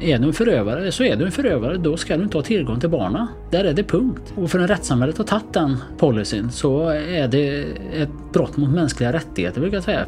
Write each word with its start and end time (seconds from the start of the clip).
Är 0.00 0.18
du 0.18 0.26
en 0.26 0.32
förövare 0.32 0.92
så 0.92 1.04
är 1.04 1.16
du 1.16 1.24
en 1.24 1.32
förövare. 1.32 1.76
Då 1.76 1.96
ska 1.96 2.16
du 2.16 2.22
inte 2.22 2.38
ha 2.38 2.42
tillgång 2.42 2.80
till 2.80 2.88
barnen. 2.88 3.26
Där 3.50 3.64
är 3.64 3.72
det 3.72 3.84
punkt. 3.84 4.34
Och 4.36 4.50
för 4.50 4.58
en 4.58 4.68
rättssamhället 4.68 5.18
har 5.18 5.24
tagit 5.24 5.52
den 5.52 5.76
policyn 5.98 6.50
så 6.50 6.88
är 6.90 7.28
det 7.28 7.64
ett 7.94 8.32
brott 8.32 8.56
mot 8.56 8.70
mänskliga 8.70 9.12
rättigheter 9.12 9.60
brukar 9.60 9.76
jag 9.76 9.84
säga. 9.84 10.06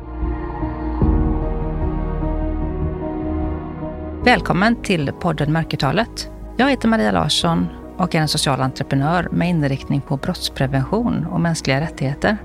Välkommen 4.25 4.83
till 4.83 5.13
podden 5.21 5.53
Mörkertalet. 5.53 6.31
Jag 6.57 6.71
heter 6.71 6.89
Maria 6.89 7.13
Larsson 7.13 7.67
och 7.97 8.15
är 8.15 8.21
en 8.21 8.29
social 8.29 8.61
entreprenör 8.61 9.29
med 9.33 9.49
inriktning 9.49 10.01
på 10.01 10.17
brottsprevention 10.17 11.27
och 11.27 11.41
mänskliga 11.41 11.81
rättigheter. 11.81 12.37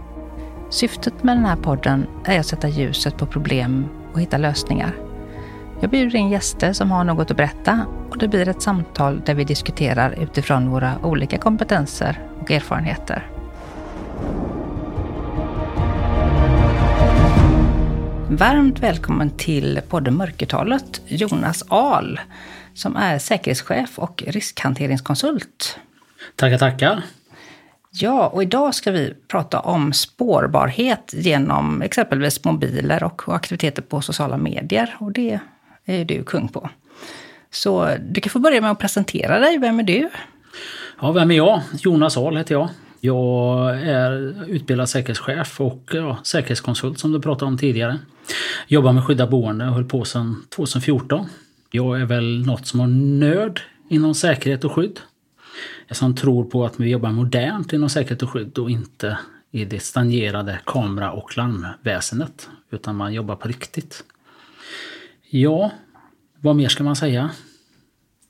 Syftet 0.70 1.24
med 1.24 1.38
den 1.38 1.46
här 1.46 1.56
podden 1.56 2.06
är 2.26 2.40
att 2.40 2.46
sätta 2.46 2.68
ljuset 2.68 3.18
på 3.18 3.26
problem 3.26 3.86
och 4.14 4.22
hitta 4.22 4.38
lösningar. 4.38 5.13
Jag 5.84 5.90
bjuder 5.90 6.16
in 6.16 6.30
gäster 6.30 6.74
som 6.74 6.92
har 6.92 7.04
något 7.04 7.32
att 7.32 7.38
berätta 7.38 7.86
och 8.10 8.18
det 8.18 8.28
blir 8.28 8.50
ett 8.50 8.62
samtal 8.62 9.22
där 9.26 9.34
vi 9.34 9.44
diskuterar 9.44 10.20
utifrån 10.24 10.70
våra 10.70 11.00
olika 11.04 11.38
kompetenser 11.38 12.20
och 12.42 12.52
erfarenheter. 12.52 13.28
Varmt 18.30 18.80
välkommen 18.80 19.30
till 19.30 19.82
podden 19.90 20.18
Mörkertalet, 20.18 21.02
Jonas 21.06 21.64
Ahl, 21.68 22.20
som 22.74 22.96
är 22.96 23.20
säkerhetschef 23.20 24.00
och 24.00 24.24
riskhanteringskonsult. 24.28 25.80
Tackar, 26.36 26.58
tackar. 26.58 27.04
Ja, 27.92 28.28
och 28.28 28.44
idag 28.44 28.76
ska 28.76 28.92
vi 28.92 29.14
prata 29.28 29.60
om 29.60 29.94
spårbarhet 29.94 31.14
genom 31.14 31.82
exempelvis 31.82 32.44
mobiler 32.44 33.04
och 33.04 33.36
aktiviteter 33.36 33.82
på 33.82 34.02
sociala 34.02 34.38
medier. 34.38 34.96
Och 35.00 35.12
det 35.12 35.40
är 35.86 36.06
du 36.06 36.24
kung 36.24 36.48
på. 36.48 36.70
Så 37.52 37.96
du 38.10 38.22
kan 38.22 38.30
få 38.30 38.40
börja 38.40 38.62
med 38.62 38.72
att 38.72 38.80
presentera 38.80 39.40
dig. 39.40 39.58
Vem 39.58 39.80
är 39.80 39.84
du? 39.84 40.10
Ja, 41.02 41.12
vem 41.12 41.32
är 41.32 41.36
jag? 41.36 41.62
Jonas 41.80 42.18
Ahl 42.18 42.38
heter 42.38 42.56
jag. 42.56 42.70
Jag 43.00 43.70
är 43.82 44.44
utbildad 44.48 44.90
säkerhetschef 44.90 45.62
och 45.62 45.90
ja, 45.94 46.18
säkerhetskonsult 46.24 47.00
som 47.00 47.12
du 47.12 47.22
pratade 47.22 47.52
om 47.52 47.58
tidigare. 47.58 48.00
Jobbar 48.68 48.94
med 48.94 49.04
skyddat 49.04 49.30
boende 49.30 49.68
och 49.68 49.74
höll 49.74 49.86
på 49.86 50.06
sedan 50.06 50.46
2014. 50.56 51.26
Jag 51.72 52.02
är 52.02 52.06
väl 52.06 52.46
något 52.46 52.68
som 52.68 52.80
har 52.80 52.88
nörd 52.88 53.62
inom 53.90 54.16
säkerhet 54.16 54.64
och 54.64 54.72
skydd. 54.72 55.00
Jag 55.88 55.98
som 55.98 56.16
tror 56.16 56.44
på 56.44 56.66
att 56.66 56.80
vi 56.80 56.90
jobbar 56.90 57.12
modernt 57.12 57.74
inom 57.74 57.90
säkerhet 57.90 58.24
och 58.24 58.30
skydd 58.30 58.58
och 58.58 58.70
inte 58.70 59.18
i 59.52 59.66
det 59.66 59.80
stagnerade 59.80 60.60
kamera 60.66 61.12
och 61.12 61.38
larmväsendet. 61.38 62.50
Utan 62.72 62.96
man 62.96 63.14
jobbar 63.14 63.36
på 63.36 63.48
riktigt. 63.48 64.04
Ja, 65.36 65.72
vad 66.42 66.56
mer 66.56 66.68
ska 66.68 66.84
man 66.84 66.96
säga? 66.96 67.32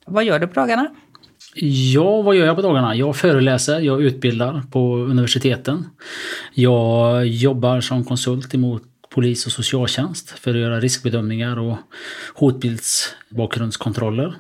Vad 0.06 0.23
gör 0.23 0.40
du 0.40 0.48
på 0.48 0.54
dagarna? 0.54 0.88
Ja, 1.94 2.22
vad 2.22 2.36
gör 2.36 2.45
jag 2.45 2.56
på 2.56 2.62
dagarna? 2.62 2.95
Jag 2.95 3.16
föreläser, 3.16 3.80
jag 3.80 4.02
utbildar 4.02 4.64
på 4.72 4.95
universiteten. 4.95 5.86
Jag 6.54 7.28
jobbar 7.28 7.82
som 7.82 8.04
konsult 8.04 8.54
emot 8.54 8.84
polis 9.10 9.45
och 9.45 9.52
socialtjänst 9.52 10.30
för 10.30 10.52
att 10.52 10.58
göra 10.58 10.80
riskbedömningar 10.80 11.60
och 11.60 11.78
hotbildsbakgrundskontroller. 12.34 14.36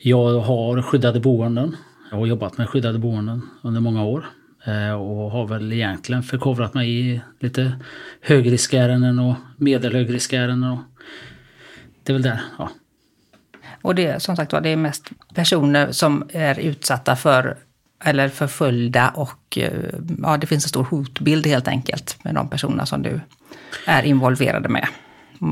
Jag 0.00 0.40
har 0.40 0.82
skyddade 0.82 1.20
boenden. 1.20 1.76
Jag 2.10 2.18
har 2.18 2.26
jobbat 2.26 2.58
med 2.58 2.68
skyddade 2.68 2.98
boenden 2.98 3.42
under 3.62 3.80
många 3.80 4.04
år 4.04 4.26
eh, 4.64 4.92
och 4.92 5.30
har 5.30 5.46
väl 5.46 5.72
egentligen 5.72 6.22
förkovrat 6.22 6.74
mig 6.74 7.00
i 7.00 7.20
lite 7.40 7.72
högriskärenden 8.20 9.18
och 9.18 9.34
medelhögriskärenden. 9.56 10.78
Det 12.10 12.12
är 12.12 12.18
väl 12.18 12.22
där, 12.22 12.40
ja. 12.58 12.70
Och 13.82 13.94
det 13.94 14.22
som 14.22 14.36
sagt 14.36 14.52
var, 14.52 14.60
det 14.60 14.68
är 14.68 14.76
mest 14.76 15.10
personer 15.34 15.92
som 15.92 16.28
är 16.32 16.60
utsatta 16.60 17.16
för 17.16 17.56
eller 18.04 18.28
förföljda 18.28 19.08
och 19.08 19.58
eh, 19.58 19.72
ja, 20.22 20.36
det 20.36 20.46
finns 20.46 20.64
en 20.64 20.68
stor 20.68 20.84
hotbild 20.84 21.46
helt 21.46 21.68
enkelt 21.68 22.18
med 22.24 22.34
de 22.34 22.48
personerna 22.48 22.86
som 22.86 23.02
du 23.02 23.20
är 23.86 24.02
involverade 24.02 24.68
med. 24.68 24.86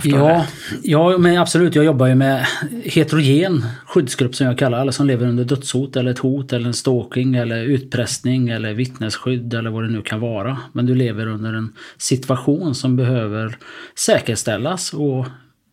Ja, 0.05 0.47
ja, 0.83 1.19
men 1.19 1.39
absolut. 1.39 1.75
Jag 1.75 1.85
jobbar 1.85 2.07
ju 2.07 2.15
med 2.15 2.47
heterogen 2.85 3.65
skyddsgrupp 3.87 4.35
som 4.35 4.47
jag 4.47 4.59
kallar 4.59 4.79
alla 4.79 4.93
som 4.93 5.07
lever 5.07 5.27
under 5.27 5.45
dödshot 5.45 5.97
eller 5.97 6.11
ett 6.11 6.19
hot 6.19 6.53
eller 6.53 6.67
en 6.67 6.75
stalking 6.75 7.35
eller 7.35 7.63
utpressning 7.63 8.49
eller 8.49 8.75
vittnesskydd 8.75 9.55
eller 9.55 9.71
vad 9.71 9.83
det 9.85 9.91
nu 9.91 10.03
kan 10.03 10.21
vara. 10.21 10.59
Men 10.73 10.87
du 10.87 10.95
lever 10.95 11.27
under 11.27 11.53
en 11.53 11.73
situation 11.99 12.75
som 12.75 12.97
behöver 12.97 13.59
säkerställas 13.95 14.93
och 14.93 15.27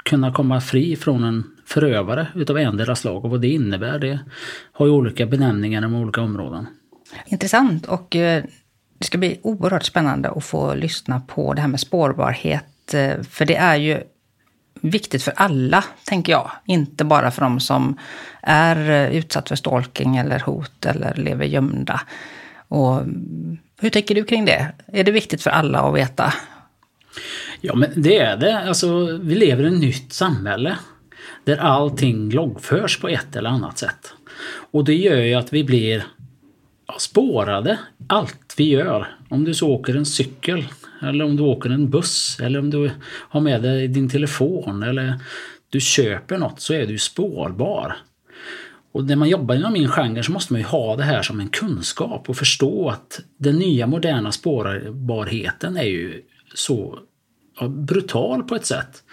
kunna 0.09 0.31
komma 0.31 0.61
fri 0.61 0.95
från 0.95 1.23
en 1.23 1.43
förövare 1.65 2.27
utav 2.35 2.57
endera 2.57 2.95
slag 2.95 3.25
och 3.25 3.31
vad 3.31 3.41
det 3.41 3.47
innebär 3.47 3.99
det 3.99 4.19
har 4.71 4.85
ju 4.85 4.91
olika 4.91 5.25
benämningar 5.25 5.77
inom 5.77 5.95
olika 5.95 6.21
områden. 6.21 6.67
Intressant 7.25 7.85
och 7.85 8.15
eh, 8.15 8.43
det 8.97 9.05
ska 9.05 9.17
bli 9.17 9.39
oerhört 9.41 9.83
spännande 9.83 10.29
att 10.29 10.45
få 10.45 10.73
lyssna 10.73 11.19
på 11.27 11.53
det 11.53 11.61
här 11.61 11.67
med 11.67 11.79
spårbarhet. 11.79 12.93
Eh, 12.93 13.21
för 13.29 13.45
det 13.45 13.55
är 13.55 13.75
ju 13.75 13.99
viktigt 14.81 15.23
för 15.23 15.33
alla, 15.35 15.83
tänker 16.03 16.31
jag. 16.31 16.51
Inte 16.65 17.05
bara 17.05 17.31
för 17.31 17.41
de 17.41 17.59
som 17.59 17.97
är 18.41 18.75
utsatta 18.75 19.17
utsatt 19.17 19.47
för 19.49 19.55
stalking 19.55 20.17
eller 20.17 20.39
hot 20.39 20.85
eller 20.85 21.15
lever 21.15 21.45
gömda. 21.45 22.01
Och 22.67 22.97
mm, 23.01 23.57
hur 23.79 23.89
tänker 23.89 24.15
du 24.15 24.23
kring 24.23 24.45
det? 24.45 24.71
Är 24.87 25.03
det 25.03 25.11
viktigt 25.11 25.41
för 25.41 25.49
alla 25.49 25.79
att 25.79 25.95
veta? 25.95 26.33
Ja, 27.67 27.75
men 27.75 27.89
det 27.95 28.17
är 28.17 28.37
det. 28.37 28.59
Alltså, 28.59 29.17
vi 29.21 29.35
lever 29.35 29.63
i 29.63 29.67
ett 29.67 29.79
nytt 29.79 30.13
samhälle 30.13 30.77
där 31.43 31.57
allting 31.57 32.29
loggförs 32.29 32.99
på 32.99 33.07
ett 33.07 33.35
eller 33.35 33.49
annat 33.49 33.77
sätt. 33.77 34.13
Och 34.71 34.85
det 34.85 34.95
gör 34.95 35.21
ju 35.21 35.33
att 35.33 35.53
vi 35.53 35.63
blir 35.63 36.03
spårade. 36.99 37.79
Allt 38.07 38.53
vi 38.57 38.69
gör. 38.69 39.07
Om 39.29 39.43
du 39.43 39.53
så 39.53 39.69
åker 39.69 39.95
en 39.95 40.05
cykel 40.05 40.65
eller 41.01 41.25
om 41.25 41.35
du 41.35 41.43
åker 41.43 41.69
en 41.69 41.89
buss 41.89 42.39
eller 42.41 42.59
om 42.59 42.69
du 42.69 42.91
har 43.05 43.41
med 43.41 43.61
dig 43.61 43.87
din 43.87 44.09
telefon 44.09 44.83
eller 44.83 45.19
du 45.69 45.79
köper 45.79 46.37
något 46.37 46.61
så 46.61 46.73
är 46.73 46.87
du 46.87 46.97
spårbar. 46.97 47.95
Och 48.91 49.05
när 49.05 49.15
man 49.15 49.29
jobbar 49.29 49.55
inom 49.55 49.73
min 49.73 49.87
genre 49.87 50.23
så 50.23 50.31
måste 50.31 50.53
man 50.53 50.61
ju 50.61 50.67
ha 50.67 50.95
det 50.95 51.03
här 51.03 51.21
som 51.21 51.39
en 51.39 51.49
kunskap 51.49 52.29
och 52.29 52.37
förstå 52.37 52.89
att 52.89 53.21
den 53.37 53.55
nya 53.55 53.87
moderna 53.87 54.31
spårbarheten 54.31 55.77
är 55.77 55.83
ju 55.83 56.21
så 56.53 56.99
brutal 57.69 58.43
på 58.43 58.55
ett 58.55 58.65
sätt. 58.65 59.03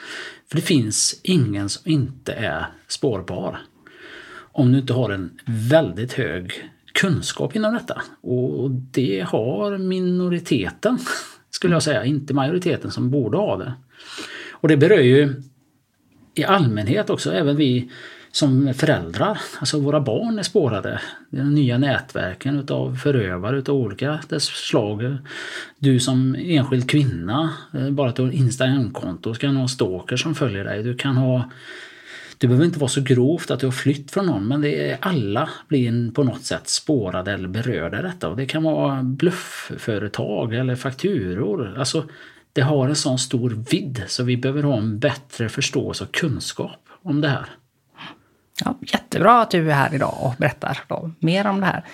För 0.48 0.56
det 0.56 0.62
finns 0.62 1.20
ingen 1.22 1.68
som 1.68 1.90
inte 1.90 2.32
är 2.32 2.66
spårbar. 2.88 3.60
Om 4.52 4.72
du 4.72 4.78
inte 4.78 4.92
har 4.92 5.10
en 5.10 5.38
väldigt 5.46 6.12
hög 6.12 6.70
kunskap 6.92 7.56
inom 7.56 7.74
detta. 7.74 8.02
Och 8.20 8.70
det 8.70 9.20
har 9.28 9.78
minoriteten, 9.78 10.98
skulle 11.50 11.74
jag 11.74 11.82
säga. 11.82 12.04
Inte 12.04 12.34
majoriteten 12.34 12.90
som 12.90 13.10
borde 13.10 13.36
ha 13.36 13.56
det. 13.56 13.72
Och 14.50 14.68
det 14.68 14.76
berör 14.76 15.00
ju 15.00 15.42
i 16.34 16.44
allmänhet 16.44 17.10
också 17.10 17.32
även 17.32 17.56
vi 17.56 17.90
som 18.32 18.74
föräldrar. 18.74 19.38
Alltså 19.58 19.80
våra 19.80 20.00
barn 20.00 20.38
är 20.38 20.42
spårade. 20.42 21.00
De 21.30 21.54
nya 21.54 21.78
nätverken 21.78 22.58
utav 22.58 22.96
förövare 22.96 23.58
utav 23.58 23.76
olika 23.76 24.20
dess 24.28 24.44
slag. 24.44 25.16
Du 25.78 26.00
som 26.00 26.34
enskild 26.34 26.90
kvinna, 26.90 27.50
eh, 27.74 27.90
bara 27.90 28.08
att 28.08 28.16
du 28.16 28.22
har 28.22 28.30
Instagramkonto, 28.30 29.34
ska 29.34 29.48
ha 29.48 29.68
stalker 29.68 30.16
som 30.16 30.34
följer 30.34 30.64
dig. 30.64 30.82
Du 30.82 30.96
kan 30.96 31.16
ha 31.16 31.50
det 32.38 32.48
behöver 32.48 32.64
inte 32.64 32.78
vara 32.78 32.88
så 32.88 33.00
grovt 33.00 33.50
att 33.50 33.60
du 33.60 33.66
har 33.66 33.72
flytt 33.72 34.10
från 34.10 34.26
någon 34.26 34.48
men 34.48 34.60
det 34.60 34.90
är, 34.90 34.98
alla 35.00 35.50
blir 35.68 36.10
på 36.10 36.24
något 36.24 36.44
sätt 36.44 36.68
spårade 36.68 37.32
eller 37.32 37.48
berörda 37.48 37.98
i 37.98 38.02
detta. 38.02 38.28
Och 38.28 38.36
det 38.36 38.46
kan 38.46 38.62
vara 38.62 39.02
bluffföretag 39.02 40.54
eller 40.54 40.76
fakturor. 40.76 41.74
Alltså, 41.78 42.04
det 42.52 42.60
har 42.60 42.88
en 42.88 42.96
sån 42.96 43.18
stor 43.18 43.50
vidd 43.70 44.02
så 44.06 44.24
vi 44.24 44.36
behöver 44.36 44.62
ha 44.62 44.76
en 44.76 44.98
bättre 44.98 45.48
förståelse 45.48 46.04
och 46.04 46.14
kunskap 46.14 46.88
om 47.02 47.20
det 47.20 47.28
här. 47.28 47.46
Ja, 48.64 48.78
jättebra 48.80 49.40
att 49.40 49.50
du 49.50 49.70
är 49.70 49.74
här 49.74 49.94
idag 49.94 50.14
och 50.20 50.34
berättar 50.38 50.78
mer 51.18 51.46
om 51.46 51.60
det 51.60 51.66
här. 51.66 51.84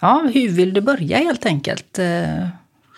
Ja, 0.00 0.28
hur 0.34 0.48
vill 0.48 0.74
du 0.74 0.80
börja 0.80 1.16
helt 1.16 1.46
enkelt? 1.46 1.98
Eh, 1.98 2.48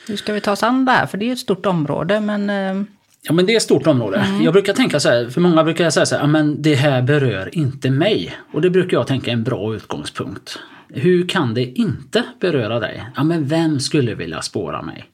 hur 0.09 0.17
ska 0.17 0.33
vi 0.33 0.41
ta 0.41 0.53
oss 0.53 0.63
an 0.63 0.85
det 0.85 0.93
här? 0.93 1.07
För 1.07 1.19
det 1.19 1.29
är 1.29 1.33
ett 1.33 1.39
stort 1.39 1.67
område, 1.67 2.21
men... 2.21 2.51
Eh, 2.51 2.83
ja, 3.23 3.33
men 3.33 3.47
det 3.47 3.53
är 3.53 3.57
ett 3.57 3.63
stort 3.63 3.87
område. 3.87 4.19
Mm. 4.19 4.43
Jag 4.43 4.53
brukar 4.53 4.73
tänka 4.73 5.01
så 5.01 5.09
här, 5.09 5.31
för 5.31 5.41
många 5.41 5.65
brukar 5.65 5.85
jag 5.85 5.93
säga 5.93 6.07
så 6.07 6.17
här, 6.17 6.27
men 6.27 6.63
det 6.63 6.75
här 6.75 7.03
berör 7.03 7.59
inte 7.59 7.91
mig. 7.91 8.37
Och 8.53 8.63
det 8.63 8.71
brukar 8.71 8.97
jag 8.97 9.07
tänka 9.07 9.31
är 9.31 9.35
en 9.35 9.45
bra 9.45 9.75
utgångspunkt. 9.75 10.59
Hur 10.89 11.29
kan 11.29 11.55
det 11.55 11.65
inte 11.65 12.25
beröra 12.41 12.81
dig? 12.81 13.05
Ja, 13.17 13.25
men 13.25 13.47
vem 13.47 13.81
skulle 13.81 14.15
vilja 14.15 14.43
spåra 14.43 14.83
mig? 14.83 15.05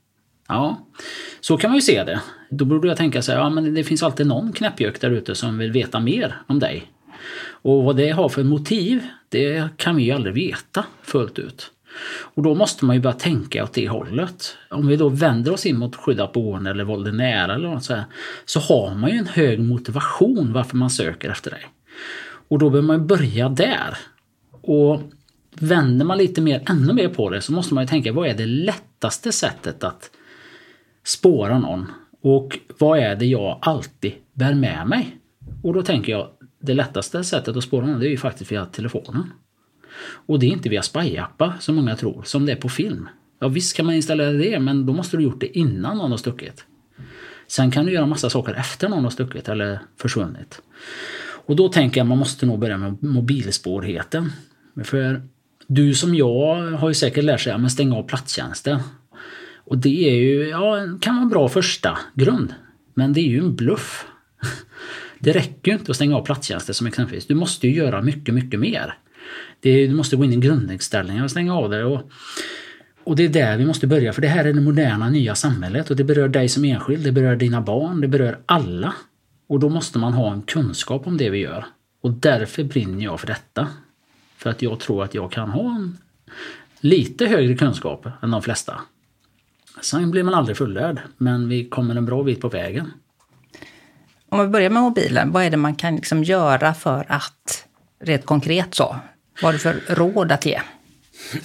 Ja, 0.49 0.87
så 1.41 1.57
kan 1.57 1.71
man 1.71 1.77
ju 1.77 1.83
se 1.83 2.05
det. 2.05 2.21
Då 2.51 2.65
borde 2.65 2.89
jag 2.89 2.97
tänka 2.97 3.23
så 3.23 3.33
här, 3.33 3.39
ja 3.39 3.51
men 3.51 3.75
det 3.75 3.85
finns 3.85 4.03
alltid 4.03 4.27
någon 4.27 4.53
knäppjök 4.53 5.01
där 5.01 5.11
ute 5.11 5.35
som 5.35 5.59
vill 5.59 5.73
veta 5.73 6.01
mer 6.01 6.43
om 6.47 6.59
dig. 6.59 6.87
Och 7.63 7.85
vad 7.85 7.97
det 7.97 8.11
har 8.11 8.29
för 8.29 8.45
motiv, 8.45 9.07
det 9.29 9.69
kan 9.77 9.97
vi 9.97 10.03
ju 10.03 10.13
aldrig 10.13 10.35
veta 10.35 10.85
fullt 11.03 11.39
ut. 11.39 11.71
Och 12.35 12.43
då 12.43 12.55
måste 12.55 12.85
man 12.85 12.97
ju 12.97 13.03
börja 13.03 13.17
tänka 13.17 13.65
åt 13.65 13.73
det 13.73 13.89
hållet. 13.89 14.57
Om 14.71 14.87
vi 14.87 14.97
då 14.97 15.09
vänder 15.09 15.53
oss 15.53 15.67
in 15.67 15.79
mot 15.79 15.97
skyddat 15.97 16.33
boende 16.33 16.71
eller 16.71 16.85
våld 16.85 17.09
i 17.09 17.13
nära 17.13 17.55
eller 17.55 17.69
något 17.69 17.85
så, 17.85 17.95
här, 17.95 18.05
så 18.45 18.61
har 18.61 18.95
man 18.95 19.11
ju 19.11 19.17
en 19.17 19.27
hög 19.27 19.61
motivation 19.61 20.53
varför 20.53 20.77
man 20.77 20.91
söker 20.91 21.31
efter 21.31 21.51
dig. 21.51 21.67
Och 22.49 22.59
då 22.59 22.71
behöver 22.71 22.87
man 22.87 23.07
börja 23.07 23.49
där. 23.49 23.97
Och 24.51 25.01
vänder 25.55 26.05
man 26.05 26.19
lite 26.19 26.41
mer, 26.41 26.63
ännu 26.71 26.93
mer 26.93 27.09
på 27.09 27.31
det 27.31 27.41
så 27.41 27.53
måste 27.53 27.75
man 27.75 27.85
ju 27.85 27.89
tänka 27.89 28.13
vad 28.13 28.29
är 28.29 28.35
det 28.35 28.47
lättaste 28.47 29.33
sättet 29.33 29.85
att 29.85 30.11
spåra 31.05 31.59
någon? 31.59 31.91
Och 32.23 32.59
vad 32.79 32.99
är 32.99 33.17
det 33.17 33.27
jag 33.27 33.59
alltid 33.63 34.13
bär 34.33 34.55
med 34.55 34.87
mig? 34.87 35.17
Och 35.63 35.75
då 35.75 35.83
tänker 35.83 36.13
jag 36.13 36.29
det 36.63 36.75
lättaste 36.75 37.25
sättet 37.25 37.57
att 37.57 37.65
spåra 37.65 37.87
det 37.87 38.07
är 38.07 38.11
ju 38.11 38.17
faktiskt 38.17 38.53
via 38.53 38.67
telefonen. 38.67 39.33
Och 40.05 40.39
det 40.39 40.47
är 40.47 40.51
inte 40.51 40.69
via 40.69 40.83
spyappar 40.83 41.53
som 41.61 41.75
många 41.75 41.97
tror, 41.97 42.23
som 42.23 42.47
det 42.47 42.53
är 42.53 42.57
på 42.57 42.69
film. 42.69 43.09
Ja 43.41 43.49
visst 43.49 43.77
kan 43.77 43.87
man 43.87 43.95
installera 43.95 44.33
det 44.33 44.61
men 44.61 44.87
då 44.87 44.93
måste 44.93 45.17
du 45.17 45.23
gjort 45.23 45.41
det 45.41 45.59
innan 45.59 45.99
någon 45.99 46.11
har 46.11 46.19
stuckit. 46.19 46.65
Sen 47.49 47.71
kan 47.71 47.87
du 47.87 47.93
göra 47.93 48.07
massa 48.07 48.31
saker 48.31 48.55
efter 48.55 48.89
någon 48.89 49.05
har 49.05 49.11
stuckit 49.11 49.49
eller 49.49 49.81
försvunnit. 49.97 50.63
Och 51.47 51.57
då 51.57 51.69
tänker 51.69 52.01
jag 52.01 52.07
man 52.07 52.19
måste 52.19 52.47
nog 52.47 52.59
börja 52.59 52.79
med 52.79 53.03
mobilspårheten. 53.03 54.33
För 54.85 55.23
du 55.67 55.95
som 55.95 56.15
jag 56.15 56.71
har 56.71 56.89
ju 56.89 56.95
säkert 56.95 57.25
lärt 57.25 57.41
sig 57.41 57.53
att 57.53 57.73
stänga 57.73 57.97
av 57.97 58.03
platstjänsten. 58.03 58.79
Och 59.65 59.79
det 59.79 60.11
är 60.11 60.15
ju, 60.15 60.49
ja, 60.49 60.77
kan 61.01 61.15
vara 61.15 61.23
en 61.23 61.29
bra 61.29 61.49
första 61.49 61.99
grund. 62.15 62.55
Men 62.95 63.13
det 63.13 63.21
är 63.21 63.29
ju 63.29 63.39
en 63.39 63.57
bluff. 63.57 64.07
Det 65.23 65.33
räcker 65.33 65.73
ju 65.73 65.79
inte 65.79 65.91
att 65.91 65.97
stänga 65.97 66.17
av 66.17 66.25
platstjänster 66.25 66.73
som 66.73 66.87
exempelvis. 66.87 67.27
Du 67.27 67.35
måste 67.35 67.69
ju 67.69 67.75
göra 67.75 68.03
mycket, 68.03 68.35
mycket 68.35 68.61
mer. 68.61 68.95
Det, 69.61 69.87
du 69.87 69.95
måste 69.95 70.17
gå 70.17 70.25
in 70.25 70.33
i 70.33 70.37
grundinställningar 70.37 71.25
och 71.25 71.31
stänga 71.31 71.55
av 71.55 71.71
det. 71.71 71.85
Och, 71.85 72.11
och 73.05 73.17
det 73.17 73.25
är 73.25 73.29
där 73.29 73.57
vi 73.57 73.67
måste 73.67 73.87
börja, 73.87 74.13
för 74.13 74.23
det 74.23 74.29
här 74.29 74.45
är 74.45 74.53
det 74.53 74.61
moderna 74.61 75.11
nya 75.11 75.35
samhället 75.35 75.91
och 75.91 75.97
det 75.97 76.05
berör 76.05 76.29
dig 76.29 76.49
som 76.49 76.65
enskild, 76.65 77.05
det 77.05 77.13
berör 77.13 77.37
dina 77.37 77.61
barn, 77.61 78.01
det 78.01 78.09
berör 78.09 78.39
alla. 78.47 78.95
Och 79.47 79.61
då 79.61 79.69
måste 79.69 79.99
man 79.99 80.13
ha 80.13 80.33
en 80.33 80.43
kunskap 80.43 81.07
om 81.07 81.17
det 81.17 81.31
vi 81.31 81.39
gör. 81.39 81.65
Och 82.01 82.11
därför 82.11 82.65
brinner 82.65 83.05
jag 83.05 83.21
för 83.21 83.27
detta. 83.27 83.69
För 84.37 84.51
att 84.51 84.63
jag 84.63 84.81
tror 84.81 85.05
att 85.05 85.15
jag 85.15 85.33
kan 85.33 85.51
ha 85.51 85.77
en 85.77 85.99
lite 86.81 87.27
högre 87.27 87.55
kunskap 87.55 88.07
än 88.23 88.31
de 88.31 88.43
flesta. 88.43 88.81
Sen 89.81 90.11
blir 90.11 90.23
man 90.23 90.35
aldrig 90.35 90.57
fullärd, 90.57 91.01
men 91.17 91.49
vi 91.49 91.69
kommer 91.69 91.95
en 91.95 92.07
bra 92.07 92.23
bit 92.23 92.41
på 92.41 92.49
vägen. 92.49 92.91
Om 94.33 94.41
vi 94.41 94.47
börjar 94.47 94.71
med 94.71 94.83
mobilen, 94.83 95.33
vad 95.33 95.45
är 95.45 95.51
det 95.51 95.57
man 95.57 95.75
kan 95.75 95.97
liksom 95.97 96.25
göra 96.25 96.75
för 96.75 97.05
att, 97.09 97.65
rent 98.01 98.27
konkret 98.27 98.75
så, 98.75 98.97
vad 99.43 99.45
har 99.45 99.53
du 99.53 99.59
för 99.59 99.95
råd 99.95 100.33
att 100.33 100.47
ge? 100.47 100.61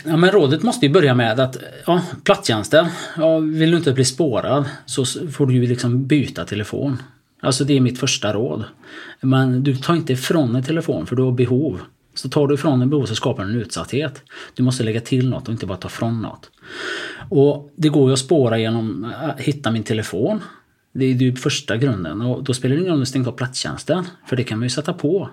Ja, 0.03 0.17
men 0.17 0.31
rådet 0.31 0.63
måste 0.63 0.85
ju 0.85 0.91
börja 0.91 1.15
med 1.15 1.39
att 1.39 1.57
ja, 1.85 2.01
platstjänster, 2.23 2.87
ja, 3.17 3.37
vill 3.39 3.71
du 3.71 3.77
inte 3.77 3.93
bli 3.93 4.05
spårad 4.05 4.65
så 4.85 5.05
får 5.05 5.47
du 5.47 5.53
ju 5.53 5.67
liksom 5.67 6.07
byta 6.07 6.45
telefon. 6.45 7.01
Alltså 7.41 7.63
det 7.63 7.77
är 7.77 7.81
mitt 7.81 7.99
första 7.99 8.33
råd. 8.33 8.63
Men 9.21 9.63
du 9.63 9.75
tar 9.75 9.95
inte 9.95 10.13
ifrån 10.13 10.55
en 10.55 10.63
telefon 10.63 11.05
för 11.05 11.15
du 11.15 11.23
har 11.23 11.31
behov. 11.31 11.81
Så 12.15 12.29
tar 12.29 12.47
du 12.47 12.53
ifrån 12.53 12.81
en 12.81 12.89
behov 12.89 13.05
så 13.05 13.15
skapar 13.15 13.43
du 13.45 13.51
en 13.51 13.61
utsatthet. 13.61 14.23
Du 14.53 14.63
måste 14.63 14.83
lägga 14.83 15.01
till 15.01 15.29
något 15.29 15.47
och 15.47 15.51
inte 15.51 15.65
bara 15.65 15.77
ta 15.77 15.89
från 15.89 16.21
något. 16.21 16.49
Och 17.29 17.71
det 17.75 17.89
går 17.89 18.09
ju 18.09 18.13
att 18.13 18.19
spåra 18.19 18.57
genom 18.57 19.13
att 19.21 19.39
hitta 19.39 19.71
min 19.71 19.83
telefon. 19.83 20.41
Det 20.97 21.05
är 21.05 21.13
ju 21.13 21.35
första 21.35 21.77
grunden 21.77 22.21
och 22.21 22.43
då 22.43 22.53
spelar 22.53 22.75
det 22.75 22.81
ingen 22.81 22.91
roll 22.91 22.97
om 22.97 22.99
du 22.99 23.05
stängt 23.05 23.27
av 23.27 23.31
platstjänsten. 23.31 24.05
För 24.27 24.35
det 24.35 24.43
kan 24.43 24.59
man 24.59 24.65
ju 24.65 24.69
sätta 24.69 24.93
på. 24.93 25.29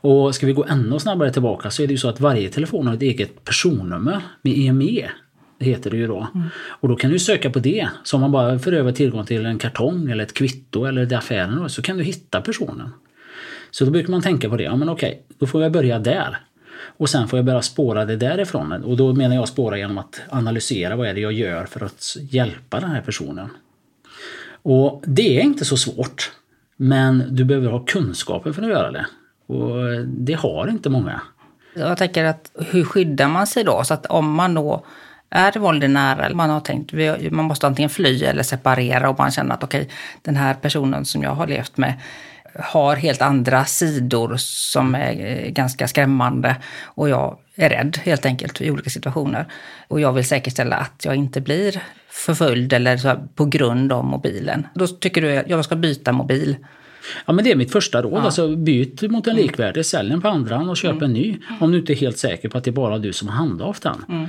Och 0.00 0.34
ska 0.34 0.46
vi 0.46 0.52
gå 0.52 0.64
ännu 0.64 0.98
snabbare 0.98 1.32
tillbaka 1.32 1.70
så 1.70 1.82
är 1.82 1.86
det 1.86 1.92
ju 1.92 1.98
så 1.98 2.08
att 2.08 2.20
varje 2.20 2.50
telefon 2.50 2.86
har 2.86 2.94
ett 2.94 3.02
eget 3.02 3.44
personnummer 3.44 4.20
med 4.42 4.58
EME. 4.58 5.10
Det 5.58 5.64
heter 5.64 5.90
det 5.90 5.96
ju 5.96 6.06
då. 6.06 6.28
Mm. 6.34 6.46
Och 6.54 6.88
då 6.88 6.96
kan 6.96 7.10
du 7.10 7.18
söka 7.18 7.50
på 7.50 7.58
det. 7.58 7.88
Så 8.04 8.16
om 8.16 8.20
man 8.20 8.32
bara 8.32 8.58
för 8.58 8.72
över 8.72 8.92
tillgång 8.92 9.24
till 9.24 9.46
en 9.46 9.58
kartong 9.58 10.10
eller 10.10 10.24
ett 10.24 10.34
kvitto 10.34 10.84
eller 10.84 11.06
det 11.06 11.18
affären 11.18 11.68
så 11.68 11.82
kan 11.82 11.96
du 11.96 12.04
hitta 12.04 12.40
personen. 12.40 12.90
Så 13.70 13.84
då 13.84 13.90
brukar 13.90 14.10
man 14.10 14.22
tänka 14.22 14.48
på 14.48 14.56
det. 14.56 14.64
Ja 14.64 14.76
men 14.76 14.88
okej, 14.88 15.22
då 15.38 15.46
får 15.46 15.62
jag 15.62 15.72
börja 15.72 15.98
där. 15.98 16.38
Och 16.96 17.10
sen 17.10 17.28
får 17.28 17.38
jag 17.38 17.46
börja 17.46 17.62
spåra 17.62 18.04
det 18.04 18.16
därifrån. 18.16 18.72
Och 18.72 18.96
då 18.96 19.14
menar 19.14 19.34
jag 19.34 19.48
spåra 19.48 19.78
genom 19.78 19.98
att 19.98 20.20
analysera 20.28 20.96
vad 20.96 21.08
är 21.08 21.14
det 21.14 21.20
jag 21.20 21.32
gör 21.32 21.64
för 21.64 21.84
att 21.84 22.16
hjälpa 22.20 22.80
den 22.80 22.90
här 22.90 23.00
personen. 23.00 23.48
Och 24.62 25.02
det 25.06 25.38
är 25.38 25.42
inte 25.42 25.64
så 25.64 25.76
svårt. 25.76 26.32
Men 26.76 27.24
du 27.30 27.44
behöver 27.44 27.70
ha 27.70 27.84
kunskapen 27.84 28.54
för 28.54 28.62
att 28.62 28.68
göra 28.68 28.90
det. 28.90 29.06
Och 29.46 30.06
det 30.06 30.32
har 30.32 30.68
inte 30.68 30.90
många. 30.90 31.20
Jag 31.74 31.98
tänker 31.98 32.24
att 32.24 32.50
hur 32.70 32.84
skyddar 32.84 33.28
man 33.28 33.46
sig 33.46 33.64
då? 33.64 33.84
Så 33.84 33.94
att 33.94 34.06
om 34.06 34.34
man 34.34 34.54
då 34.54 34.84
är 35.30 35.58
våld 35.58 35.90
nära, 35.90 36.34
man 36.34 36.50
har 36.50 36.60
tänkt 36.60 36.92
man 37.32 37.44
måste 37.44 37.66
antingen 37.66 37.90
fly 37.90 38.24
eller 38.24 38.42
separera 38.42 39.10
och 39.10 39.18
man 39.18 39.30
känner 39.30 39.54
att 39.54 39.64
okej, 39.64 39.80
okay, 39.80 39.94
den 40.22 40.36
här 40.36 40.54
personen 40.54 41.04
som 41.04 41.22
jag 41.22 41.30
har 41.30 41.46
levt 41.46 41.76
med 41.76 41.94
har 42.54 42.96
helt 42.96 43.22
andra 43.22 43.64
sidor 43.64 44.34
som 44.36 44.94
är 44.94 45.26
eh, 45.26 45.50
ganska 45.50 45.88
skrämmande 45.88 46.56
och 46.84 47.08
jag 47.08 47.38
är 47.58 47.68
rädd 47.68 47.98
helt 48.04 48.26
enkelt 48.26 48.60
i 48.60 48.70
olika 48.70 48.90
situationer. 48.90 49.46
Och 49.88 50.00
jag 50.00 50.12
vill 50.12 50.24
säkerställa 50.24 50.76
att 50.76 51.04
jag 51.04 51.16
inte 51.16 51.40
blir 51.40 51.82
förföljd 52.08 52.72
eller 52.72 52.96
så 52.96 53.28
på 53.34 53.44
grund 53.44 53.92
av 53.92 54.04
mobilen. 54.04 54.66
Då 54.74 54.86
tycker 54.86 55.22
du 55.22 55.36
att 55.36 55.48
jag 55.48 55.64
ska 55.64 55.76
byta 55.76 56.12
mobil. 56.12 56.56
Ja 57.26 57.32
men 57.32 57.44
det 57.44 57.50
är 57.50 57.56
mitt 57.56 57.72
första 57.72 58.02
råd. 58.02 58.12
Ja. 58.12 58.20
Alltså, 58.20 58.56
byt 58.56 59.02
mot 59.02 59.26
en 59.26 59.36
likvärdig, 59.36 59.86
sälj 59.86 60.10
den 60.10 60.20
på 60.20 60.28
andra 60.28 60.58
och 60.58 60.76
köp 60.76 60.92
mm. 60.92 61.04
en 61.04 61.12
ny. 61.12 61.38
Om 61.60 61.72
du 61.72 61.78
inte 61.78 61.92
är 61.92 61.96
helt 61.96 62.18
säker 62.18 62.48
på 62.48 62.58
att 62.58 62.64
det 62.64 62.70
är 62.70 62.72
bara 62.72 62.98
du 62.98 63.12
som 63.12 63.28
har 63.28 63.36
handhaft 63.36 63.82
den. 63.82 64.04
Mm. 64.08 64.26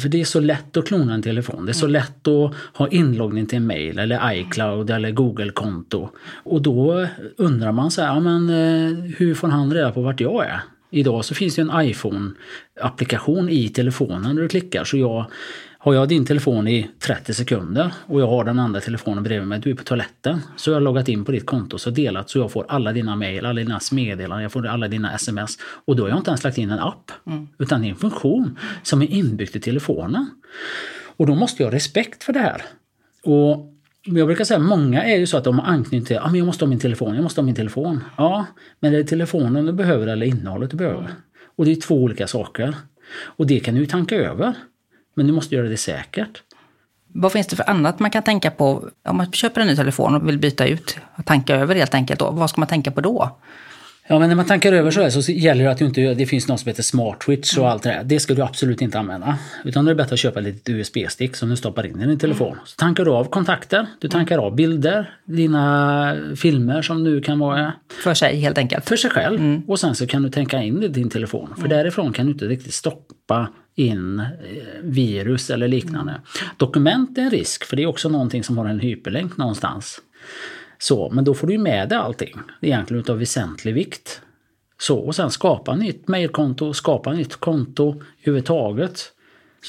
För 0.00 0.08
det 0.08 0.20
är 0.20 0.24
så 0.24 0.40
lätt 0.40 0.76
att 0.76 0.86
klona 0.86 1.14
en 1.14 1.22
telefon. 1.22 1.66
Det 1.66 1.72
är 1.72 1.74
så 1.74 1.86
mm. 1.86 1.92
lätt 1.92 2.28
att 2.28 2.54
ha 2.74 2.88
inloggning 2.88 3.46
till 3.46 3.56
en 3.56 3.66
mail 3.66 3.98
eller 3.98 4.32
iCloud 4.32 4.90
eller 4.90 5.10
Google-konto. 5.10 6.08
Och 6.44 6.62
då 6.62 7.06
undrar 7.36 7.72
man 7.72 7.90
så 7.90 8.02
här, 8.02 8.08
ja, 8.08 8.20
men, 8.20 8.48
eh, 8.50 9.14
hur 9.16 9.34
får 9.34 9.48
han 9.48 9.74
reda 9.74 9.90
på 9.92 10.00
vart 10.00 10.20
jag 10.20 10.46
är? 10.46 10.60
Idag 10.90 11.24
så 11.24 11.34
finns 11.34 11.54
det 11.54 11.62
en 11.62 11.70
iPhone-applikation 11.70 13.48
i 13.48 13.68
telefonen 13.68 14.34
när 14.34 14.42
du 14.42 14.48
klickar. 14.48 14.84
Så 14.84 14.96
jag 14.96 15.30
har 15.86 15.94
jag 15.94 16.08
din 16.08 16.26
telefon 16.26 16.68
i 16.68 16.90
30 16.98 17.34
sekunder 17.34 17.92
och 18.06 18.20
jag 18.20 18.26
har 18.26 18.44
den 18.44 18.58
andra 18.58 18.80
telefonen 18.80 19.24
bredvid 19.24 19.48
mig, 19.48 19.60
du 19.60 19.70
är 19.70 19.74
på 19.74 19.84
toaletten. 19.84 20.40
Så 20.56 20.70
jag 20.70 20.76
har 20.76 20.80
loggat 20.80 21.08
in 21.08 21.24
på 21.24 21.32
ditt 21.32 21.46
konto 21.46 21.78
och 21.86 21.92
delat 21.92 22.30
så 22.30 22.38
jag 22.38 22.52
får 22.52 22.66
alla 22.68 22.92
dina 22.92 23.16
mejl, 23.16 23.46
alla 23.46 23.60
dina 23.60 23.80
meddelanden, 23.92 24.42
jag 24.42 24.52
får 24.52 24.66
alla 24.66 24.88
dina 24.88 25.14
sms. 25.14 25.58
Och 25.84 25.96
då 25.96 26.02
har 26.02 26.08
jag 26.08 26.18
inte 26.18 26.30
ens 26.30 26.44
lagt 26.44 26.58
in 26.58 26.70
en 26.70 26.78
app. 26.78 27.12
Mm. 27.26 27.48
Utan 27.58 27.80
det 27.80 27.86
är 27.86 27.90
en 27.90 27.96
funktion 27.96 28.58
som 28.82 29.02
är 29.02 29.06
inbyggd 29.06 29.56
i 29.56 29.60
telefonen. 29.60 30.30
Och 31.16 31.26
då 31.26 31.34
måste 31.34 31.62
jag 31.62 31.70
ha 31.70 31.76
respekt 31.76 32.24
för 32.24 32.32
det 32.32 32.38
här. 32.38 32.62
Och 33.22 33.75
jag 34.06 34.26
brukar 34.26 34.44
säga 34.44 34.58
många 34.58 35.04
är 35.04 35.16
ju 35.16 35.26
så 35.26 35.36
att 35.36 35.44
de 35.44 35.58
har 35.58 35.66
anknytning 35.66 36.04
till, 36.04 36.18
ah, 36.18 36.30
jag 36.34 36.46
måste 36.46 36.64
ha 36.64 36.70
min 36.70 36.78
telefon, 36.78 37.14
jag 37.14 37.22
måste 37.22 37.40
ha 37.40 37.46
min 37.46 37.54
telefon. 37.54 38.04
Ja, 38.16 38.46
men 38.80 38.94
är 38.94 38.98
det 38.98 39.04
telefonen 39.04 39.66
du 39.66 39.72
behöver 39.72 40.06
eller 40.06 40.26
innehållet 40.26 40.70
du 40.70 40.76
behöver? 40.76 41.10
Och 41.56 41.64
det 41.64 41.70
är 41.70 41.76
två 41.76 41.94
olika 41.94 42.26
saker. 42.26 42.76
Och 43.24 43.46
det 43.46 43.60
kan 43.60 43.74
du 43.74 43.80
ju 43.80 43.86
tanka 43.86 44.16
över. 44.16 44.54
Men 45.14 45.26
du 45.26 45.32
måste 45.32 45.54
göra 45.54 45.68
det 45.68 45.76
säkert. 45.76 46.42
Vad 47.08 47.32
finns 47.32 47.46
det 47.46 47.56
för 47.56 47.70
annat 47.70 48.00
man 48.00 48.10
kan 48.10 48.22
tänka 48.22 48.50
på 48.50 48.88
om 49.08 49.16
man 49.16 49.32
köper 49.32 49.60
en 49.60 49.66
ny 49.66 49.76
telefon 49.76 50.14
och 50.14 50.28
vill 50.28 50.38
byta 50.38 50.66
ut 50.66 50.96
tanka 51.24 51.56
över 51.56 51.74
helt 51.74 51.94
enkelt? 51.94 52.20
Då? 52.20 52.30
Vad 52.30 52.50
ska 52.50 52.60
man 52.60 52.68
tänka 52.68 52.90
på 52.90 53.00
då? 53.00 53.38
Ja 54.08 54.18
men 54.18 54.28
när 54.28 54.36
man 54.36 54.46
tankar 54.46 54.72
över 54.72 54.90
så, 54.90 55.02
här 55.02 55.10
så 55.10 55.32
gäller 55.32 55.64
det 55.64 55.70
att 55.70 55.78
du 55.78 55.84
inte, 55.84 56.14
det 56.14 56.26
finns 56.26 56.48
något 56.48 56.60
som 56.60 56.68
heter 56.68 56.82
smart 56.82 57.22
switch 57.22 57.58
och 57.58 57.70
allt 57.70 57.82
det 57.82 57.88
där. 57.88 58.04
Det 58.04 58.20
ska 58.20 58.34
du 58.34 58.42
absolut 58.42 58.82
inte 58.82 58.98
använda. 58.98 59.38
Utan 59.64 59.84
det 59.84 59.90
är 59.90 59.94
bättre 59.94 60.14
att 60.14 60.20
köpa 60.20 60.40
ett 60.40 60.46
litet 60.46 60.68
USB-stick 60.68 61.36
som 61.36 61.48
du 61.48 61.56
stoppar 61.56 61.86
in 61.86 62.00
i 62.00 62.06
din 62.06 62.18
telefon. 62.18 62.56
Så 62.64 62.76
tankar 62.76 63.04
du 63.04 63.10
av 63.10 63.24
kontakter, 63.24 63.86
du 64.00 64.08
tankar 64.08 64.38
av 64.38 64.54
bilder, 64.54 65.10
dina 65.24 66.16
filmer 66.36 66.82
som 66.82 67.04
nu 67.04 67.20
kan 67.20 67.38
vara... 67.38 67.72
För 68.02 68.14
sig 68.14 68.36
helt 68.40 68.58
enkelt? 68.58 68.88
För 68.88 68.96
sig 68.96 69.10
själv. 69.10 69.40
Mm. 69.40 69.62
Och 69.66 69.80
sen 69.80 69.94
så 69.94 70.06
kan 70.06 70.22
du 70.22 70.30
tänka 70.30 70.62
in 70.62 70.80
det 70.80 70.86
i 70.86 70.88
din 70.88 71.10
telefon. 71.10 71.48
För 71.54 71.66
mm. 71.66 71.70
därifrån 71.70 72.12
kan 72.12 72.26
du 72.26 72.32
inte 72.32 72.44
riktigt 72.44 72.74
stoppa 72.74 73.48
in 73.74 74.18
eh, 74.18 74.26
virus 74.82 75.50
eller 75.50 75.68
liknande. 75.68 76.12
Mm. 76.12 76.22
Dokument 76.56 77.18
är 77.18 77.22
en 77.22 77.30
risk 77.30 77.64
för 77.64 77.76
det 77.76 77.82
är 77.82 77.86
också 77.86 78.08
någonting 78.08 78.44
som 78.44 78.58
har 78.58 78.66
en 78.66 78.80
hyperlänk 78.80 79.36
någonstans. 79.36 80.00
Så, 80.78 81.10
men 81.10 81.24
då 81.24 81.34
får 81.34 81.46
du 81.46 81.58
med 81.58 81.88
dig 81.88 81.98
allting, 81.98 82.38
egentligen 82.60 83.00
utav 83.00 83.18
väsentlig 83.18 83.74
vikt. 83.74 84.20
Så, 84.78 84.98
och 84.98 85.14
sen 85.14 85.30
skapa 85.30 85.74
nytt 85.74 86.08
mejlkonto, 86.08 86.72
skapa 86.72 87.12
nytt 87.12 87.36
konto 87.36 88.02
överhuvudtaget. 88.22 89.12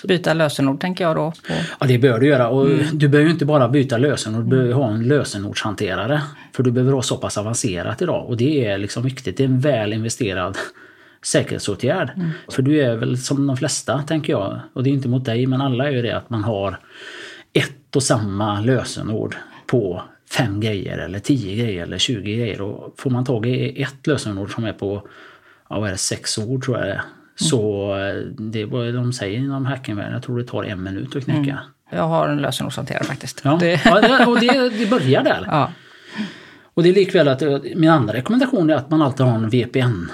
Byta 0.08 0.34
lösenord 0.34 0.82
tänker 0.82 1.04
jag 1.04 1.16
då? 1.16 1.32
På. 1.32 1.54
Ja 1.80 1.88
det 1.88 1.98
bör 1.98 2.20
du 2.20 2.28
göra 2.28 2.50
och 2.50 2.66
mm. 2.66 2.86
du 2.94 3.08
behöver 3.08 3.28
ju 3.28 3.34
inte 3.34 3.46
bara 3.46 3.70
byta 3.70 3.98
lösenord, 3.98 4.44
du 4.44 4.50
behöver 4.50 4.74
ha 4.74 4.92
en 4.92 5.04
lösenordshanterare. 5.04 6.22
För 6.54 6.64
du 6.64 6.72
behöver 6.72 6.94
ha 6.94 7.02
så 7.02 7.18
pass 7.18 7.38
avancerat 7.38 8.02
idag 8.02 8.28
och 8.28 8.38
det 8.38 8.66
är 8.66 8.78
liksom 8.78 9.04
viktigt. 9.04 9.38
Det 9.38 9.44
är 9.44 9.48
en 9.48 9.60
väl 9.60 9.94
investerad 9.94 10.58
säkerhetsåtgärd. 11.22 12.12
Mm. 12.16 12.30
För 12.48 12.62
du 12.62 12.82
är 12.82 12.96
väl 12.96 13.18
som 13.18 13.48
de 13.48 13.58
flesta 13.58 14.02
tänker 14.02 14.34
jag, 14.34 14.60
och 14.74 14.84
det 14.84 14.90
är 14.90 14.92
inte 14.92 15.10
mot 15.10 15.26
dig 15.26 15.48
men 15.48 15.62
alla 15.62 15.88
är 15.88 15.92
ju 15.92 16.02
det 16.02 16.18
att 16.18 16.30
man 16.30 16.44
har 16.44 16.80
ett 17.54 17.96
och 17.96 18.04
samma 18.04 18.62
lösenord 18.62 19.36
på 19.66 20.04
fem 20.32 20.60
grejer 20.60 20.98
eller 20.98 21.20
tio 21.20 21.56
grejer 21.64 21.84
eller 21.84 21.98
20 21.98 22.38
grejer. 22.38 22.62
Och 22.62 22.94
får 22.98 23.10
man 23.10 23.26
tag 23.26 23.46
i 23.46 23.82
ett 23.82 24.08
lösenord 24.08 24.54
som 24.54 24.64
är 24.66 24.74
på 24.74 25.08
ja, 25.70 25.80
vad 25.80 25.88
är 25.88 25.92
det, 25.92 25.98
sex 25.98 26.38
ord 26.38 26.64
tror 26.64 26.78
jag 26.78 26.88
det 26.88 26.92
är. 26.92 26.96
Mm. 26.96 27.06
Så 27.36 27.92
eh, 27.96 28.16
det 28.38 28.62
är 28.62 28.66
vad 28.66 28.94
de 28.94 29.14
säger 29.14 29.40
inom 29.40 29.66
hackingvärlden. 29.66 30.14
Jag 30.14 30.24
tror 30.24 30.38
det 30.38 30.44
tar 30.44 30.64
en 30.64 30.84
minut 30.84 31.16
att 31.16 31.24
knäcka. 31.24 31.40
Mm. 31.40 31.58
Jag 31.90 32.04
har 32.04 32.30
en 32.30 32.38
lösenordshanterare 32.38 33.04
faktiskt. 33.04 33.42
Ja, 33.44 33.58
det... 33.60 33.82
ja 33.86 34.28
och 34.28 34.40
det, 34.40 34.70
det 34.70 34.90
börjar 34.90 35.24
där. 35.24 35.44
Ja. 35.48 35.72
Och 36.74 36.84
det 36.84 36.90
är 36.90 36.94
likväl 36.94 37.28
att 37.28 37.42
min 37.76 37.90
andra 37.90 38.14
rekommendation 38.14 38.70
är 38.70 38.76
att 38.76 38.90
man 38.90 39.02
alltid 39.02 39.26
har 39.26 39.36
en 39.36 39.50
VPN 39.50 40.12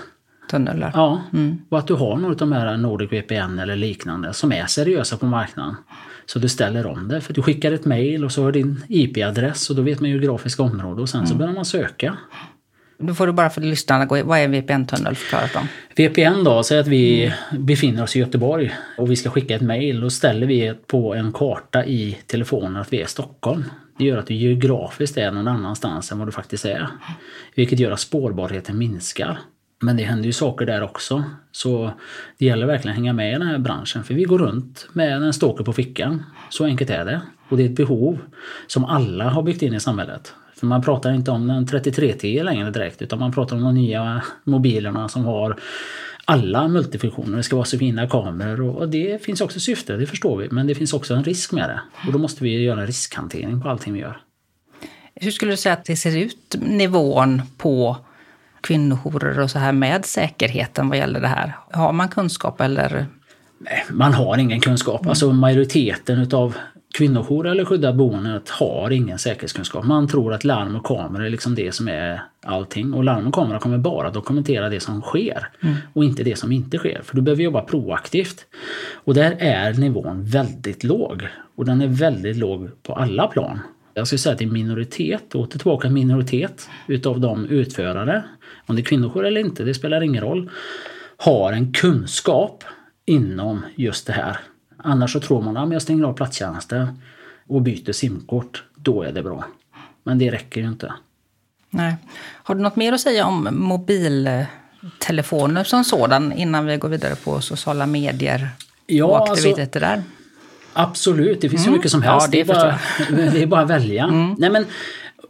tunnel. 0.49 0.85
Ja, 0.93 1.21
och 1.69 1.79
att 1.79 1.87
du 1.87 1.93
har 1.93 2.17
något 2.17 2.41
av 2.41 2.49
de 2.49 2.55
här 2.55 2.77
Nordic 2.77 3.11
VPN 3.11 3.59
eller 3.59 3.75
liknande 3.75 4.33
som 4.33 4.51
är 4.51 4.65
seriösa 4.65 5.17
på 5.17 5.25
marknaden. 5.25 5.75
Så 6.25 6.39
du 6.39 6.49
ställer 6.49 6.85
om 6.85 7.07
det. 7.07 7.21
För 7.21 7.33
du 7.33 7.41
skickar 7.41 7.71
ett 7.71 7.85
mail 7.85 8.25
och 8.25 8.31
så 8.31 8.43
har 8.43 8.51
din 8.51 8.83
IP-adress 8.89 9.69
och 9.69 9.75
då 9.75 9.81
vet 9.81 9.99
man 9.99 10.09
geografiska 10.09 10.63
område 10.63 11.01
och 11.01 11.09
sen 11.09 11.27
så 11.27 11.35
börjar 11.35 11.53
man 11.53 11.65
söka. 11.65 12.17
Då 12.97 13.13
får 13.13 13.27
du 13.27 13.33
bara 13.33 13.49
för 13.49 13.61
lyssnarna 13.61 14.05
Vad 14.05 14.39
är 14.39 14.43
en 14.43 14.51
VPN-tunnel? 14.51 15.15
Förklara 15.15 15.47
för 15.47 15.59
dem. 15.59 15.67
VPN 15.95 16.43
då, 16.43 16.63
säg 16.63 16.79
att 16.79 16.87
vi 16.87 17.33
befinner 17.51 18.03
oss 18.03 18.15
i 18.15 18.19
Göteborg 18.19 18.73
och 18.97 19.11
vi 19.11 19.15
ska 19.15 19.29
skicka 19.29 19.55
ett 19.55 19.61
mail. 19.61 20.01
Då 20.01 20.09
ställer 20.09 20.47
vi 20.47 20.73
på 20.87 21.15
en 21.15 21.33
karta 21.33 21.85
i 21.85 22.17
telefonen 22.27 22.75
att 22.75 22.93
vi 22.93 22.99
är 22.99 23.03
i 23.03 23.07
Stockholm. 23.07 23.63
Det 23.97 24.05
gör 24.05 24.17
att 24.17 24.27
du 24.27 24.33
geografiskt 24.33 25.17
är 25.17 25.31
någon 25.31 25.47
annanstans 25.47 26.11
än 26.11 26.19
vad 26.19 26.27
du 26.27 26.31
faktiskt 26.31 26.65
är. 26.65 26.87
Vilket 27.55 27.79
gör 27.79 27.91
att 27.91 27.99
spårbarheten 27.99 28.77
minskar. 28.77 29.39
Men 29.83 29.97
det 29.97 30.03
händer 30.03 30.25
ju 30.25 30.33
saker 30.33 30.65
där 30.65 30.83
också. 30.83 31.23
Så 31.51 31.91
det 32.37 32.45
gäller 32.45 32.65
verkligen 32.65 32.91
att 32.91 32.97
hänga 32.97 33.13
med 33.13 33.29
i 33.29 33.33
den 33.33 33.47
här 33.47 33.57
branschen. 33.57 34.03
För 34.03 34.13
vi 34.13 34.23
går 34.23 34.39
runt 34.39 34.87
med 34.93 35.13
en 35.13 35.33
stalker 35.33 35.63
på 35.63 35.73
fickan. 35.73 36.23
Så 36.49 36.65
enkelt 36.65 36.89
är 36.89 37.05
det. 37.05 37.21
Och 37.49 37.57
det 37.57 37.63
är 37.63 37.69
ett 37.69 37.75
behov 37.75 38.19
som 38.67 38.85
alla 38.85 39.29
har 39.29 39.43
byggt 39.43 39.61
in 39.61 39.73
i 39.73 39.79
samhället. 39.79 40.33
För 40.55 40.67
man 40.67 40.81
pratar 40.81 41.13
inte 41.13 41.31
om 41.31 41.47
den 41.47 41.67
3310 41.67 42.43
längre 42.43 42.71
direkt 42.71 43.01
utan 43.01 43.19
man 43.19 43.31
pratar 43.31 43.55
om 43.55 43.61
de 43.61 43.75
nya 43.75 44.23
mobilerna 44.43 45.09
som 45.09 45.25
har 45.25 45.59
alla 46.25 46.67
multifunktioner. 46.67 47.37
Det 47.37 47.43
ska 47.43 47.55
vara 47.55 47.65
så 47.65 47.77
fina 47.77 48.07
kameror 48.07 48.77
och 48.77 48.89
det 48.89 49.23
finns 49.23 49.41
också 49.41 49.59
syfte, 49.59 49.97
det 49.97 50.05
förstår 50.05 50.37
vi. 50.37 50.47
Men 50.51 50.67
det 50.67 50.75
finns 50.75 50.93
också 50.93 51.13
en 51.13 51.23
risk 51.23 51.51
med 51.51 51.69
det. 51.69 51.81
Och 52.07 52.13
då 52.13 52.19
måste 52.19 52.43
vi 52.43 52.63
göra 52.63 52.81
en 52.81 52.87
riskhantering 52.87 53.61
på 53.61 53.69
allting 53.69 53.93
vi 53.93 53.99
gör. 53.99 54.21
Hur 55.15 55.31
skulle 55.31 55.51
du 55.51 55.57
säga 55.57 55.73
att 55.73 55.85
det 55.85 55.95
ser 55.95 56.17
ut, 56.17 56.55
nivån 56.61 57.41
på 57.57 57.97
kvinnojourer 58.63 59.39
och 59.39 59.51
så 59.51 59.59
här 59.59 59.71
med 59.71 60.05
säkerheten 60.05 60.89
vad 60.89 60.97
gäller 60.97 61.19
det 61.19 61.27
här? 61.27 61.57
Har 61.71 61.93
man 61.93 62.09
kunskap 62.09 62.61
eller? 62.61 63.05
Nej, 63.59 63.85
man 63.89 64.13
har 64.13 64.37
ingen 64.37 64.59
kunskap. 64.59 65.07
Alltså 65.07 65.33
majoriteten 65.33 66.19
utav 66.19 66.57
kvinnojourer 66.97 67.51
eller 67.51 67.65
skyddat 67.65 67.95
boendet 67.95 68.49
har 68.49 68.91
ingen 68.91 69.19
säkerhetskunskap. 69.19 69.85
Man 69.85 70.07
tror 70.07 70.33
att 70.33 70.43
larm 70.43 70.75
och 70.75 70.85
kamera 70.85 71.25
är 71.25 71.29
liksom 71.29 71.55
det 71.55 71.75
som 71.75 71.87
är 71.87 72.21
allting. 72.45 72.93
Och 72.93 73.03
larm 73.03 73.27
och 73.27 73.33
kamera 73.33 73.59
kommer 73.59 73.77
bara 73.77 74.09
dokumentera 74.09 74.69
det 74.69 74.79
som 74.79 75.01
sker 75.01 75.47
mm. 75.61 75.75
och 75.93 76.03
inte 76.03 76.23
det 76.23 76.35
som 76.35 76.51
inte 76.51 76.77
sker. 76.77 77.01
För 77.03 77.15
du 77.15 77.21
behöver 77.21 77.43
jobba 77.43 77.61
proaktivt. 77.61 78.45
Och 78.93 79.13
där 79.13 79.35
är 79.39 79.73
nivån 79.73 80.25
väldigt 80.25 80.83
låg. 80.83 81.27
Och 81.55 81.65
den 81.65 81.81
är 81.81 81.87
väldigt 81.87 82.37
låg 82.37 82.83
på 82.83 82.93
alla 82.93 83.27
plan. 83.27 83.59
Jag 83.93 84.07
skulle 84.07 84.19
säga 84.19 84.33
att 84.33 84.39
det 84.39 84.45
är 84.45 84.49
minoritet, 84.49 85.35
åter 85.35 85.57
tillbaka 85.57 85.89
minoritet 85.89 86.69
utav 86.87 87.19
de 87.19 87.45
utförare, 87.45 88.23
om 88.65 88.75
det 88.75 88.81
är 88.81 88.83
kvinnojour 88.83 89.25
eller 89.25 89.41
inte, 89.41 89.63
det 89.63 89.73
spelar 89.73 90.01
ingen 90.01 90.23
roll, 90.23 90.49
har 91.17 91.53
en 91.53 91.73
kunskap 91.73 92.63
inom 93.05 93.65
just 93.75 94.07
det 94.07 94.13
här. 94.13 94.37
Annars 94.77 95.13
så 95.13 95.19
tror 95.19 95.41
man 95.41 95.57
att 95.57 95.73
jag 95.73 95.81
stänger 95.81 96.03
av 96.03 96.13
platstjänsten 96.13 96.99
och 97.47 97.61
byter 97.61 97.91
simkort. 97.91 98.63
Då 98.75 99.03
är 99.03 99.11
det 99.11 99.23
bra. 99.23 99.45
Men 100.03 100.19
det 100.19 100.31
räcker 100.31 100.61
ju 100.61 100.67
inte. 100.67 100.93
Nej. 101.69 101.95
Har 102.43 102.55
du 102.55 102.61
något 102.61 102.75
mer 102.75 102.93
att 102.93 103.01
säga 103.01 103.25
om 103.25 103.47
mobiltelefoner 103.51 105.63
som 105.63 105.83
sådan 105.83 106.31
innan 106.31 106.65
vi 106.65 106.77
går 106.77 106.89
vidare 106.89 107.15
på 107.15 107.41
sociala 107.41 107.85
medier 107.85 108.49
ja, 108.87 109.05
och 109.05 109.17
alltså- 109.17 109.33
aktiviteter 109.33 109.81
alltså, 109.81 110.01
där? 110.01 110.03
Absolut, 110.73 111.41
det 111.41 111.49
finns 111.49 111.61
mm. 111.61 111.73
ju 111.73 111.77
mycket 111.77 111.91
som 111.91 112.01
helst. 112.01 112.27
Ja, 112.27 112.31
det, 112.31 112.39
är 112.39 112.45
bara, 112.45 112.79
det 113.31 113.41
är 113.41 113.47
bara 113.47 113.61
att 113.61 113.69
välja. 113.69 114.03
Mm. 114.03 114.35
Nej, 114.37 114.49
men, 114.49 114.65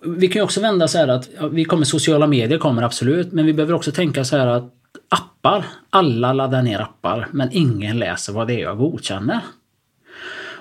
vi 0.05 0.27
kan 0.27 0.39
ju 0.39 0.43
också 0.43 0.61
vända 0.61 0.87
så 0.87 0.97
här 0.97 1.07
att 1.07 1.29
vi 1.51 1.65
kommer 1.65 1.85
sociala 1.85 2.27
medier 2.27 2.59
kommer 2.59 2.81
absolut, 2.81 3.31
men 3.31 3.45
vi 3.45 3.53
behöver 3.53 3.73
också 3.73 3.91
tänka 3.91 4.23
så 4.23 4.37
här 4.37 4.47
att 4.47 4.73
appar, 5.09 5.65
alla 5.89 6.33
laddar 6.33 6.61
ner 6.61 6.79
appar, 6.79 7.27
men 7.31 7.49
ingen 7.51 7.99
läser 7.99 8.33
vad 8.33 8.47
det 8.47 8.53
är 8.53 8.59
jag 8.59 8.77
godkänner. 8.77 9.39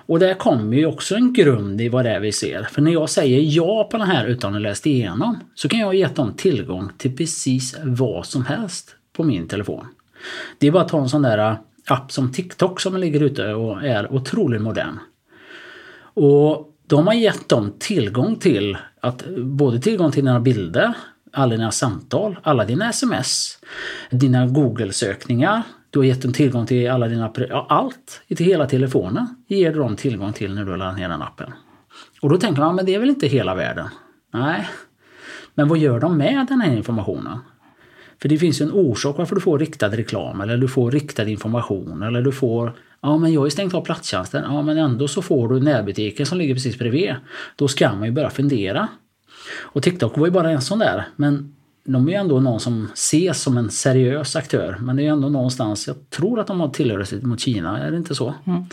Och 0.06 0.18
där 0.18 0.34
kommer 0.34 0.76
ju 0.76 0.86
också 0.86 1.14
en 1.14 1.32
grund 1.32 1.80
i 1.80 1.88
vad 1.88 2.04
det 2.04 2.10
är 2.10 2.20
vi 2.20 2.32
ser. 2.32 2.62
För 2.62 2.82
när 2.82 2.92
jag 2.92 3.10
säger 3.10 3.40
ja 3.40 3.88
på 3.90 3.98
den 3.98 4.06
här 4.06 4.26
utan 4.26 4.50
att 4.50 4.54
ha 4.54 4.60
läst 4.60 4.86
igenom 4.86 5.38
så 5.54 5.68
kan 5.68 5.80
jag 5.80 5.94
ge 5.94 6.06
dem 6.06 6.32
tillgång 6.36 6.90
till 6.98 7.16
precis 7.16 7.76
vad 7.84 8.26
som 8.26 8.44
helst 8.44 8.96
på 9.12 9.24
min 9.24 9.48
telefon. 9.48 9.86
Det 10.58 10.66
är 10.66 10.70
bara 10.70 10.82
att 10.82 10.88
ta 10.88 11.00
en 11.00 11.08
sån 11.08 11.22
där 11.22 11.56
app 11.88 12.12
som 12.12 12.32
TikTok 12.32 12.80
som 12.80 12.96
ligger 12.96 13.22
ute 13.22 13.54
och 13.54 13.84
är 13.84 14.12
otroligt 14.12 14.62
modern. 14.62 14.98
Och 16.14 16.68
de 16.86 17.06
har 17.06 17.14
gett 17.14 17.48
dem 17.48 17.72
tillgång 17.78 18.36
till 18.36 18.78
att 19.00 19.24
både 19.36 19.80
tillgång 19.80 20.12
till 20.12 20.24
dina 20.24 20.40
bilder, 20.40 20.94
alla 21.32 21.56
dina 21.56 21.70
samtal, 21.70 22.38
alla 22.42 22.64
dina 22.64 22.90
sms, 22.90 23.58
dina 24.10 24.46
Google-sökningar. 24.46 25.62
Du 25.90 25.98
har 25.98 26.04
gett 26.04 26.22
dem 26.22 26.32
tillgång 26.32 26.66
till 26.66 26.90
alla 26.90 27.08
dina, 27.08 27.32
ja, 27.48 27.66
allt 27.68 28.22
i 28.26 28.44
hela 28.44 28.66
telefonen 28.66 29.26
ger 29.46 29.72
du 29.72 29.78
dem 29.78 29.96
tillgång 29.96 30.32
till 30.32 30.54
när 30.54 30.64
du 30.64 30.76
laddar 30.76 30.92
ner 30.92 31.08
den 31.08 31.22
appen. 31.22 31.52
Och 32.22 32.30
då 32.30 32.36
tänker 32.36 32.62
man, 32.62 32.74
men 32.74 32.86
det 32.86 32.94
är 32.94 32.98
väl 32.98 33.08
inte 33.08 33.26
hela 33.26 33.54
världen? 33.54 33.88
Nej. 34.32 34.68
Men 35.54 35.68
vad 35.68 35.78
gör 35.78 36.00
de 36.00 36.18
med 36.18 36.46
den 36.48 36.60
här 36.60 36.76
informationen? 36.76 37.38
För 38.22 38.28
det 38.28 38.38
finns 38.38 38.60
ju 38.60 38.64
en 38.64 38.72
orsak 38.72 39.18
varför 39.18 39.34
du 39.34 39.40
får 39.40 39.58
riktad 39.58 39.88
reklam 39.88 40.40
eller 40.40 40.56
du 40.56 40.68
får 40.68 40.90
riktad 40.90 41.28
information 41.28 42.02
eller 42.02 42.22
du 42.22 42.32
får 42.32 42.72
Ja 43.00 43.18
men 43.18 43.32
jag 43.32 43.40
har 43.40 43.48
stängt 43.48 43.74
av 43.74 43.84
platstjänsten. 43.84 44.44
Ja 44.44 44.62
men 44.62 44.78
ändå 44.78 45.08
så 45.08 45.22
får 45.22 45.48
du 45.48 45.60
närbutiken 45.60 46.26
som 46.26 46.38
ligger 46.38 46.54
precis 46.54 46.78
bredvid. 46.78 47.14
Då 47.56 47.68
ska 47.68 47.92
man 47.92 48.04
ju 48.04 48.10
börja 48.10 48.30
fundera. 48.30 48.88
Och 49.60 49.82
TikTok 49.82 50.18
var 50.18 50.26
ju 50.26 50.32
bara 50.32 50.50
en 50.50 50.60
sån 50.60 50.78
där. 50.78 51.08
Men 51.16 51.54
de 51.84 52.08
är 52.08 52.12
ju 52.12 52.18
ändå 52.18 52.40
någon 52.40 52.60
som 52.60 52.88
ses 52.92 53.42
som 53.42 53.56
en 53.56 53.70
seriös 53.70 54.36
aktör. 54.36 54.76
Men 54.80 54.96
det 54.96 55.02
är 55.02 55.04
ju 55.04 55.10
ändå 55.10 55.28
någonstans, 55.28 55.86
jag 55.86 56.10
tror 56.10 56.40
att 56.40 56.46
de 56.46 56.60
har 56.60 56.68
tillhörighet 56.68 57.22
mot 57.22 57.40
Kina, 57.40 57.78
är 57.78 57.90
det 57.90 57.96
inte 57.96 58.14
så? 58.14 58.34
Mm. 58.46 58.64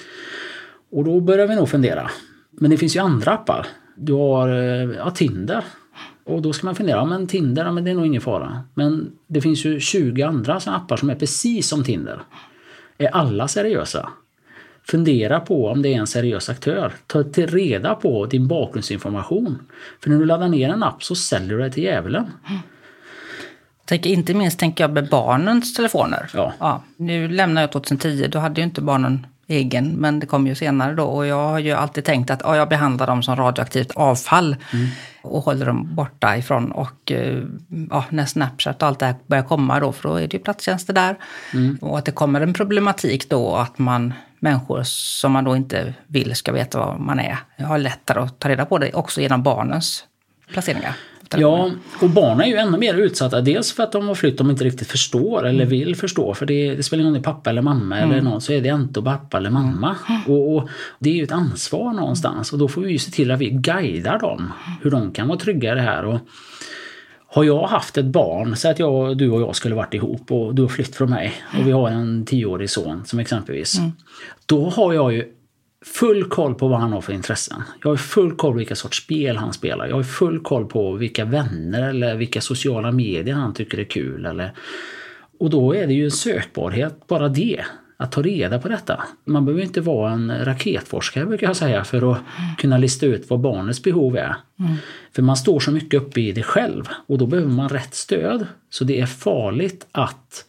Och 0.91 1.05
då 1.05 1.19
börjar 1.19 1.47
vi 1.47 1.55
nog 1.55 1.69
fundera. 1.69 2.11
Men 2.51 2.71
det 2.71 2.77
finns 2.77 2.95
ju 2.95 2.99
andra 2.99 3.31
appar. 3.31 3.67
Du 3.95 4.13
har 4.13 4.49
eh, 4.49 4.89
ja, 4.97 5.11
Tinder. 5.11 5.63
Och 6.29 6.41
då 6.41 6.53
ska 6.53 6.67
man 6.67 6.75
fundera, 6.75 7.05
men 7.05 7.27
Tinder, 7.27 7.71
men 7.71 7.83
det 7.83 7.91
är 7.91 7.95
nog 7.95 8.05
ingen 8.05 8.21
fara. 8.21 8.63
Men 8.73 9.11
det 9.27 9.41
finns 9.41 9.65
ju 9.65 9.79
20 9.79 10.23
andra 10.23 10.59
appar 10.65 10.97
som 10.97 11.09
är 11.09 11.15
precis 11.15 11.67
som 11.67 11.83
Tinder. 11.83 12.21
Är 12.97 13.07
alla 13.07 13.47
seriösa? 13.47 14.09
Fundera 14.83 15.39
på 15.39 15.67
om 15.67 15.81
det 15.81 15.93
är 15.93 15.99
en 15.99 16.07
seriös 16.07 16.49
aktör. 16.49 16.93
Ta 17.07 17.23
till 17.23 17.47
reda 17.47 17.95
på 17.95 18.25
din 18.25 18.47
bakgrundsinformation. 18.47 19.59
För 20.03 20.09
när 20.09 20.19
du 20.19 20.25
laddar 20.25 20.47
ner 20.47 20.69
en 20.69 20.83
app 20.83 21.03
så 21.03 21.15
säljer 21.15 21.57
du 21.57 21.63
det 21.63 21.71
till 21.71 21.83
djävulen. 21.83 22.25
Tänker, 23.85 24.09
inte 24.09 24.33
minst 24.33 24.59
tänker 24.59 24.83
jag 24.83 24.91
med 24.91 25.09
barnens 25.09 25.73
telefoner. 25.73 26.29
Ja. 26.33 26.53
Ja, 26.59 26.83
nu 26.97 27.27
lämnade 27.27 27.61
jag 27.61 27.71
2010, 27.71 28.27
då 28.31 28.39
hade 28.39 28.61
ju 28.61 28.65
inte 28.65 28.81
barnen 28.81 29.27
egen, 29.49 29.91
men 29.91 30.19
det 30.19 30.25
kom 30.25 30.47
ju 30.47 30.55
senare 30.55 30.95
då. 30.95 31.03
Och 31.03 31.25
jag 31.25 31.49
har 31.49 31.59
ju 31.59 31.71
alltid 31.71 32.05
tänkt 32.05 32.29
att 32.29 32.41
ja, 32.43 32.55
jag 32.55 32.69
behandlar 32.69 33.07
dem 33.07 33.23
som 33.23 33.35
radioaktivt 33.35 33.91
avfall 33.95 34.55
mm. 34.73 34.87
och 35.21 35.43
håller 35.43 35.65
dem 35.65 35.95
borta 35.95 36.37
ifrån. 36.37 36.71
Och 36.71 37.11
eh, 37.11 37.43
ja, 37.89 38.05
när 38.09 38.25
Snapchat 38.25 38.81
och 38.81 38.87
allt 38.87 38.99
det 38.99 39.05
här 39.05 39.15
börjar 39.27 39.43
komma 39.43 39.79
då, 39.79 39.91
för 39.91 40.09
då 40.09 40.15
är 40.15 40.27
det 40.27 40.33
ju 40.33 40.39
platstjänster 40.39 40.93
där. 40.93 41.15
Mm. 41.53 41.77
Och 41.81 41.97
att 41.97 42.05
det 42.05 42.11
kommer 42.11 42.41
en 42.41 42.53
problematik 42.53 43.29
då 43.29 43.55
att 43.55 43.79
man 43.79 44.13
människor 44.39 44.83
som 44.83 45.31
man 45.31 45.43
då 45.43 45.55
inte 45.55 45.93
vill 46.07 46.35
ska 46.35 46.51
veta 46.51 46.79
vad 46.79 46.99
man 46.99 47.19
är, 47.19 47.37
har 47.63 47.77
lättare 47.77 48.19
att 48.19 48.39
ta 48.39 48.49
reda 48.49 48.65
på 48.65 48.77
det 48.77 48.93
också 48.93 49.21
genom 49.21 49.43
barnens 49.43 50.03
placeringar. 50.51 50.95
Ja, 51.37 51.71
och 52.01 52.09
barn 52.09 52.41
är 52.41 52.45
ju 52.45 52.55
ännu 52.55 52.77
mer 52.77 52.93
utsatta. 52.93 53.41
Dels 53.41 53.71
för 53.71 53.83
att 53.83 53.91
de 53.91 54.07
har 54.07 54.15
flytt 54.15 54.37
de 54.37 54.49
inte 54.49 54.63
riktigt 54.63 54.87
förstår 54.87 55.47
eller 55.47 55.65
mm. 55.65 55.69
vill 55.69 55.95
förstå. 55.95 56.33
För 56.33 56.45
det, 56.45 56.75
det 56.75 56.83
spelar 56.83 57.01
ingen 57.01 57.13
roll 57.13 57.17
om 57.17 57.23
det 57.23 57.29
är 57.29 57.33
pappa 57.33 57.49
eller 57.49 57.61
mamma 57.61 57.97
mm. 57.97 58.11
eller 58.11 58.21
någon 58.21 58.41
så 58.41 58.53
är 58.53 58.61
det 58.61 58.69
inte 58.69 59.01
pappa 59.01 59.37
eller 59.37 59.49
mamma. 59.49 59.95
Mm. 60.09 60.21
Och, 60.27 60.55
och, 60.55 60.69
Det 60.99 61.09
är 61.09 61.13
ju 61.13 61.23
ett 61.23 61.31
ansvar 61.31 61.93
någonstans 61.93 62.53
och 62.53 62.59
då 62.59 62.67
får 62.67 62.81
vi 62.81 62.91
ju 62.91 62.99
se 62.99 63.11
till 63.11 63.31
att 63.31 63.39
vi 63.39 63.49
guidar 63.49 64.19
dem. 64.19 64.53
Hur 64.81 64.91
de 64.91 65.11
kan 65.11 65.27
vara 65.27 65.39
trygga 65.39 65.71
i 65.71 65.75
det 65.75 65.81
här. 65.81 66.05
Och, 66.05 66.19
har 67.31 67.43
jag 67.43 67.67
haft 67.67 67.97
ett 67.97 68.05
barn, 68.05 68.55
säg 68.55 68.71
att 68.71 68.79
jag, 68.79 69.17
du 69.17 69.29
och 69.29 69.41
jag 69.41 69.55
skulle 69.55 69.75
varit 69.75 69.93
ihop 69.93 70.31
och 70.31 70.55
du 70.55 70.61
har 70.61 70.69
flytt 70.69 70.95
från 70.95 71.09
mig 71.09 71.33
och 71.59 71.67
vi 71.67 71.71
har 71.71 71.89
en 71.89 72.25
tioårig 72.25 72.69
son 72.69 73.05
som 73.05 73.19
exempelvis. 73.19 73.79
Mm. 73.79 73.91
Då 74.45 74.69
har 74.69 74.93
jag 74.93 75.13
ju 75.13 75.25
full 75.85 76.23
koll 76.23 76.55
på 76.55 76.67
vad 76.67 76.79
han 76.79 76.93
har 76.93 77.01
för 77.01 77.13
intressen. 77.13 77.63
Jag 77.83 77.89
har 77.89 77.97
full 77.97 78.35
koll 78.35 78.51
på 78.51 78.57
vilka 78.57 78.75
sorts 78.75 79.03
spel 79.03 79.37
han 79.37 79.53
spelar. 79.53 79.87
Jag 79.87 79.95
har 79.95 80.03
full 80.03 80.39
koll 80.39 80.65
på 80.65 80.93
vilka 80.93 81.25
vänner 81.25 81.89
eller 81.89 82.15
vilka 82.15 82.41
sociala 82.41 82.91
medier 82.91 83.35
han 83.35 83.53
tycker 83.53 83.77
är 83.77 83.83
kul. 83.83 84.25
Eller... 84.25 84.51
Och 85.39 85.49
då 85.49 85.75
är 85.75 85.87
det 85.87 85.93
ju 85.93 86.05
en 86.05 86.11
sökbarhet, 86.11 87.07
bara 87.07 87.29
det. 87.29 87.61
Att 87.97 88.11
ta 88.11 88.21
reda 88.21 88.59
på 88.59 88.67
detta. 88.67 89.03
Man 89.25 89.45
behöver 89.45 89.63
inte 89.63 89.81
vara 89.81 90.11
en 90.11 90.45
raketforskare 90.45 91.25
brukar 91.25 91.47
jag 91.47 91.55
säga 91.55 91.83
för 91.83 91.97
att 91.97 92.17
mm. 92.17 92.55
kunna 92.57 92.77
lista 92.77 93.05
ut 93.05 93.29
vad 93.29 93.39
barnets 93.39 93.83
behov 93.83 94.17
är. 94.17 94.35
Mm. 94.59 94.75
För 95.15 95.21
man 95.21 95.37
står 95.37 95.59
så 95.59 95.71
mycket 95.71 96.01
uppe 96.01 96.21
i 96.21 96.31
det 96.31 96.43
själv 96.43 96.83
och 97.07 97.17
då 97.17 97.25
behöver 97.25 97.51
man 97.51 97.69
rätt 97.69 97.95
stöd. 97.95 98.47
Så 98.69 98.83
det 98.83 98.99
är 98.99 99.05
farligt 99.05 99.87
att 99.91 100.45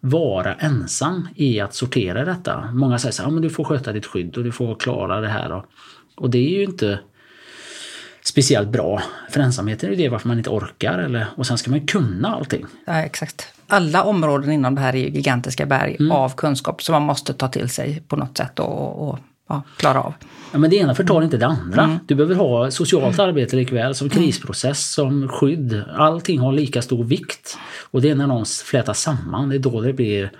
vara 0.00 0.54
ensam 0.54 1.28
i 1.34 1.60
att 1.60 1.74
sortera 1.74 2.24
detta. 2.24 2.70
Många 2.72 2.98
säger 2.98 3.12
så 3.12 3.22
här, 3.22 3.28
ja, 3.28 3.32
men 3.32 3.42
du 3.42 3.50
får 3.50 3.64
sköta 3.64 3.92
ditt 3.92 4.06
skydd 4.06 4.36
och 4.36 4.44
du 4.44 4.52
får 4.52 4.74
klara 4.74 5.20
det 5.20 5.28
här. 5.28 5.52
Och, 5.52 5.64
och 6.16 6.30
det 6.30 6.38
är 6.38 6.58
ju 6.58 6.64
inte 6.64 6.98
speciellt 8.24 8.68
bra. 8.68 9.02
För 9.30 9.40
ensamheten 9.40 9.88
är 9.88 9.90
ju 9.90 10.02
det 10.02 10.08
varför 10.08 10.28
man 10.28 10.38
inte 10.38 10.50
orkar. 10.50 10.98
Eller, 10.98 11.26
och 11.36 11.46
sen 11.46 11.58
ska 11.58 11.70
man 11.70 11.80
ju 11.80 11.86
kunna 11.86 12.28
allting. 12.28 12.66
Ja, 12.84 12.94
exakt. 12.94 13.46
alla 13.66 14.04
områden 14.04 14.52
inom 14.52 14.74
det 14.74 14.80
här 14.80 14.94
är 14.94 15.08
gigantiska 15.08 15.66
berg 15.66 15.96
mm. 16.00 16.12
av 16.12 16.34
kunskap 16.34 16.82
som 16.82 16.92
man 16.92 17.02
måste 17.02 17.34
ta 17.34 17.48
till 17.48 17.68
sig 17.68 18.02
på 18.08 18.16
något 18.16 18.38
sätt 18.38 18.58
och, 18.58 19.08
och 19.08 19.18
ja, 19.50 19.62
klara 19.76 20.00
av. 20.02 20.14
Ja, 20.52 20.58
men 20.58 20.70
det 20.70 20.76
ena 20.76 20.94
förtar 20.94 21.22
inte 21.22 21.36
det 21.36 21.46
andra. 21.46 21.82
Mm. 21.82 21.98
Du 22.06 22.14
behöver 22.14 22.34
ha 22.34 22.70
socialt 22.70 23.18
arbete 23.18 23.56
likväl 23.56 23.94
som 23.94 24.08
krisprocess, 24.08 24.92
som 24.92 25.28
skydd. 25.28 25.82
Allting 25.96 26.40
har 26.40 26.52
lika 26.52 26.82
stor 26.82 27.04
vikt. 27.04 27.58
Och 27.90 28.02
det 28.02 28.10
är 28.10 28.14
när 28.14 28.26
de 28.26 28.44
flätas 28.64 29.00
samman, 29.00 29.48
det 29.48 29.56
är 29.56 29.58
då 29.58 29.80
det 29.80 29.92
blir 29.92 30.30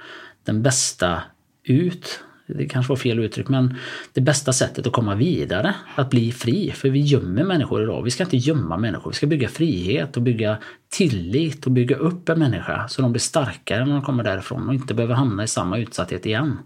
den 0.44 0.62
bästa 0.62 1.22
ut 1.64 2.20
det 2.54 2.68
kanske 2.68 2.90
var 2.90 2.96
fel 2.96 3.18
uttryck, 3.18 3.48
men 3.48 3.74
det 4.12 4.20
bästa 4.20 4.52
sättet 4.52 4.86
att 4.86 4.92
komma 4.92 5.14
vidare, 5.14 5.74
att 5.94 6.10
bli 6.10 6.32
fri. 6.32 6.70
För 6.70 6.88
vi 6.88 7.00
gömmer 7.00 7.44
människor 7.44 7.82
idag. 7.82 8.02
Vi 8.02 8.10
ska 8.10 8.22
inte 8.22 8.36
gömma 8.36 8.76
människor. 8.76 9.10
Vi 9.10 9.16
ska 9.16 9.26
bygga 9.26 9.48
frihet 9.48 10.16
och 10.16 10.22
bygga 10.22 10.58
tillit 10.88 11.66
och 11.66 11.72
bygga 11.72 11.96
upp 11.96 12.28
en 12.28 12.38
människa 12.38 12.88
så 12.88 13.02
de 13.02 13.12
blir 13.12 13.20
starkare 13.20 13.84
när 13.84 13.92
de 13.92 14.02
kommer 14.02 14.24
därifrån 14.24 14.68
och 14.68 14.74
inte 14.74 14.94
behöver 14.94 15.14
hamna 15.14 15.44
i 15.44 15.48
samma 15.48 15.78
utsatthet 15.78 16.26
igen. 16.26 16.58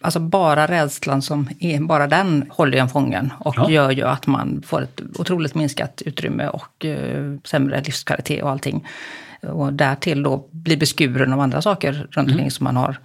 Alltså 0.00 0.20
bara 0.20 0.66
rädslan 0.66 1.22
som 1.22 1.48
är, 1.60 1.80
bara 1.80 2.06
den 2.06 2.50
håller 2.50 2.78
en 2.78 2.88
fången 2.88 3.32
och 3.38 3.54
ja. 3.56 3.70
gör 3.70 3.90
ju 3.90 4.02
att 4.02 4.26
man 4.26 4.62
får 4.66 4.82
ett 4.82 5.00
otroligt 5.18 5.54
minskat 5.54 6.02
utrymme 6.06 6.48
och 6.48 6.84
eh, 6.84 7.34
sämre 7.44 7.82
livskvalitet 7.82 8.42
och 8.42 8.50
allting. 8.50 8.86
Och 9.42 9.72
därtill 9.72 10.22
då 10.22 10.48
bli 10.50 10.76
beskuren 10.76 11.32
av 11.32 11.40
andra 11.40 11.62
saker 11.62 11.92
runt 11.92 12.16
omkring 12.16 12.38
mm. 12.38 12.50
som 12.50 12.64
man 12.64 12.76
har 12.76 12.96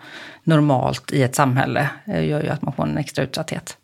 normalt 0.43 1.11
i 1.11 1.23
ett 1.23 1.35
samhälle 1.35 1.89
eh, 2.05 2.25
gör 2.25 2.43
ju 2.43 2.49
att 2.49 2.61
man 2.61 2.73
får 2.73 2.83
en 2.83 2.97
extra 2.97 3.23
utsatthet. 3.23 3.77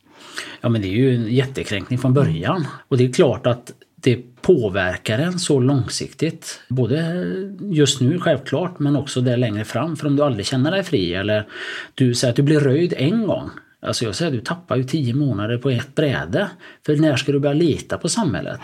Ja 0.62 0.70
men 0.70 0.82
det 0.82 0.88
är 0.88 0.92
ju 0.92 1.16
en 1.16 1.28
jättekränkning 1.28 2.00
från 2.00 2.14
början. 2.14 2.68
Och 2.88 2.98
det 2.98 3.06
är 3.06 3.14
klart 3.14 3.48
att 3.48 3.72
det 4.02 4.42
påverkar 4.42 5.20
en 5.20 5.40
så 5.40 5.60
långsiktigt. 5.60 6.62
Både 6.68 7.26
just 7.60 8.02
nu 8.02 8.20
självklart 8.20 8.80
men 8.80 8.96
också 8.96 9.22
där 9.22 9.38
längre 9.38 9.66
fram. 9.66 9.96
För 9.96 10.08
om 10.08 10.16
du 10.16 10.24
aldrig 10.24 10.46
känner 10.46 10.72
dig 10.72 10.84
fri 10.84 11.14
eller 11.14 11.48
du 11.96 12.16
säger 12.16 12.32
att 12.32 12.36
du 12.36 12.44
blir 12.44 12.60
röjd 12.60 12.94
en 12.98 13.28
gång 13.28 13.50
Alltså 13.80 14.06
jag 14.06 14.16
säger 14.16 14.32
du 14.32 14.42
tappar 14.42 14.76
ju 14.76 14.84
tio 14.84 15.14
månader 15.14 15.58
på 15.58 15.70
ett 15.70 15.96
bräde. 15.96 16.50
För 16.86 16.96
när 16.96 17.16
ska 17.16 17.32
du 17.32 17.40
börja 17.40 17.54
lita 17.54 17.98
på 17.98 18.10
samhället? 18.10 18.60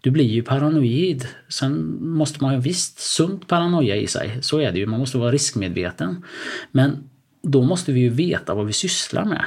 Du 0.00 0.10
blir 0.10 0.24
ju 0.24 0.42
paranoid. 0.42 1.26
Sen 1.48 1.98
måste 2.00 2.44
man 2.44 2.54
ju 2.54 2.60
visst 2.60 2.98
sunt 2.98 3.46
paranoia 3.46 3.96
i 3.96 4.06
sig. 4.06 4.38
Så 4.42 4.58
är 4.58 4.72
det 4.72 4.78
ju, 4.78 4.86
man 4.86 5.00
måste 5.00 5.18
vara 5.18 5.32
riskmedveten. 5.32 6.24
Men 6.70 7.08
då 7.42 7.62
måste 7.62 7.92
vi 7.92 8.00
ju 8.00 8.08
veta 8.08 8.54
vad 8.54 8.66
vi 8.66 8.72
sysslar 8.72 9.24
med. 9.24 9.44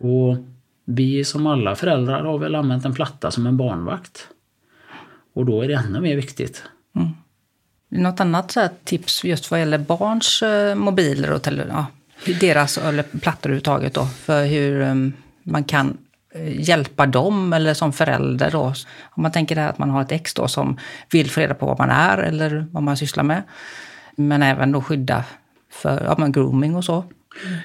Och 0.00 0.36
vi 0.84 1.24
som 1.24 1.46
alla 1.46 1.74
föräldrar 1.74 2.24
har 2.24 2.38
väl 2.38 2.54
använt 2.54 2.84
en 2.84 2.94
platta 2.94 3.30
som 3.30 3.46
en 3.46 3.56
barnvakt. 3.56 4.28
Och 5.34 5.46
då 5.46 5.62
är 5.62 5.68
det 5.68 5.74
ännu 5.74 6.00
mer 6.00 6.16
viktigt. 6.16 6.62
Mm. 6.96 7.08
Något 7.88 8.20
annat 8.20 8.50
så 8.50 8.68
tips 8.84 9.24
just 9.24 9.50
vad 9.50 9.60
gäller 9.60 9.78
barns 9.78 10.42
eh, 10.42 10.74
mobiler 10.74 11.32
och 11.32 11.46
ja, 11.46 11.86
deras, 12.40 12.78
eller 12.78 13.02
plattor 13.02 13.50
överhuvudtaget 13.50 13.94
då, 13.94 14.06
för 14.06 14.46
hur 14.46 14.80
um, 14.80 15.12
man 15.42 15.64
kan 15.64 15.96
eh, 16.34 16.60
hjälpa 16.60 17.06
dem 17.06 17.52
eller 17.52 17.74
som 17.74 17.92
förälder 17.92 18.50
då. 18.50 18.74
Om 19.02 19.22
man 19.22 19.32
tänker 19.32 19.58
att 19.58 19.78
man 19.78 19.90
har 19.90 20.02
ett 20.02 20.12
ex 20.12 20.34
då 20.34 20.48
som 20.48 20.78
vill 21.10 21.30
få 21.30 21.40
reda 21.40 21.54
på 21.54 21.66
vad 21.66 21.78
man 21.78 21.90
är 21.90 22.18
eller 22.18 22.66
vad 22.70 22.82
man 22.82 22.96
sysslar 22.96 23.24
med. 23.24 23.42
Men 24.16 24.42
även 24.42 24.72
då 24.72 24.82
skydda 24.82 25.24
för 25.70 26.04
ja, 26.04 26.14
men 26.18 26.32
grooming 26.32 26.76
och 26.76 26.84
så. 26.84 27.04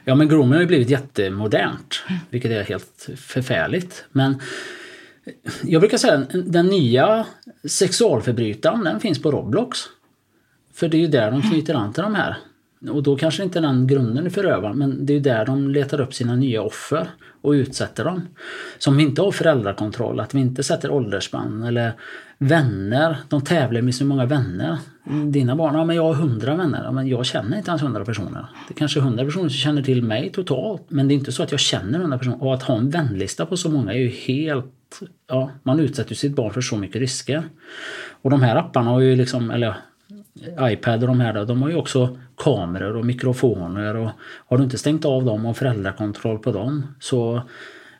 Ja 0.03 0.15
men 0.15 0.29
grooming 0.29 0.53
har 0.53 0.61
ju 0.61 0.67
blivit 0.67 0.89
jättemodernt, 0.89 2.03
vilket 2.29 2.51
är 2.51 2.63
helt 2.63 3.09
förfärligt. 3.17 4.05
Men 4.11 4.41
jag 5.63 5.81
brukar 5.81 5.97
säga 5.97 6.17
att 6.17 6.29
den 6.45 6.65
nya 6.65 7.25
sexualförbrytaren 7.63 8.83
den 8.83 8.99
finns 8.99 9.21
på 9.21 9.31
Roblox. 9.31 9.79
För 10.73 10.87
det 10.87 10.97
är 10.97 11.01
ju 11.01 11.07
där 11.07 11.31
de 11.31 11.41
knyter 11.41 11.73
an 11.73 11.93
till 11.93 12.03
de 12.03 12.15
här. 12.15 12.37
Och 12.89 13.03
då 13.03 13.15
kanske 13.15 13.43
inte 13.43 13.59
den 13.59 13.87
grunden 13.87 14.25
är 14.25 14.29
förövaren 14.29 14.77
men 14.77 15.05
det 15.05 15.13
är 15.13 15.19
där 15.19 15.45
de 15.45 15.69
letar 15.69 16.01
upp 16.01 16.13
sina 16.13 16.35
nya 16.35 16.61
offer 16.61 17.07
och 17.41 17.51
utsätter 17.51 18.05
dem. 18.05 18.27
Som 18.77 18.97
vi 18.97 19.03
inte 19.03 19.21
har 19.21 19.31
föräldrakontroll, 19.31 20.19
att 20.19 20.33
vi 20.33 20.39
inte 20.39 20.63
sätter 20.63 20.91
åldersspann 20.91 21.63
eller 21.63 21.93
vänner. 22.37 23.17
De 23.29 23.41
tävlar 23.41 23.81
med 23.81 23.95
så 23.95 24.05
många 24.05 24.25
vänner. 24.25 24.77
Dina 25.27 25.55
barn, 25.55 25.75
ja 25.75 25.85
men 25.85 25.95
jag 25.95 26.03
har 26.03 26.13
hundra 26.13 26.55
vänner. 26.55 26.83
Ja, 26.83 26.91
men 26.91 27.07
jag 27.07 27.25
känner 27.25 27.57
inte 27.57 27.71
ens 27.71 27.81
hundra 27.81 28.05
personer. 28.05 28.45
Det 28.67 28.73
är 28.73 28.77
kanske 28.77 28.99
hundra 28.99 29.25
personer 29.25 29.49
som 29.49 29.57
känner 29.57 29.81
till 29.81 30.03
mig 30.03 30.31
totalt. 30.31 30.81
Men 30.87 31.07
det 31.07 31.13
är 31.13 31.15
inte 31.15 31.31
så 31.31 31.43
att 31.43 31.51
jag 31.51 31.59
känner 31.59 31.99
hundra 31.99 32.17
personer. 32.17 32.43
Och 32.43 32.53
att 32.53 32.63
ha 32.63 32.77
en 32.77 32.89
vänlista 32.89 33.45
på 33.45 33.57
så 33.57 33.69
många 33.69 33.93
är 33.93 33.97
ju 33.97 34.09
helt... 34.09 34.65
Ja, 35.27 35.51
man 35.63 35.79
utsätter 35.79 36.15
sitt 36.15 36.35
barn 36.35 36.53
för 36.53 36.61
så 36.61 36.77
mycket 36.77 37.01
risker. 37.01 37.43
Och 38.21 38.29
de 38.29 38.41
här 38.41 38.55
apparna 38.55 38.89
har 38.89 38.99
ju 38.99 39.15
liksom, 39.15 39.51
eller 39.51 39.75
iPad 40.61 41.01
och 41.03 41.07
de 41.07 41.19
här 41.19 41.45
de 41.45 41.61
har 41.61 41.69
ju 41.69 41.75
också 41.75 42.17
kameror 42.37 42.95
och 42.95 43.05
mikrofoner 43.05 43.95
och 43.95 44.09
har 44.21 44.57
du 44.57 44.63
inte 44.63 44.77
stängt 44.77 45.05
av 45.05 45.25
dem 45.25 45.45
och 45.45 45.57
föräldrakontroll 45.57 46.39
på 46.39 46.51
dem 46.51 46.87
så 46.99 47.41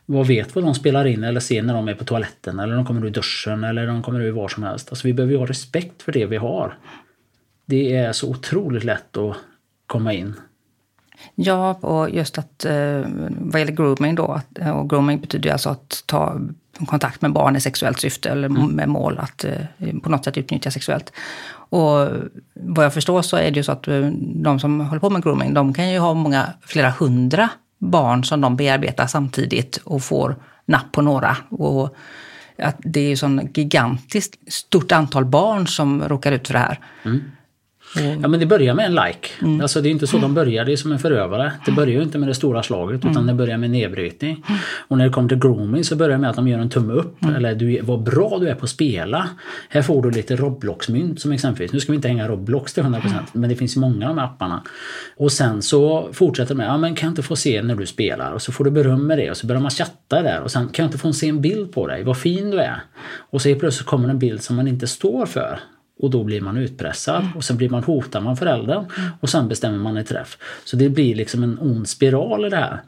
vad 0.06 0.26
vet 0.26 0.54
vad 0.54 0.64
de 0.64 0.74
spelar 0.74 1.06
in 1.06 1.24
eller 1.24 1.40
ser 1.40 1.62
när 1.62 1.74
de 1.74 1.88
är 1.88 1.94
på 1.94 2.04
toaletten 2.04 2.58
eller 2.58 2.74
de 2.74 2.86
kommer 2.86 3.06
ur 3.06 3.10
duschen 3.10 3.64
eller 3.64 3.86
de 3.86 4.02
kommer 4.02 4.20
ur 4.20 4.32
var 4.32 4.48
som 4.48 4.62
helst. 4.62 4.88
Alltså 4.88 5.06
vi 5.06 5.12
behöver 5.12 5.32
ju 5.32 5.38
ha 5.38 5.46
respekt 5.46 6.02
för 6.02 6.12
det 6.12 6.26
vi 6.26 6.36
har. 6.36 6.78
Det 7.66 7.96
är 7.96 8.12
så 8.12 8.30
otroligt 8.30 8.84
lätt 8.84 9.16
att 9.16 9.36
komma 9.86 10.12
in. 10.12 10.34
Ja, 11.34 11.74
och 11.74 12.10
just 12.10 12.38
att 12.38 12.64
eh, 12.64 13.04
vad 13.30 13.60
gäller 13.60 13.72
grooming 13.72 14.14
då, 14.14 14.40
och 14.74 14.90
grooming 14.90 15.20
betyder 15.20 15.48
ju 15.48 15.52
alltså 15.52 15.68
att 15.68 16.02
ta 16.06 16.40
kontakt 16.86 17.22
med 17.22 17.32
barn 17.32 17.56
i 17.56 17.60
sexuellt 17.60 18.00
syfte 18.00 18.30
eller 18.30 18.48
mm. 18.48 18.66
med 18.66 18.88
mål 18.88 19.18
att 19.18 19.44
eh, 19.44 19.98
på 20.02 20.10
något 20.10 20.24
sätt 20.24 20.38
utnyttja 20.38 20.70
sexuellt. 20.70 21.12
Och 21.52 22.08
vad 22.54 22.84
jag 22.84 22.94
förstår 22.94 23.22
så 23.22 23.36
är 23.36 23.50
det 23.50 23.56
ju 23.56 23.62
så 23.62 23.72
att 23.72 23.88
eh, 23.88 24.08
de 24.34 24.60
som 24.60 24.80
håller 24.80 25.00
på 25.00 25.10
med 25.10 25.22
grooming, 25.22 25.54
de 25.54 25.74
kan 25.74 25.90
ju 25.90 25.98
ha 25.98 26.14
många, 26.14 26.46
flera 26.62 26.90
hundra 26.90 27.48
barn 27.78 28.24
som 28.24 28.40
de 28.40 28.56
bearbetar 28.56 29.06
samtidigt 29.06 29.76
och 29.76 30.02
får 30.02 30.36
napp 30.66 30.92
på 30.92 31.02
några. 31.02 31.36
Och 31.50 31.96
att 32.58 32.76
det 32.78 33.00
är 33.00 33.08
ju 33.08 33.16
sån 33.16 33.48
gigantiskt 33.54 34.52
stort 34.52 34.92
antal 34.92 35.24
barn 35.24 35.66
som 35.66 36.08
råkar 36.08 36.32
ut 36.32 36.46
för 36.46 36.54
det 36.54 36.60
här. 36.60 36.78
Mm. 37.02 37.20
Ja 37.94 38.28
men 38.28 38.40
det 38.40 38.46
börjar 38.46 38.74
med 38.74 38.86
en 38.86 38.94
like. 38.94 39.28
Mm. 39.42 39.60
Alltså 39.60 39.80
det 39.80 39.88
är 39.88 39.90
inte 39.90 40.06
så 40.06 40.18
de 40.18 40.34
börjar, 40.34 40.64
det 40.64 40.72
är 40.72 40.76
som 40.76 40.92
en 40.92 40.98
förövare. 40.98 41.52
Det 41.66 41.72
börjar 41.72 41.92
ju 41.92 42.02
inte 42.02 42.18
med 42.18 42.28
det 42.28 42.34
stora 42.34 42.62
slaget 42.62 42.98
utan 42.98 43.10
mm. 43.10 43.26
det 43.26 43.34
börjar 43.34 43.58
med 43.58 43.70
nedbrytning. 43.70 44.44
Och 44.88 44.98
när 44.98 45.04
det 45.04 45.10
kommer 45.10 45.28
till 45.28 45.38
grooming 45.38 45.84
så 45.84 45.96
börjar 45.96 46.12
det 46.12 46.18
med 46.18 46.30
att 46.30 46.36
de 46.36 46.48
gör 46.48 46.58
en 46.58 46.70
tumme 46.70 46.92
upp. 46.92 47.22
Mm. 47.22 47.34
Eller 47.34 47.54
du, 47.54 47.80
vad 47.82 48.02
bra 48.02 48.38
du 48.40 48.48
är 48.48 48.54
på 48.54 48.64
att 48.64 48.70
spela. 48.70 49.28
Här 49.68 49.82
får 49.82 50.02
du 50.02 50.10
lite 50.10 50.36
Roblox-mynt 50.36 51.20
som 51.20 51.32
exempelvis. 51.32 51.72
Nu 51.72 51.80
ska 51.80 51.92
vi 51.92 51.96
inte 51.96 52.08
hänga 52.08 52.28
Roblox 52.28 52.74
till 52.74 52.82
100% 52.82 53.00
men 53.32 53.50
det 53.50 53.56
finns 53.56 53.76
många 53.76 54.08
av 54.08 54.16
de 54.16 54.20
här 54.20 54.26
apparna. 54.26 54.62
Och 55.16 55.32
sen 55.32 55.62
så 55.62 56.08
fortsätter 56.12 56.54
med, 56.54 56.66
ja 56.66 56.76
men 56.76 56.94
kan 56.94 57.06
jag 57.06 57.12
inte 57.12 57.22
få 57.22 57.36
se 57.36 57.62
när 57.62 57.74
du 57.74 57.86
spelar? 57.86 58.32
Och 58.32 58.42
så 58.42 58.52
får 58.52 58.64
du 58.64 58.70
beröm 58.70 59.06
med 59.06 59.18
det 59.18 59.30
och 59.30 59.36
så 59.36 59.46
börjar 59.46 59.62
man 59.62 59.70
chatta 59.70 60.22
där 60.22 60.40
och 60.40 60.50
sen 60.50 60.68
kan 60.68 60.82
jag 60.82 60.88
inte 60.88 60.98
få 60.98 61.12
se 61.12 61.28
en 61.28 61.40
bild 61.40 61.72
på 61.72 61.86
dig, 61.86 62.04
vad 62.04 62.18
fin 62.18 62.50
du 62.50 62.58
är. 62.58 62.82
Och 63.30 63.42
så 63.42 63.54
plötsligt 63.54 63.86
kommer 63.86 64.08
en 64.08 64.18
bild 64.18 64.42
som 64.42 64.56
man 64.56 64.68
inte 64.68 64.86
står 64.86 65.26
för. 65.26 65.60
Och 66.00 66.10
då 66.10 66.24
blir 66.24 66.40
man 66.40 66.56
utpressad 66.56 67.28
och 67.34 67.44
sen 67.44 67.56
blir 67.56 67.68
man 67.68 67.84
hotad 67.84 68.22
man 68.22 68.36
föräldern 68.36 68.84
och 69.20 69.28
sen 69.28 69.48
bestämmer 69.48 69.78
man 69.78 69.96
en 69.96 70.04
träff. 70.04 70.38
Så 70.64 70.76
det 70.76 70.88
blir 70.88 71.14
liksom 71.14 71.42
en 71.42 71.58
ond 71.58 71.88
spiral 71.88 72.46
i 72.46 72.48
det 72.48 72.56
här. 72.56 72.80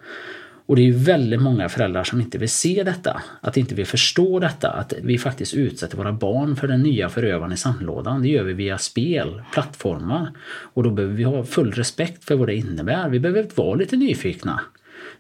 Och 0.67 0.77
det 0.77 0.83
är 0.83 0.87
ju 0.87 0.93
väldigt 0.93 1.43
många 1.43 1.69
föräldrar 1.69 2.05
som 2.05 2.21
inte 2.21 2.39
vill 2.39 2.49
se 2.49 2.83
detta, 2.83 3.23
att 3.41 3.57
inte 3.57 3.75
vill 3.75 3.87
förstå 3.87 4.39
detta, 4.39 4.71
att 4.71 4.93
vi 5.03 5.19
faktiskt 5.19 5.55
utsätter 5.55 5.97
våra 5.97 6.13
barn 6.13 6.57
för 6.57 6.69
den 6.69 6.83
nya 6.83 7.09
förövaren 7.09 7.53
i 7.53 7.57
sandlådan. 7.57 8.23
Det 8.23 8.29
gör 8.29 8.45
vi 8.45 8.53
via 8.53 8.79
spel, 8.79 9.43
plattformar. 9.53 10.31
Och 10.47 10.83
då 10.83 10.91
behöver 10.91 11.15
vi 11.15 11.25
ha 11.25 11.45
full 11.45 11.73
respekt 11.73 12.25
för 12.25 12.37
vad 12.37 12.49
det 12.49 12.55
innebär. 12.55 13.09
Vi 13.09 13.21
behöver 13.21 13.47
vara 13.55 13.75
lite 13.75 13.97
nyfikna. 13.97 14.61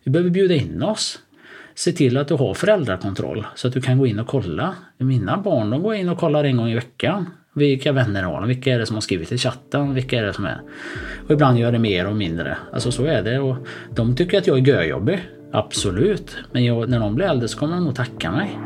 Vi 0.04 0.10
behöver 0.10 0.30
bjuda 0.30 0.54
in 0.54 0.82
oss. 0.82 1.18
Se 1.74 1.92
till 1.92 2.16
att 2.16 2.28
du 2.28 2.34
har 2.34 2.54
föräldrakontroll 2.54 3.46
så 3.54 3.68
att 3.68 3.74
du 3.74 3.80
kan 3.80 3.98
gå 3.98 4.06
in 4.06 4.18
och 4.18 4.26
kolla. 4.26 4.74
Mina 4.98 5.38
barn 5.38 5.70
de 5.70 5.82
går 5.82 5.94
in 5.94 6.08
och 6.08 6.18
kollar 6.18 6.44
en 6.44 6.56
gång 6.56 6.68
i 6.68 6.74
veckan. 6.74 7.26
Vilka 7.54 7.92
vänner 7.92 8.22
har 8.22 8.40
de? 8.40 8.48
Vilka 8.48 8.74
är 8.74 8.78
det 8.78 8.86
som 8.86 8.96
har 8.96 9.00
skrivit 9.00 9.32
i 9.32 9.38
chatten? 9.38 9.94
Vilka 9.94 10.18
är 10.18 10.22
det 10.22 10.32
som 10.32 10.44
är... 10.44 10.60
Och 11.24 11.30
ibland 11.30 11.58
gör 11.58 11.72
det 11.72 11.78
mer 11.78 12.06
och 12.06 12.16
mindre. 12.16 12.56
Alltså 12.72 12.92
så 12.92 13.04
är 13.04 13.22
det. 13.22 13.38
Och 13.38 13.56
de 13.94 14.16
tycker 14.16 14.38
att 14.38 14.46
jag 14.46 14.58
är 14.58 14.62
görjobbig. 14.62 15.20
Absolut. 15.52 16.36
Men 16.52 16.64
jag, 16.64 16.88
när 16.88 17.00
de 17.00 17.14
blir 17.14 17.26
äldre 17.26 17.48
så 17.48 17.58
kommer 17.58 17.74
de 17.74 17.84
nog 17.84 17.94
tacka 17.94 18.30
mig. 18.30 18.58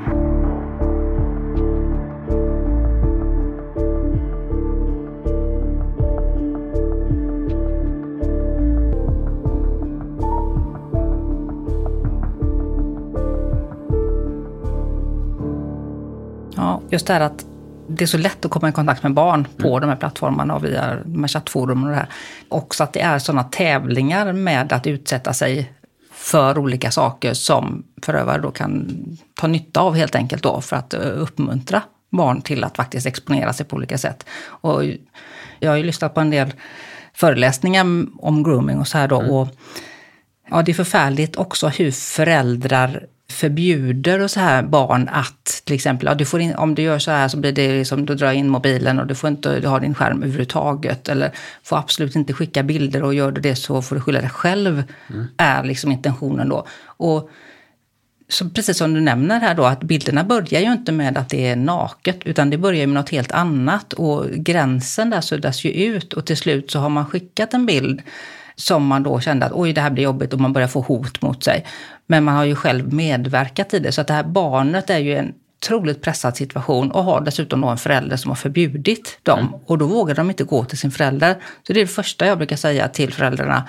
Ja, 16.56 16.82
just 16.90 17.06
det 17.06 17.12
här 17.12 17.20
att 17.20 17.55
det 17.88 18.04
är 18.04 18.06
så 18.06 18.18
lätt 18.18 18.44
att 18.44 18.50
komma 18.50 18.68
i 18.68 18.72
kontakt 18.72 19.02
med 19.02 19.14
barn 19.14 19.46
på 19.56 19.68
mm. 19.68 19.80
de 19.80 19.88
här 19.88 19.96
plattformarna 19.96 20.54
och 20.54 20.64
via 20.64 20.96
de 21.04 21.20
här 21.20 21.28
chattforum 21.28 21.84
och 21.84 21.90
det 21.90 21.96
här. 21.96 22.08
Också 22.48 22.84
att 22.84 22.92
det 22.92 23.00
är 23.00 23.18
sådana 23.18 23.44
tävlingar 23.44 24.32
med 24.32 24.72
att 24.72 24.86
utsätta 24.86 25.32
sig 25.32 25.72
för 26.12 26.58
olika 26.58 26.90
saker 26.90 27.34
som 27.34 27.84
förövare 28.02 28.42
då 28.42 28.50
kan 28.50 28.98
ta 29.34 29.46
nytta 29.46 29.80
av 29.80 29.94
helt 29.94 30.14
enkelt 30.14 30.42
då 30.42 30.60
för 30.60 30.76
att 30.76 30.94
eh, 30.94 31.00
uppmuntra 31.00 31.82
barn 32.10 32.42
till 32.42 32.64
att 32.64 32.76
faktiskt 32.76 33.06
exponera 33.06 33.52
sig 33.52 33.66
på 33.66 33.76
olika 33.76 33.98
sätt. 33.98 34.26
Och 34.44 34.84
jag 35.60 35.70
har 35.70 35.76
ju 35.76 35.82
lyssnat 35.82 36.14
på 36.14 36.20
en 36.20 36.30
del 36.30 36.52
föreläsningar 37.14 37.84
om 38.18 38.42
grooming 38.42 38.78
och 38.78 38.88
så 38.88 38.98
här 38.98 39.08
då. 39.08 39.20
Mm. 39.20 39.32
Och, 39.32 39.48
ja, 40.50 40.62
det 40.62 40.72
är 40.72 40.74
förfärligt 40.74 41.36
också 41.36 41.68
hur 41.68 41.90
föräldrar 41.90 43.06
förbjuder 43.30 44.20
och 44.20 44.30
så 44.30 44.40
här 44.40 44.62
barn 44.62 45.08
att 45.12 45.62
till 45.64 45.74
exempel, 45.74 46.06
ja, 46.06 46.14
du 46.14 46.24
får 46.24 46.40
in, 46.40 46.54
om 46.54 46.74
du 46.74 46.82
gör 46.82 46.98
så 46.98 47.10
här 47.10 47.28
så 47.28 47.36
blir 47.36 47.52
det 47.52 47.78
liksom, 47.78 48.06
du 48.06 48.14
drar 48.14 48.32
in 48.32 48.48
mobilen 48.48 48.98
och 48.98 49.06
du 49.06 49.14
får 49.14 49.28
inte 49.30 49.68
ha 49.68 49.78
din 49.78 49.94
skärm 49.94 50.22
överhuvudtaget. 50.22 51.08
Eller 51.08 51.32
får 51.62 51.76
absolut 51.76 52.16
inte 52.16 52.32
skicka 52.32 52.62
bilder 52.62 53.02
och 53.02 53.14
gör 53.14 53.30
du 53.30 53.40
det 53.40 53.56
så 53.56 53.82
får 53.82 53.96
du 53.96 54.00
skylla 54.00 54.20
dig 54.20 54.30
själv. 54.30 54.82
Mm. 55.10 55.26
Är 55.36 55.64
liksom 55.64 55.92
intentionen 55.92 56.48
då. 56.48 56.66
Och 56.82 57.30
så 58.28 58.48
precis 58.48 58.78
som 58.78 58.94
du 58.94 59.00
nämner 59.00 59.40
här 59.40 59.54
då, 59.54 59.64
att 59.64 59.80
bilderna 59.80 60.24
börjar 60.24 60.60
ju 60.60 60.72
inte 60.72 60.92
med 60.92 61.18
att 61.18 61.28
det 61.28 61.46
är 61.46 61.56
naket, 61.56 62.18
utan 62.24 62.50
det 62.50 62.58
börjar 62.58 62.86
med 62.86 62.94
något 62.94 63.10
helt 63.10 63.32
annat. 63.32 63.92
Och 63.92 64.30
gränsen 64.30 65.10
där 65.10 65.20
suddas 65.20 65.64
ju 65.64 65.70
ut 65.70 66.12
och 66.12 66.26
till 66.26 66.36
slut 66.36 66.70
så 66.70 66.78
har 66.78 66.88
man 66.88 67.06
skickat 67.06 67.54
en 67.54 67.66
bild 67.66 68.02
som 68.56 68.86
man 68.86 69.02
då 69.02 69.20
kände 69.20 69.46
att 69.46 69.52
oj, 69.52 69.72
det 69.72 69.80
här 69.80 69.90
blir 69.90 70.04
jobbigt 70.04 70.32
och 70.32 70.40
man 70.40 70.52
börjar 70.52 70.68
få 70.68 70.80
hot 70.80 71.22
mot 71.22 71.44
sig. 71.44 71.66
Men 72.06 72.24
man 72.24 72.36
har 72.36 72.44
ju 72.44 72.54
själv 72.54 72.92
medverkat 72.92 73.74
i 73.74 73.78
det, 73.78 73.92
så 73.92 74.00
att 74.00 74.06
det 74.06 74.14
här 74.14 74.24
barnet 74.24 74.90
är 74.90 74.98
ju 74.98 75.16
en 75.16 75.34
otroligt 75.62 76.02
pressad 76.02 76.36
situation 76.36 76.90
och 76.90 77.04
har 77.04 77.20
dessutom 77.20 77.60
då 77.60 77.68
en 77.68 77.78
förälder 77.78 78.16
som 78.16 78.30
har 78.30 78.36
förbjudit 78.36 79.18
dem. 79.22 79.38
Mm. 79.38 79.52
Och 79.66 79.78
då 79.78 79.86
vågar 79.86 80.14
de 80.14 80.30
inte 80.30 80.44
gå 80.44 80.64
till 80.64 80.78
sin 80.78 80.90
förälder. 80.90 81.34
Så 81.66 81.72
det 81.72 81.80
är 81.80 81.84
det 81.84 81.90
första 81.90 82.26
jag 82.26 82.38
brukar 82.38 82.56
säga 82.56 82.88
till 82.88 83.12
föräldrarna 83.12 83.68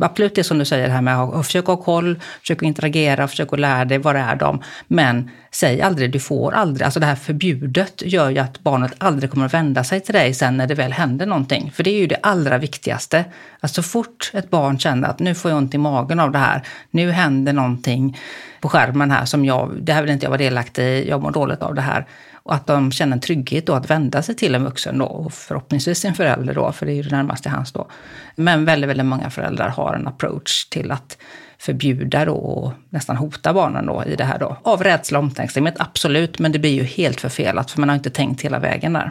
absolut 0.00 0.34
det 0.34 0.44
som 0.44 0.58
du 0.58 0.64
säger 0.64 0.88
här 0.88 1.02
med 1.02 1.18
att 1.18 1.46
försöka 1.46 1.72
ha 1.72 1.76
koll, 1.76 2.20
försöka 2.40 2.66
interagera, 2.66 3.28
försöka 3.28 3.56
lära 3.56 3.84
dig 3.84 3.98
vad 3.98 4.14
det 4.14 4.20
är 4.20 4.36
de. 4.36 4.62
Men 4.86 5.30
säg 5.50 5.82
aldrig, 5.82 6.12
du 6.12 6.20
får 6.20 6.54
aldrig. 6.54 6.84
Alltså 6.84 7.00
det 7.00 7.06
här 7.06 7.14
förbudet 7.14 8.02
gör 8.04 8.30
ju 8.30 8.38
att 8.38 8.60
barnet 8.60 8.94
aldrig 8.98 9.30
kommer 9.30 9.46
att 9.46 9.54
vända 9.54 9.84
sig 9.84 10.00
till 10.00 10.14
dig 10.14 10.34
sen 10.34 10.56
när 10.56 10.66
det 10.66 10.74
väl 10.74 10.92
händer 10.92 11.26
någonting. 11.26 11.72
För 11.74 11.84
det 11.84 11.90
är 11.90 11.98
ju 11.98 12.06
det 12.06 12.18
allra 12.22 12.58
viktigaste. 12.58 13.24
Att 13.60 13.70
så 13.70 13.82
fort 13.82 14.30
ett 14.34 14.50
barn 14.50 14.78
känner 14.78 15.08
att 15.08 15.18
nu 15.18 15.34
får 15.34 15.50
jag 15.50 15.58
ont 15.58 15.74
i 15.74 15.78
magen 15.78 16.20
av 16.20 16.32
det 16.32 16.38
här, 16.38 16.62
nu 16.90 17.10
händer 17.10 17.52
någonting 17.52 18.18
på 18.60 18.68
skärmen 18.68 19.10
här 19.10 19.24
som 19.24 19.44
jag, 19.44 19.70
det 19.80 19.92
här 19.92 20.02
vill 20.02 20.10
inte 20.10 20.24
jag 20.24 20.30
vara 20.30 20.38
delaktig 20.38 20.82
i, 20.82 21.08
jag 21.08 21.22
mår 21.22 21.30
dåligt 21.30 21.62
av 21.62 21.74
det 21.74 21.82
här. 21.82 22.06
Och 22.42 22.54
att 22.54 22.66
de 22.66 22.92
känner 22.92 23.12
en 23.12 23.20
trygghet 23.20 23.66
då 23.66 23.72
att 23.72 23.90
vända 23.90 24.22
sig 24.22 24.34
till 24.34 24.54
en 24.54 24.64
vuxen 24.64 24.98
då, 24.98 25.04
och 25.04 25.32
förhoppningsvis 25.32 25.98
sin 25.98 26.14
förälder 26.14 26.54
då, 26.54 26.72
för 26.72 26.86
det 26.86 26.92
är 26.92 26.94
ju 26.94 27.02
det 27.02 27.16
närmaste 27.16 27.48
hans 27.48 27.72
då. 27.72 27.86
Men 28.36 28.64
väldigt, 28.64 28.90
väldigt 28.90 29.06
många 29.06 29.30
föräldrar 29.30 29.68
har 29.68 29.94
en 29.94 30.08
approach 30.08 30.64
till 30.64 30.90
att 30.90 31.18
förbjuda 31.58 32.24
då 32.24 32.34
och 32.34 32.72
nästan 32.90 33.16
hota 33.16 33.52
barnen 33.52 33.86
då 33.86 34.04
i 34.06 34.16
det 34.16 34.24
här 34.24 34.38
då. 34.38 34.56
Av 34.62 34.82
rädsla 34.82 35.18
och 35.18 35.24
omtänksamhet, 35.24 35.74
absolut, 35.78 36.38
men 36.38 36.52
det 36.52 36.58
blir 36.58 36.74
ju 36.74 36.82
helt 36.82 37.20
förfelat 37.20 37.70
för 37.70 37.80
man 37.80 37.88
har 37.88 37.96
inte 37.96 38.10
tänkt 38.10 38.42
hela 38.42 38.58
vägen 38.58 38.92
där. 38.92 39.10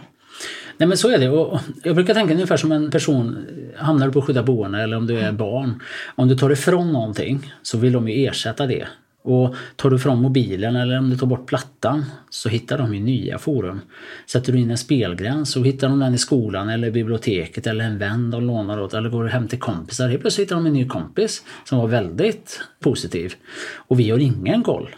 Nej 0.77 0.87
men 0.87 0.97
så 0.97 1.09
är 1.09 1.17
det. 1.17 1.29
Och 1.29 1.59
jag 1.83 1.95
brukar 1.95 2.13
tänka 2.13 2.33
ungefär 2.33 2.57
som 2.57 2.71
en 2.71 2.91
person, 2.91 3.45
hamnar 3.77 4.07
du 4.07 4.13
på 4.13 4.21
skydda 4.21 4.43
boende 4.43 4.81
eller 4.81 4.97
om 4.97 5.07
du 5.07 5.19
är 5.19 5.31
barn. 5.31 5.83
Om 6.15 6.27
du 6.27 6.37
tar 6.37 6.49
ifrån 6.49 6.93
någonting 6.93 7.53
så 7.61 7.77
vill 7.77 7.93
de 7.93 8.09
ju 8.09 8.27
ersätta 8.27 8.65
det 8.65 8.87
och 9.23 9.55
tar 9.75 9.89
du 9.89 9.99
fram 9.99 10.21
mobilen 10.21 10.75
eller 10.75 10.97
om 10.97 11.09
du 11.09 11.17
tar 11.17 11.27
bort 11.27 11.47
plattan 11.47 12.05
så 12.29 12.49
hittar 12.49 12.77
de 12.77 12.93
ju 12.93 12.99
nya 12.99 13.37
forum. 13.37 13.81
Sätter 14.25 14.53
du 14.53 14.59
in 14.59 14.71
en 14.71 14.77
spelgräns 14.77 15.51
så 15.51 15.63
hittar 15.63 15.89
de 15.89 15.99
den 15.99 16.13
i 16.13 16.17
skolan 16.17 16.69
eller 16.69 16.91
biblioteket 16.91 17.67
eller 17.67 17.85
en 17.85 17.97
vän 17.97 18.31
de 18.31 18.43
lånar 18.43 18.81
åt 18.81 18.93
eller 18.93 19.09
går 19.09 19.25
hem 19.25 19.47
till 19.47 19.59
kompisar. 19.59 20.09
Helt 20.09 20.21
plötsligt 20.21 20.47
hittar 20.47 20.55
de 20.55 20.65
en 20.65 20.73
ny 20.73 20.87
kompis 20.87 21.43
som 21.63 21.77
var 21.77 21.87
väldigt 21.87 22.61
positiv. 22.79 23.33
Och 23.75 23.99
vi 23.99 24.09
har 24.09 24.19
ingen 24.19 24.63
koll. 24.63 24.89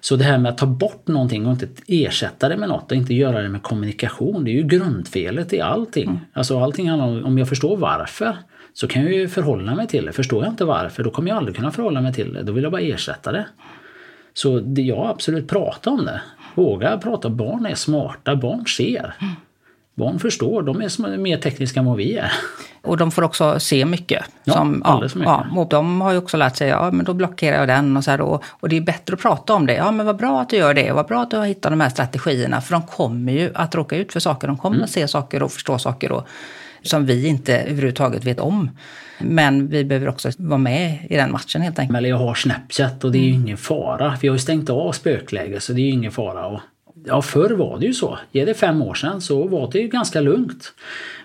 Så 0.00 0.16
det 0.16 0.24
här 0.24 0.38
med 0.38 0.52
att 0.52 0.58
ta 0.58 0.66
bort 0.66 1.08
någonting 1.08 1.46
och 1.46 1.52
inte 1.52 1.68
ersätta 1.86 2.48
det 2.48 2.56
med 2.56 2.68
något 2.68 2.90
och 2.90 2.96
inte 2.96 3.14
göra 3.14 3.42
det 3.42 3.48
med 3.48 3.62
kommunikation, 3.62 4.44
det 4.44 4.50
är 4.50 4.54
ju 4.54 4.62
grundfelet 4.62 5.52
i 5.52 5.60
allting. 5.60 6.08
Mm. 6.08 6.20
Alltså 6.32 6.60
allting 6.60 6.88
handlar 6.88 7.08
om, 7.08 7.24
om 7.24 7.38
jag 7.38 7.48
förstår 7.48 7.76
varför 7.76 8.36
så 8.74 8.88
kan 8.88 9.02
jag 9.02 9.12
ju 9.12 9.28
förhålla 9.28 9.74
mig 9.74 9.86
till 9.86 10.06
det. 10.06 10.12
Förstår 10.12 10.44
jag 10.44 10.52
inte 10.52 10.64
varför, 10.64 11.04
då 11.04 11.10
kommer 11.10 11.28
jag 11.28 11.36
aldrig 11.36 11.56
kunna 11.56 11.70
förhålla 11.70 12.00
mig 12.00 12.12
till 12.12 12.34
det. 12.34 12.42
Då 12.42 12.52
vill 12.52 12.62
jag 12.62 12.72
bara 12.72 12.82
ersätta 12.82 13.32
det. 13.32 13.46
Så 14.34 14.60
det, 14.60 14.82
jag 14.82 15.06
absolut 15.06 15.48
prata 15.48 15.90
om 15.90 16.04
det. 16.04 16.20
Våga 16.54 16.98
prata. 16.98 17.30
Barn 17.30 17.66
är 17.66 17.74
smarta, 17.74 18.36
barn 18.36 18.66
ser. 18.66 19.14
Barn 19.94 20.18
förstår, 20.18 20.62
de 20.62 20.80
är 20.80 21.16
mer 21.16 21.38
tekniska 21.38 21.80
än 21.80 21.86
vad 21.86 21.96
vi 21.96 22.16
är. 22.16 22.32
Och 22.82 22.96
de 22.96 23.10
får 23.10 23.22
också 23.22 23.60
se 23.60 23.84
mycket. 23.84 24.24
Ja, 24.44 24.52
som, 24.52 24.82
alldeles 24.82 25.14
mycket. 25.14 25.28
Ja, 25.28 25.46
och 25.56 25.68
de 25.68 26.00
har 26.00 26.12
ju 26.12 26.18
också 26.18 26.36
lärt 26.36 26.56
sig, 26.56 26.68
ja 26.68 26.90
men 26.90 27.04
då 27.04 27.14
blockerar 27.14 27.58
jag 27.58 27.68
den 27.68 27.96
och 27.96 28.04
så 28.04 28.10
här 28.10 28.18
då. 28.18 28.40
Och 28.60 28.68
det 28.68 28.76
är 28.76 28.80
bättre 28.80 29.14
att 29.14 29.20
prata 29.20 29.54
om 29.54 29.66
det. 29.66 29.74
Ja 29.74 29.90
men 29.90 30.06
vad 30.06 30.16
bra 30.16 30.40
att 30.40 30.48
du 30.50 30.56
gör 30.56 30.74
det, 30.74 30.92
vad 30.92 31.06
bra 31.06 31.22
att 31.22 31.30
du 31.30 31.36
har 31.36 31.46
hittat 31.46 31.72
de 31.72 31.80
här 31.80 31.88
strategierna. 31.88 32.60
För 32.60 32.72
de 32.72 32.82
kommer 32.82 33.32
ju 33.32 33.50
att 33.54 33.74
råka 33.74 33.96
ut 33.96 34.12
för 34.12 34.20
saker, 34.20 34.46
de 34.46 34.58
kommer 34.58 34.76
mm. 34.76 34.84
att 34.84 34.90
se 34.90 35.08
saker 35.08 35.42
och 35.42 35.52
förstå 35.52 35.78
saker. 35.78 36.12
Och, 36.12 36.28
som 36.84 37.06
vi 37.06 37.26
inte 37.26 37.58
överhuvudtaget 37.58 38.24
vet 38.24 38.40
om. 38.40 38.70
Men 39.18 39.68
vi 39.68 39.84
behöver 39.84 40.08
också 40.08 40.30
vara 40.36 40.58
med 40.58 40.98
i 41.10 41.16
den 41.16 41.32
matchen 41.32 41.62
helt 41.62 41.78
enkelt. 41.78 41.98
Eller 41.98 42.08
jag 42.08 42.16
har 42.16 42.34
Snapchat 42.34 43.04
och 43.04 43.12
det 43.12 43.18
är 43.18 43.22
ju 43.22 43.32
ingen 43.32 43.56
fara. 43.56 44.18
Vi 44.22 44.28
har 44.28 44.34
ju 44.34 44.38
stängt 44.38 44.70
av 44.70 44.92
spökläge 44.92 45.60
så 45.60 45.72
det 45.72 45.80
är 45.80 45.84
ju 45.84 45.90
ingen 45.90 46.12
fara. 46.12 46.60
Ja, 47.06 47.22
förr 47.22 47.50
var 47.50 47.78
det 47.78 47.86
ju 47.86 47.94
så. 47.94 48.18
Ge 48.32 48.44
det 48.44 48.54
fem 48.54 48.82
år 48.82 48.94
sedan 48.94 49.20
så 49.20 49.48
var 49.48 49.70
det 49.72 49.78
ju 49.78 49.88
ganska 49.88 50.20
lugnt. 50.20 50.74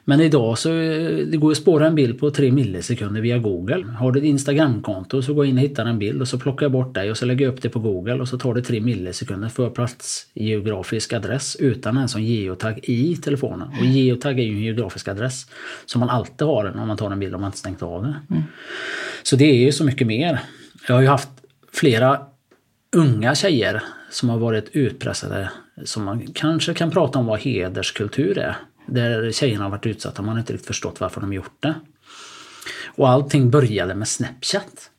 Men 0.06 0.22
idag 0.22 0.58
så 0.58 0.70
det 0.70 1.38
går 1.38 1.52
att 1.52 1.58
spåra 1.58 1.88
en 1.88 1.96
bild 1.96 2.20
på 2.20 2.32
3 2.32 2.52
millisekunder 2.52 3.22
via 3.22 3.38
Google. 3.38 3.86
Har 3.86 4.12
du 4.12 4.20
ett 4.20 4.26
Instagramkonto 4.26 5.22
så 5.22 5.34
går 5.34 5.46
jag 5.46 5.50
in 5.50 5.58
och 5.58 5.64
hittar 5.64 5.86
en 5.86 6.00
bild 6.00 6.22
och 6.22 6.28
så 6.28 6.40
plockar 6.40 6.66
jag 6.66 6.72
bort 6.72 6.96
dig 6.96 7.12
och 7.12 7.18
så 7.18 7.26
lägger 7.26 7.46
jag 7.46 7.54
upp 7.54 7.62
det 7.62 7.70
på 7.70 7.80
Google 7.80 8.14
och 8.14 8.28
så 8.28 8.38
tar 8.38 8.54
det 8.54 8.62
3 8.62 8.82
millisekunder 8.82 9.50
för 9.50 9.70
plats 9.70 10.28
geografisk 10.34 11.14
adress 11.14 11.56
utan 11.56 11.98
en 11.98 12.10
sån 12.10 12.24
geotag 12.24 12.80
i 12.84 13.16
telefonen. 13.16 13.68
Och 13.80 13.86
geotag 13.86 14.40
är 14.40 14.44
ju 14.44 14.54
en 14.54 14.64
geografisk 14.64 15.08
adress 15.08 15.46
som 15.86 16.00
man 16.00 16.10
alltid 16.10 16.48
har 16.48 16.78
om 16.82 16.88
man 16.88 16.98
tar 16.98 17.12
en 17.12 17.20
bild 17.20 17.36
om 17.36 17.42
man 17.42 17.48
inte 17.48 17.58
stängt 17.58 17.84
av 17.84 18.04
det. 18.04 18.16
Mm. 18.30 18.44
Så 19.24 19.36
det 19.36 19.46
är 19.46 19.66
ju 19.66 19.72
så 19.72 19.84
mycket 19.84 20.08
mer. 20.08 20.40
Jag 20.88 20.96
har 20.96 21.02
ju 21.02 21.08
haft 21.08 21.30
flera 21.72 22.20
unga 22.92 23.36
tjejer 23.36 23.84
som 24.10 24.30
har 24.30 24.38
varit 24.38 24.70
utpressade 24.70 25.52
som 25.86 26.04
man 26.04 26.28
kanske 26.34 26.74
kan 26.74 26.92
prata 26.92 27.20
om 27.20 27.26
vad 27.26 27.40
hederskultur 27.40 28.38
är. 28.38 28.56
Där 28.86 29.32
tjejerna 29.32 29.64
har 29.64 29.72
varit 29.72 29.86
utsatta, 29.86 30.22
man 30.22 30.32
har 30.32 30.40
inte 30.40 30.54
riktigt 30.54 30.68
förstått 30.68 31.00
varför 31.00 31.22
de 31.22 31.34
gjort 31.34 31.58
det. 31.60 31.74
Och 32.86 33.10
allting 33.10 33.50
började 33.50 33.96
med 33.96 34.08
Snapchat. 34.08 34.90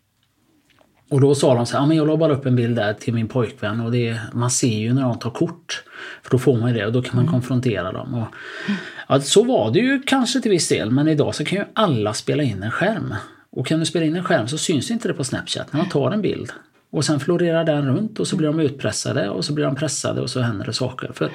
Och 1.11 1.21
då 1.21 1.35
sa 1.35 1.55
de 1.55 1.67
så 1.67 1.77
här, 1.77 1.83
ja, 1.83 1.87
men 1.87 1.97
jag 1.97 2.07
la 2.07 2.17
bara 2.17 2.33
upp 2.33 2.47
en 2.47 2.57
bild 2.57 2.77
där 2.77 2.95
till 2.95 3.15
min 3.15 3.29
pojkvän 3.29 3.81
och 3.81 3.93
det, 3.93 4.21
man 4.33 4.51
ser 4.51 4.79
ju 4.79 4.93
när 4.93 5.03
de 5.03 5.19
tar 5.19 5.31
kort. 5.31 5.85
För 6.23 6.31
då 6.31 6.39
får 6.39 6.57
man 6.57 6.73
ju 6.73 6.79
det 6.79 6.87
och 6.87 6.93
då 6.93 7.03
kan 7.03 7.17
man 7.17 7.25
mm. 7.25 7.33
konfrontera 7.33 7.93
dem. 7.93 8.15
Och, 8.15 8.27
ja, 9.09 9.21
så 9.21 9.45
var 9.45 9.71
det 9.71 9.79
ju 9.79 10.03
kanske 10.03 10.41
till 10.41 10.51
viss 10.51 10.69
del 10.69 10.91
men 10.91 11.09
idag 11.09 11.35
så 11.35 11.45
kan 11.45 11.59
ju 11.59 11.65
alla 11.75 12.15
spela 12.15 12.43
in 12.43 12.63
en 12.63 12.71
skärm. 12.71 13.15
Och 13.53 13.67
kan 13.67 13.79
du 13.79 13.87
spela 13.87 14.07
in 14.07 14.17
en 14.17 14.25
skärm 14.25 14.49
så 14.49 14.59
syns 14.59 14.91
inte 14.91 15.09
det 15.09 15.15
på 15.15 15.25
Snapchat 15.25 15.73
när 15.73 15.81
man 15.81 15.89
tar 15.89 16.11
en 16.11 16.23
bild. 16.23 16.53
Och 16.91 17.05
sen 17.05 17.21
florerar 17.21 17.65
den 17.65 17.87
runt 17.87 18.21
och 18.21 18.27
så 18.27 18.37
blir 18.37 18.49
de 18.49 18.61
utpressade 18.61 19.29
och 19.29 19.45
så 19.45 19.53
blir 19.53 19.65
de 19.65 19.75
pressade 19.75 20.21
och 20.21 20.31
så 20.31 20.41
händer 20.41 20.67
det 20.67 20.73
saker. 20.73 21.11
För 21.15 21.31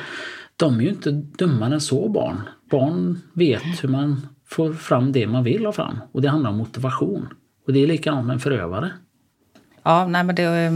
de 0.55 0.79
är 0.79 0.83
ju 0.83 0.89
inte 0.89 1.11
dummare 1.11 1.73
än 1.73 1.81
så 1.81 2.09
barn. 2.09 2.41
Barn 2.71 3.21
vet 3.33 3.83
hur 3.83 3.89
man 3.89 4.27
får 4.47 4.73
fram 4.73 5.11
det 5.11 5.27
man 5.27 5.43
vill 5.43 5.65
ha 5.65 5.73
fram. 5.73 5.99
Och 6.11 6.21
det 6.21 6.29
handlar 6.29 6.49
om 6.49 6.57
motivation. 6.57 7.27
Och 7.67 7.73
det 7.73 7.83
är 7.83 7.87
likadant 7.87 8.27
med 8.27 8.33
en 8.33 8.39
förövare. 8.39 8.91
Ja, 9.83 10.07
nej 10.07 10.23
men 10.23 10.35
det, 10.35 10.69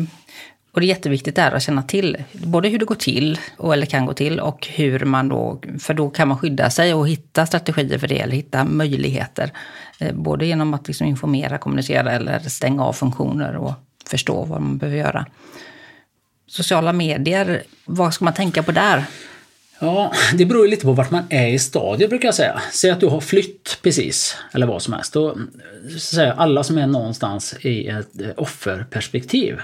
och 0.71 0.79
det 0.79 0.85
är 0.85 0.87
jätteviktigt 0.87 1.35
där 1.35 1.51
att 1.51 1.63
känna 1.63 1.83
till 1.83 2.17
både 2.33 2.69
hur 2.69 2.79
det 2.79 2.85
går 2.85 2.95
till, 2.95 3.39
och, 3.57 3.73
eller 3.73 3.85
kan 3.85 4.05
gå 4.05 4.13
till, 4.13 4.39
och 4.39 4.67
hur 4.67 5.05
man 5.05 5.29
då, 5.29 5.61
för 5.79 5.93
då 5.93 6.09
kan 6.09 6.27
man 6.27 6.37
skydda 6.37 6.69
sig 6.69 6.93
och 6.93 7.07
hitta 7.07 7.45
strategier 7.45 7.97
för 7.97 8.07
det, 8.07 8.19
eller 8.19 8.35
hitta 8.35 8.63
möjligheter. 8.63 9.51
Eh, 9.99 10.15
både 10.15 10.45
genom 10.45 10.73
att 10.73 10.87
liksom 10.87 11.07
informera, 11.07 11.57
kommunicera 11.57 12.11
eller 12.11 12.39
stänga 12.39 12.83
av 12.83 12.93
funktioner 12.93 13.55
och 13.55 13.73
förstå 14.09 14.45
vad 14.45 14.61
man 14.61 14.77
behöver 14.77 14.97
göra. 14.97 15.25
Sociala 16.47 16.93
medier, 16.93 17.63
vad 17.85 18.13
ska 18.13 18.25
man 18.25 18.33
tänka 18.33 18.63
på 18.63 18.71
där? 18.71 19.05
Ja, 19.81 20.13
det 20.33 20.45
beror 20.45 20.65
ju 20.65 20.71
lite 20.71 20.85
på 20.85 20.93
vart 20.93 21.11
man 21.11 21.23
är 21.29 21.47
i 21.47 21.59
stadiet 21.59 22.09
brukar 22.09 22.27
jag 22.27 22.35
säga. 22.35 22.61
Säg 22.71 22.89
att 22.89 22.99
du 22.99 23.07
har 23.07 23.21
flytt 23.21 23.79
precis, 23.81 24.37
eller 24.51 24.67
vad 24.67 24.81
som 24.81 24.93
helst. 24.93 25.13
Då, 25.13 25.37
så 25.97 26.31
alla 26.31 26.63
som 26.63 26.77
är 26.77 26.87
någonstans 26.87 27.55
i 27.61 27.87
ett 27.87 28.21
eh, 28.21 28.29
offerperspektiv 28.37 29.57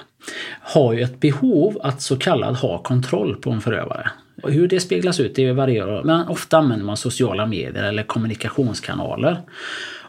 har 0.62 0.94
ju 0.94 1.02
ett 1.02 1.20
behov 1.20 1.80
att 1.84 2.02
så 2.02 2.18
kallad 2.18 2.56
ha 2.56 2.78
kontroll 2.78 3.36
på 3.36 3.52
en 3.52 3.62
förövare. 3.62 4.12
Och 4.44 4.52
hur 4.52 4.68
det 4.68 4.80
speglas 4.80 5.20
ut 5.20 5.36
det 5.36 5.52
varierar, 5.52 6.04
men 6.04 6.28
ofta 6.28 6.58
använder 6.58 6.86
man 6.86 6.98
sociala 6.98 7.46
medier 7.46 7.84
eller 7.84 8.04
kommunikationskanaler. 8.04 9.42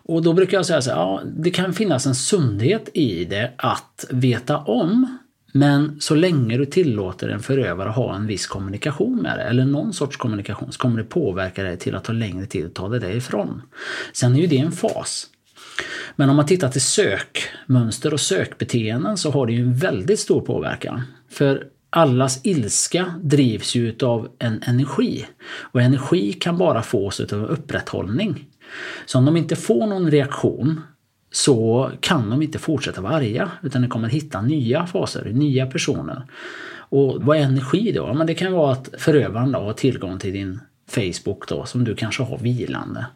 Och 0.08 0.22
då 0.22 0.32
brukar 0.32 0.56
jag 0.56 0.66
säga 0.66 0.82
så 0.82 0.90
här, 0.90 0.96
ja, 0.96 1.22
det 1.36 1.50
kan 1.50 1.72
finnas 1.72 2.06
en 2.06 2.14
sundhet 2.14 2.88
i 2.94 3.24
det 3.24 3.52
att 3.56 4.04
veta 4.10 4.58
om 4.58 5.18
men 5.56 6.00
så 6.00 6.14
länge 6.14 6.56
du 6.56 6.66
tillåter 6.66 7.28
en 7.28 7.40
förövare 7.40 7.88
att 7.88 7.96
ha 7.96 8.16
en 8.16 8.26
viss 8.26 8.46
kommunikation 8.46 9.22
med 9.22 9.38
dig, 9.38 9.46
eller 9.46 9.64
någon 9.64 9.92
sorts 9.92 10.16
kommunikation, 10.16 10.72
så 10.72 10.78
kommer 10.78 10.98
det 10.98 11.04
påverka 11.04 11.62
dig 11.62 11.76
till 11.76 11.94
att 11.94 12.04
ta 12.04 12.12
längre 12.12 12.46
tid 12.46 12.66
att 12.66 12.74
ta 12.74 12.88
dig 12.88 13.00
därifrån. 13.00 13.62
Sen 14.12 14.34
är 14.34 14.40
ju 14.40 14.46
det 14.46 14.58
en 14.58 14.72
fas. 14.72 15.26
Men 16.16 16.30
om 16.30 16.36
man 16.36 16.46
tittar 16.46 16.68
till 16.68 16.80
sökmönster 16.80 18.12
och 18.12 18.20
sökbeteenden 18.20 19.16
så 19.16 19.30
har 19.30 19.46
det 19.46 19.52
ju 19.52 19.62
en 19.62 19.74
väldigt 19.74 20.20
stor 20.20 20.40
påverkan. 20.40 21.02
För 21.30 21.64
allas 21.90 22.40
ilska 22.42 23.14
drivs 23.22 23.74
ju 23.74 23.88
utav 23.88 24.28
en 24.38 24.62
energi. 24.62 25.26
Och 25.72 25.82
energi 25.82 26.32
kan 26.32 26.58
bara 26.58 26.82
fås 26.82 27.20
utav 27.20 27.44
upprätthållning. 27.44 28.44
Så 29.06 29.18
om 29.18 29.24
de 29.24 29.36
inte 29.36 29.56
får 29.56 29.86
någon 29.86 30.10
reaktion 30.10 30.80
så 31.30 31.90
kan 32.00 32.30
de 32.30 32.42
inte 32.42 32.58
fortsätta 32.58 33.00
vara 33.00 33.14
arga 33.14 33.50
utan 33.62 33.82
de 33.82 33.88
kommer 33.88 34.08
hitta 34.08 34.42
nya 34.42 34.86
faser, 34.86 35.30
nya 35.32 35.66
personer. 35.66 36.22
Och 36.88 37.22
vad 37.22 37.36
är 37.36 37.42
energi 37.42 37.92
då? 37.92 38.14
Men 38.14 38.26
det 38.26 38.34
kan 38.34 38.52
vara 38.52 38.72
att 38.72 38.88
förövaren 38.98 39.52
då 39.52 39.58
har 39.58 39.72
tillgång 39.72 40.18
till 40.18 40.32
din 40.32 40.60
Facebook 40.88 41.48
då 41.48 41.64
som 41.64 41.84
du 41.84 41.94
kanske 41.94 42.22
har 42.22 42.38
vilande. 42.38 43.06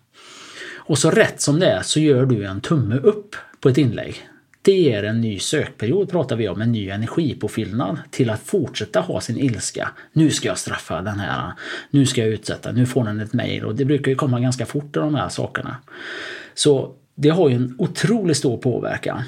Och 0.76 0.98
så 0.98 1.10
rätt 1.10 1.40
som 1.40 1.60
det 1.60 1.66
är 1.66 1.82
så 1.82 2.00
gör 2.00 2.26
du 2.26 2.44
en 2.44 2.60
tumme 2.60 2.96
upp 2.96 3.36
på 3.60 3.68
ett 3.68 3.78
inlägg. 3.78 4.28
Det 4.62 4.92
är 4.92 5.02
en 5.02 5.20
ny 5.20 5.38
sökperiod 5.38 6.10
pratar 6.10 6.36
vi 6.36 6.48
om, 6.48 6.60
en 6.60 6.72
ny 6.72 6.88
energipåfyllnad 6.88 7.98
till 8.10 8.30
att 8.30 8.40
fortsätta 8.40 9.00
ha 9.00 9.20
sin 9.20 9.36
ilska. 9.36 9.90
Nu 10.12 10.30
ska 10.30 10.48
jag 10.48 10.58
straffa 10.58 11.02
den 11.02 11.18
här, 11.18 11.52
nu 11.90 12.06
ska 12.06 12.20
jag 12.20 12.30
utsätta, 12.30 12.72
nu 12.72 12.86
får 12.86 13.04
den 13.04 13.20
ett 13.20 13.32
mejl 13.32 13.64
och 13.64 13.74
det 13.74 13.84
brukar 13.84 14.10
ju 14.10 14.16
komma 14.16 14.40
ganska 14.40 14.66
fort 14.66 14.94
de 14.94 15.14
här 15.14 15.28
sakerna. 15.28 15.76
Så 16.54 16.94
det 17.14 17.28
har 17.28 17.48
ju 17.48 17.54
en 17.54 17.74
otroligt 17.78 18.36
stor 18.36 18.56
påverkan. 18.56 19.22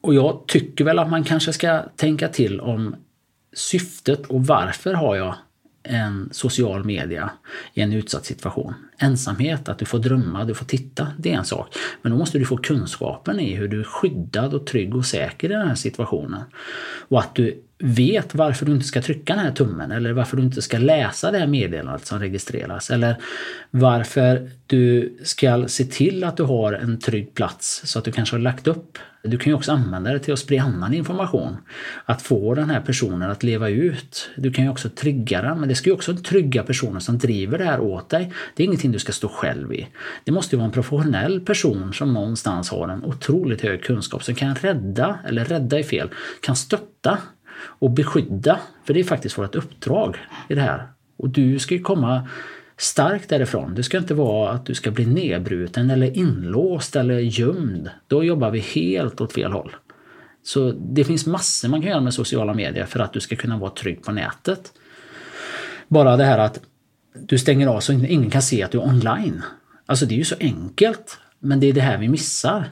Och 0.00 0.14
jag 0.14 0.44
tycker 0.46 0.84
väl 0.84 0.98
att 0.98 1.10
man 1.10 1.24
kanske 1.24 1.52
ska 1.52 1.82
tänka 1.96 2.28
till 2.28 2.60
om 2.60 2.96
syftet 3.52 4.26
och 4.26 4.46
varför 4.46 4.94
har 4.94 5.16
jag 5.16 5.34
en 5.82 6.28
social 6.32 6.84
media 6.84 7.30
i 7.74 7.80
en 7.80 7.92
utsatt 7.92 8.24
situation. 8.24 8.74
Ensamhet, 8.98 9.68
att 9.68 9.78
du 9.78 9.84
får 9.84 9.98
drömma, 9.98 10.44
du 10.44 10.54
får 10.54 10.64
titta, 10.64 11.08
det 11.18 11.32
är 11.32 11.36
en 11.36 11.44
sak. 11.44 11.74
Men 12.02 12.12
då 12.12 12.18
måste 12.18 12.38
du 12.38 12.44
få 12.44 12.56
kunskapen 12.56 13.40
i 13.40 13.54
hur 13.54 13.68
du 13.68 13.80
är 13.80 13.84
skyddad 13.84 14.54
och 14.54 14.66
trygg 14.66 14.96
och 14.96 15.06
säker 15.06 15.50
i 15.50 15.54
den 15.54 15.68
här 15.68 15.74
situationen. 15.74 16.42
Och 17.08 17.20
att 17.20 17.34
du 17.34 17.62
vet 17.78 18.34
varför 18.34 18.66
du 18.66 18.72
inte 18.72 18.86
ska 18.86 19.02
trycka 19.02 19.34
den 19.34 19.44
här 19.44 19.52
tummen 19.52 19.92
eller 19.92 20.12
varför 20.12 20.36
du 20.36 20.42
inte 20.42 20.62
ska 20.62 20.78
läsa 20.78 21.30
det 21.30 21.38
här 21.38 21.46
meddelandet 21.46 22.06
som 22.06 22.18
registreras. 22.18 22.90
Eller 22.90 23.16
varför 23.70 24.50
du 24.66 25.16
ska 25.22 25.68
se 25.68 25.84
till 25.84 26.24
att 26.24 26.36
du 26.36 26.42
har 26.42 26.72
en 26.72 27.00
trygg 27.00 27.34
plats 27.34 27.82
så 27.84 27.98
att 27.98 28.04
du 28.04 28.12
kanske 28.12 28.36
har 28.36 28.40
lagt 28.40 28.66
upp 28.66 28.98
du 29.22 29.38
kan 29.38 29.50
ju 29.50 29.54
också 29.54 29.72
använda 29.72 30.12
det 30.12 30.18
till 30.18 30.32
att 30.32 30.38
sprida 30.38 30.62
annan 30.62 30.94
information. 30.94 31.56
Att 32.04 32.22
få 32.22 32.54
den 32.54 32.70
här 32.70 32.80
personen 32.80 33.30
att 33.30 33.42
leva 33.42 33.68
ut. 33.68 34.30
Du 34.36 34.52
kan 34.52 34.64
ju 34.64 34.70
också 34.70 34.88
trygga 34.88 35.42
den, 35.42 35.60
men 35.60 35.68
det 35.68 35.74
ska 35.74 35.90
ju 35.90 35.94
också 35.94 36.16
trygga 36.16 36.62
personen 36.62 37.00
som 37.00 37.18
driver 37.18 37.58
det 37.58 37.64
här 37.64 37.80
åt 37.80 38.08
dig. 38.08 38.32
Det 38.56 38.62
är 38.62 38.64
ingenting 38.64 38.92
du 38.92 38.98
ska 38.98 39.12
stå 39.12 39.28
själv 39.28 39.74
i. 39.74 39.88
Det 40.24 40.32
måste 40.32 40.56
ju 40.56 40.58
vara 40.58 40.66
en 40.66 40.72
professionell 40.72 41.40
person 41.40 41.92
som 41.92 42.14
någonstans 42.14 42.70
har 42.70 42.88
en 42.88 43.04
otroligt 43.04 43.60
hög 43.60 43.82
kunskap 43.82 44.24
som 44.24 44.34
kan 44.34 44.54
rädda, 44.54 45.18
eller 45.28 45.44
rädda 45.44 45.78
är 45.78 45.82
fel, 45.82 46.10
kan 46.40 46.56
stötta 46.56 47.18
och 47.54 47.90
beskydda. 47.90 48.60
För 48.84 48.94
det 48.94 49.00
är 49.00 49.04
faktiskt 49.04 49.38
vårt 49.38 49.54
uppdrag 49.54 50.16
i 50.48 50.54
det 50.54 50.60
här. 50.60 50.88
Och 51.16 51.28
du 51.28 51.58
ska 51.58 51.74
ju 51.74 51.82
komma 51.82 52.28
stark 52.82 53.28
därifrån. 53.28 53.74
Det 53.74 53.82
ska 53.82 53.98
inte 53.98 54.14
vara 54.14 54.50
att 54.50 54.66
du 54.66 54.74
ska 54.74 54.90
bli 54.90 55.06
nedbruten 55.06 55.90
eller 55.90 56.16
inlåst 56.16 56.96
eller 56.96 57.18
gömd. 57.18 57.90
Då 58.06 58.24
jobbar 58.24 58.50
vi 58.50 58.58
helt 58.58 59.20
åt 59.20 59.32
fel 59.32 59.52
håll. 59.52 59.76
Så 60.44 60.72
det 60.72 61.04
finns 61.04 61.26
massor 61.26 61.68
man 61.68 61.80
kan 61.80 61.90
göra 61.90 62.00
med 62.00 62.14
sociala 62.14 62.54
medier 62.54 62.86
för 62.86 63.00
att 63.00 63.12
du 63.12 63.20
ska 63.20 63.36
kunna 63.36 63.58
vara 63.58 63.70
trygg 63.70 64.02
på 64.02 64.12
nätet. 64.12 64.72
Bara 65.88 66.16
det 66.16 66.24
här 66.24 66.38
att 66.38 66.60
du 67.14 67.38
stänger 67.38 67.66
av 67.66 67.80
så 67.80 67.92
ingen 67.92 68.30
kan 68.30 68.42
se 68.42 68.62
att 68.62 68.70
du 68.70 68.78
är 68.78 68.84
online. 68.84 69.42
Alltså 69.86 70.06
det 70.06 70.14
är 70.14 70.18
ju 70.18 70.24
så 70.24 70.36
enkelt. 70.40 71.18
Men 71.38 71.60
det 71.60 71.66
är 71.66 71.72
det 71.72 71.80
här 71.80 71.98
vi 71.98 72.08
missar. 72.08 72.70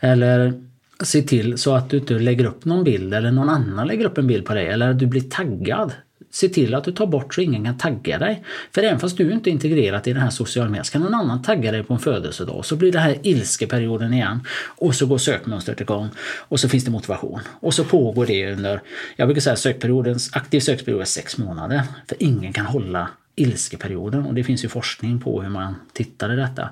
Eller 0.00 0.62
se 1.02 1.22
till 1.22 1.58
så 1.58 1.74
att 1.74 1.90
du 1.90 1.96
inte 1.96 2.14
lägger 2.18 2.44
upp 2.44 2.64
någon 2.64 2.84
bild 2.84 3.14
eller 3.14 3.30
någon 3.30 3.48
annan 3.48 3.86
lägger 3.86 4.04
upp 4.04 4.18
en 4.18 4.26
bild 4.26 4.44
på 4.44 4.54
dig 4.54 4.66
eller 4.66 4.90
att 4.90 4.98
du 4.98 5.06
blir 5.06 5.20
taggad 5.20 5.92
se 6.30 6.48
till 6.48 6.74
att 6.74 6.84
du 6.84 6.92
tar 6.92 7.06
bort 7.06 7.34
så 7.34 7.40
ingen 7.40 7.64
kan 7.64 7.78
tagga 7.78 8.18
dig. 8.18 8.44
För 8.74 8.82
även 8.82 9.00
fast 9.00 9.16
du 9.16 9.32
inte 9.32 9.50
är 9.50 9.52
integrerat 9.52 10.06
i 10.06 10.12
den 10.12 10.22
här 10.22 10.30
sociala 10.30 10.70
medier 10.70 10.84
så 10.84 10.92
kan 10.92 11.02
någon 11.02 11.14
annan 11.14 11.42
tagga 11.42 11.72
dig 11.72 11.82
på 11.82 11.94
en 11.94 12.00
födelsedag. 12.00 12.64
Så 12.64 12.76
blir 12.76 12.92
det 12.92 12.98
här 12.98 13.16
ilskeperioden 13.22 14.14
igen 14.14 14.40
och 14.66 14.94
så 14.94 15.06
går 15.06 15.18
sökmönstret 15.18 15.80
igång 15.80 16.08
och 16.38 16.60
så 16.60 16.68
finns 16.68 16.84
det 16.84 16.90
motivation. 16.90 17.40
Och 17.60 17.74
så 17.74 17.84
pågår 17.84 18.26
det 18.26 18.52
under, 18.52 18.80
jag 19.16 19.28
brukar 19.28 19.40
säga 19.40 19.56
sökperiodens, 19.56 20.30
aktiv 20.32 20.60
sökperiod 20.60 21.00
är 21.00 21.04
sex 21.04 21.38
månader. 21.38 21.82
För 22.08 22.16
ingen 22.22 22.52
kan 22.52 22.66
hålla 22.66 23.08
ilskeperioden 23.36 24.26
och 24.26 24.34
det 24.34 24.44
finns 24.44 24.64
ju 24.64 24.68
forskning 24.68 25.20
på 25.20 25.42
hur 25.42 25.50
man 25.50 25.74
tittar 25.92 26.32
i 26.32 26.36
detta. 26.36 26.70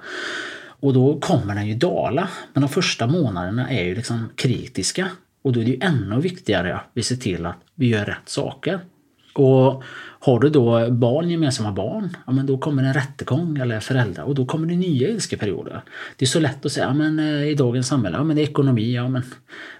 Och 0.80 0.92
då 0.92 1.20
kommer 1.20 1.54
den 1.54 1.66
ju 1.66 1.74
dala. 1.74 2.28
Men 2.52 2.60
de 2.60 2.68
första 2.68 3.06
månaderna 3.06 3.70
är 3.70 3.84
ju 3.84 3.94
liksom 3.94 4.28
kritiska. 4.36 5.08
Och 5.42 5.52
då 5.52 5.60
är 5.60 5.64
det 5.64 5.70
ju 5.70 5.78
ännu 5.80 6.20
viktigare 6.20 6.74
att 6.74 6.90
vi 6.92 7.02
ser 7.02 7.16
till 7.16 7.46
att 7.46 7.56
vi 7.74 7.86
gör 7.88 8.04
rätt 8.04 8.28
saker. 8.28 8.80
Och 9.38 9.82
har 10.20 10.40
du 10.40 10.48
då 10.48 10.90
barn, 10.90 11.30
gemensamma 11.30 11.72
barn, 11.72 12.16
ja, 12.26 12.32
men 12.32 12.46
då 12.46 12.58
kommer 12.58 12.82
en 12.82 12.94
rättegång 12.94 13.58
eller 13.58 13.80
föräldrar 13.80 14.24
och 14.24 14.34
då 14.34 14.46
kommer 14.46 14.66
det 14.66 14.76
nya 14.76 15.08
ilskeperioder. 15.08 15.82
Det 16.16 16.24
är 16.24 16.26
så 16.26 16.40
lätt 16.40 16.66
att 16.66 16.72
säga, 16.72 16.86
ja, 16.86 16.94
men 16.94 17.18
eh, 17.18 17.48
i 17.48 17.54
dagens 17.54 17.88
samhälle, 17.88 18.16
ja 18.16 18.24
men 18.24 18.36
det 18.36 18.42
är 18.42 18.48
ekonomi, 18.48 18.94
ja 18.94 19.08
men 19.08 19.22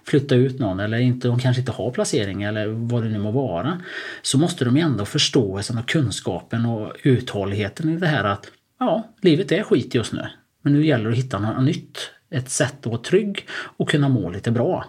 flytta 0.03 0.35
ut 0.35 0.59
någon 0.59 0.79
eller 0.79 0.97
inte, 0.97 1.27
de 1.27 1.39
kanske 1.39 1.59
inte 1.59 1.71
har 1.71 1.91
placering 1.91 2.43
eller 2.43 2.67
vad 2.67 3.03
det 3.03 3.09
nu 3.09 3.19
må 3.19 3.31
vara. 3.31 3.81
Så 4.21 4.37
måste 4.37 4.65
de 4.65 4.77
ju 4.77 4.81
ändå 4.81 5.05
förståelsen 5.05 5.77
och 5.77 5.87
kunskapen 5.87 6.65
och 6.65 6.93
uthålligheten 7.03 7.89
i 7.89 7.97
det 7.97 8.07
här 8.07 8.23
att 8.23 8.51
ja, 8.79 9.09
livet 9.21 9.51
är 9.51 9.63
skit 9.63 9.95
just 9.95 10.13
nu. 10.13 10.27
Men 10.61 10.73
nu 10.73 10.85
gäller 10.85 11.05
det 11.05 11.11
att 11.11 11.17
hitta 11.17 11.39
något 11.39 11.63
nytt. 11.63 11.97
Ett 12.31 12.49
sätt 12.49 12.79
att 12.79 12.85
vara 12.85 13.01
trygg 13.01 13.47
och 13.49 13.89
kunna 13.89 14.09
må 14.09 14.29
lite 14.29 14.51
bra. 14.51 14.85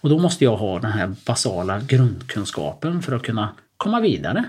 Och 0.00 0.08
då 0.08 0.18
måste 0.18 0.44
jag 0.44 0.56
ha 0.56 0.78
den 0.78 0.92
här 0.92 1.14
basala 1.26 1.80
grundkunskapen 1.80 3.02
för 3.02 3.16
att 3.16 3.22
kunna 3.22 3.48
komma 3.78 4.00
vidare. 4.00 4.44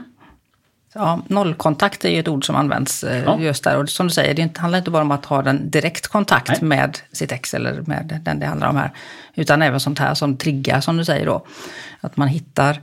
Ja, 0.93 1.21
nollkontakt 1.27 2.05
är 2.05 2.09
ju 2.09 2.19
ett 2.19 2.27
ord 2.27 2.45
som 2.45 2.55
används 2.55 3.03
eh, 3.03 3.23
ja. 3.23 3.39
just 3.39 3.63
där. 3.63 3.77
Och 3.77 3.89
som 3.89 4.07
du 4.07 4.13
säger, 4.13 4.33
det 4.33 4.57
handlar 4.57 4.79
inte 4.79 4.91
bara 4.91 5.01
om 5.01 5.11
att 5.11 5.25
ha 5.25 5.49
en 5.49 5.69
direkt 5.69 6.07
kontakt 6.07 6.61
Nej. 6.61 6.63
med 6.63 6.97
sitt 7.11 7.31
ex 7.31 7.53
eller 7.53 7.81
med 7.81 8.19
den 8.23 8.39
det 8.39 8.45
handlar 8.45 8.69
om 8.69 8.75
här. 8.75 8.91
Utan 9.35 9.61
även 9.61 9.79
sånt 9.79 9.99
här 9.99 10.13
som 10.13 10.37
triggar, 10.37 10.81
som 10.81 10.97
du 10.97 11.05
säger 11.05 11.25
då. 11.25 11.45
Att 12.01 12.17
man 12.17 12.27
hittar 12.27 12.79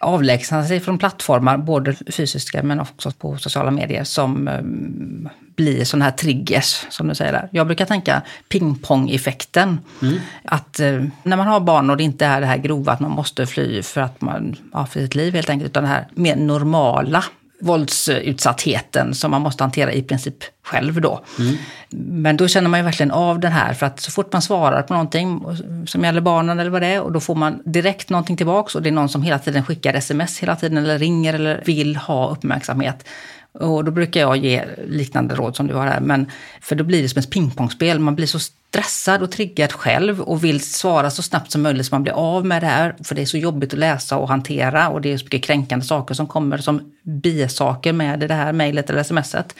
avlägsna 0.00 0.66
sig 0.66 0.80
från 0.80 0.98
plattformar, 0.98 1.58
både 1.58 1.94
fysiska 1.94 2.62
men 2.62 2.80
också 2.80 3.10
på 3.10 3.36
sociala 3.36 3.70
medier, 3.70 4.04
som 4.04 4.48
um, 4.48 5.28
blir 5.56 5.84
sådana 5.84 6.04
här 6.04 6.12
triggers, 6.12 6.86
som 6.90 7.08
du 7.08 7.14
säger 7.14 7.32
där. 7.32 7.48
Jag 7.52 7.66
brukar 7.66 7.86
tänka 7.86 8.22
pingpong-effekten. 8.48 9.78
Mm. 10.02 10.18
Att 10.44 10.80
uh, 10.80 11.04
när 11.22 11.36
man 11.36 11.46
har 11.46 11.60
barn 11.60 11.90
och 11.90 11.96
det 11.96 12.02
inte 12.02 12.26
är 12.26 12.40
det 12.40 12.46
här 12.46 12.56
grova 12.56 12.92
att 12.92 13.00
man 13.00 13.10
måste 13.10 13.46
fly 13.46 13.82
för, 13.82 14.00
att 14.00 14.20
man, 14.20 14.56
ja, 14.72 14.86
för 14.86 15.00
sitt 15.00 15.14
liv 15.14 15.34
helt 15.34 15.50
enkelt, 15.50 15.70
utan 15.70 15.82
det 15.82 15.88
här 15.88 16.06
mer 16.14 16.36
normala 16.36 17.24
våldsutsattheten 17.60 19.14
som 19.14 19.30
man 19.30 19.42
måste 19.42 19.64
hantera 19.64 19.92
i 19.92 20.02
princip 20.02 20.44
själv 20.62 21.00
då. 21.00 21.24
Mm. 21.38 21.56
Men 21.90 22.36
då 22.36 22.48
känner 22.48 22.68
man 22.68 22.80
ju 22.80 22.84
verkligen 22.84 23.10
av 23.10 23.40
den 23.40 23.52
här 23.52 23.74
för 23.74 23.86
att 23.86 24.00
så 24.00 24.10
fort 24.10 24.32
man 24.32 24.42
svarar 24.42 24.82
på 24.82 24.92
någonting 24.92 25.42
som 25.86 26.04
gäller 26.04 26.20
barnen 26.20 26.60
eller 26.60 26.70
vad 26.70 26.82
det 26.82 26.86
är 26.86 27.00
och 27.00 27.12
då 27.12 27.20
får 27.20 27.34
man 27.34 27.62
direkt 27.64 28.10
någonting 28.10 28.36
tillbaks 28.36 28.74
och 28.74 28.82
det 28.82 28.88
är 28.88 28.92
någon 28.92 29.08
som 29.08 29.22
hela 29.22 29.38
tiden 29.38 29.64
skickar 29.64 29.94
sms 29.94 30.38
hela 30.38 30.56
tiden 30.56 30.78
eller 30.78 30.98
ringer 30.98 31.34
eller 31.34 31.62
vill 31.66 31.96
ha 31.96 32.30
uppmärksamhet. 32.30 33.04
Och 33.52 33.84
då 33.84 33.90
brukar 33.90 34.20
jag 34.20 34.36
ge 34.36 34.64
liknande 34.86 35.34
råd 35.34 35.56
som 35.56 35.66
du 35.66 35.74
har 35.74 35.86
här. 35.86 36.00
Men, 36.00 36.30
för 36.60 36.76
då 36.76 36.84
blir 36.84 37.02
det 37.02 37.08
som 37.08 37.18
ett 37.18 37.30
pingpongspel. 37.30 37.98
Man 37.98 38.14
blir 38.14 38.26
så 38.26 38.38
stressad 38.38 39.22
och 39.22 39.30
triggad 39.30 39.72
själv 39.72 40.20
och 40.20 40.44
vill 40.44 40.60
svara 40.60 41.10
så 41.10 41.22
snabbt 41.22 41.50
som 41.50 41.62
möjligt 41.62 41.86
så 41.86 41.94
man 41.94 42.02
blir 42.02 42.12
av 42.12 42.46
med 42.46 42.62
det 42.62 42.66
här. 42.66 42.94
För 43.04 43.14
det 43.14 43.22
är 43.22 43.26
så 43.26 43.36
jobbigt 43.36 43.72
att 43.72 43.78
läsa 43.78 44.16
och 44.16 44.28
hantera 44.28 44.88
och 44.88 45.00
det 45.00 45.12
är 45.12 45.18
så 45.18 45.24
mycket 45.24 45.42
kränkande 45.42 45.84
saker 45.84 46.14
som 46.14 46.26
kommer 46.26 46.58
som 46.58 46.92
bisaker 47.02 47.92
med 47.92 48.20
det 48.20 48.34
här 48.34 48.52
mejlet 48.52 48.90
eller 48.90 49.02
smset. 49.02 49.54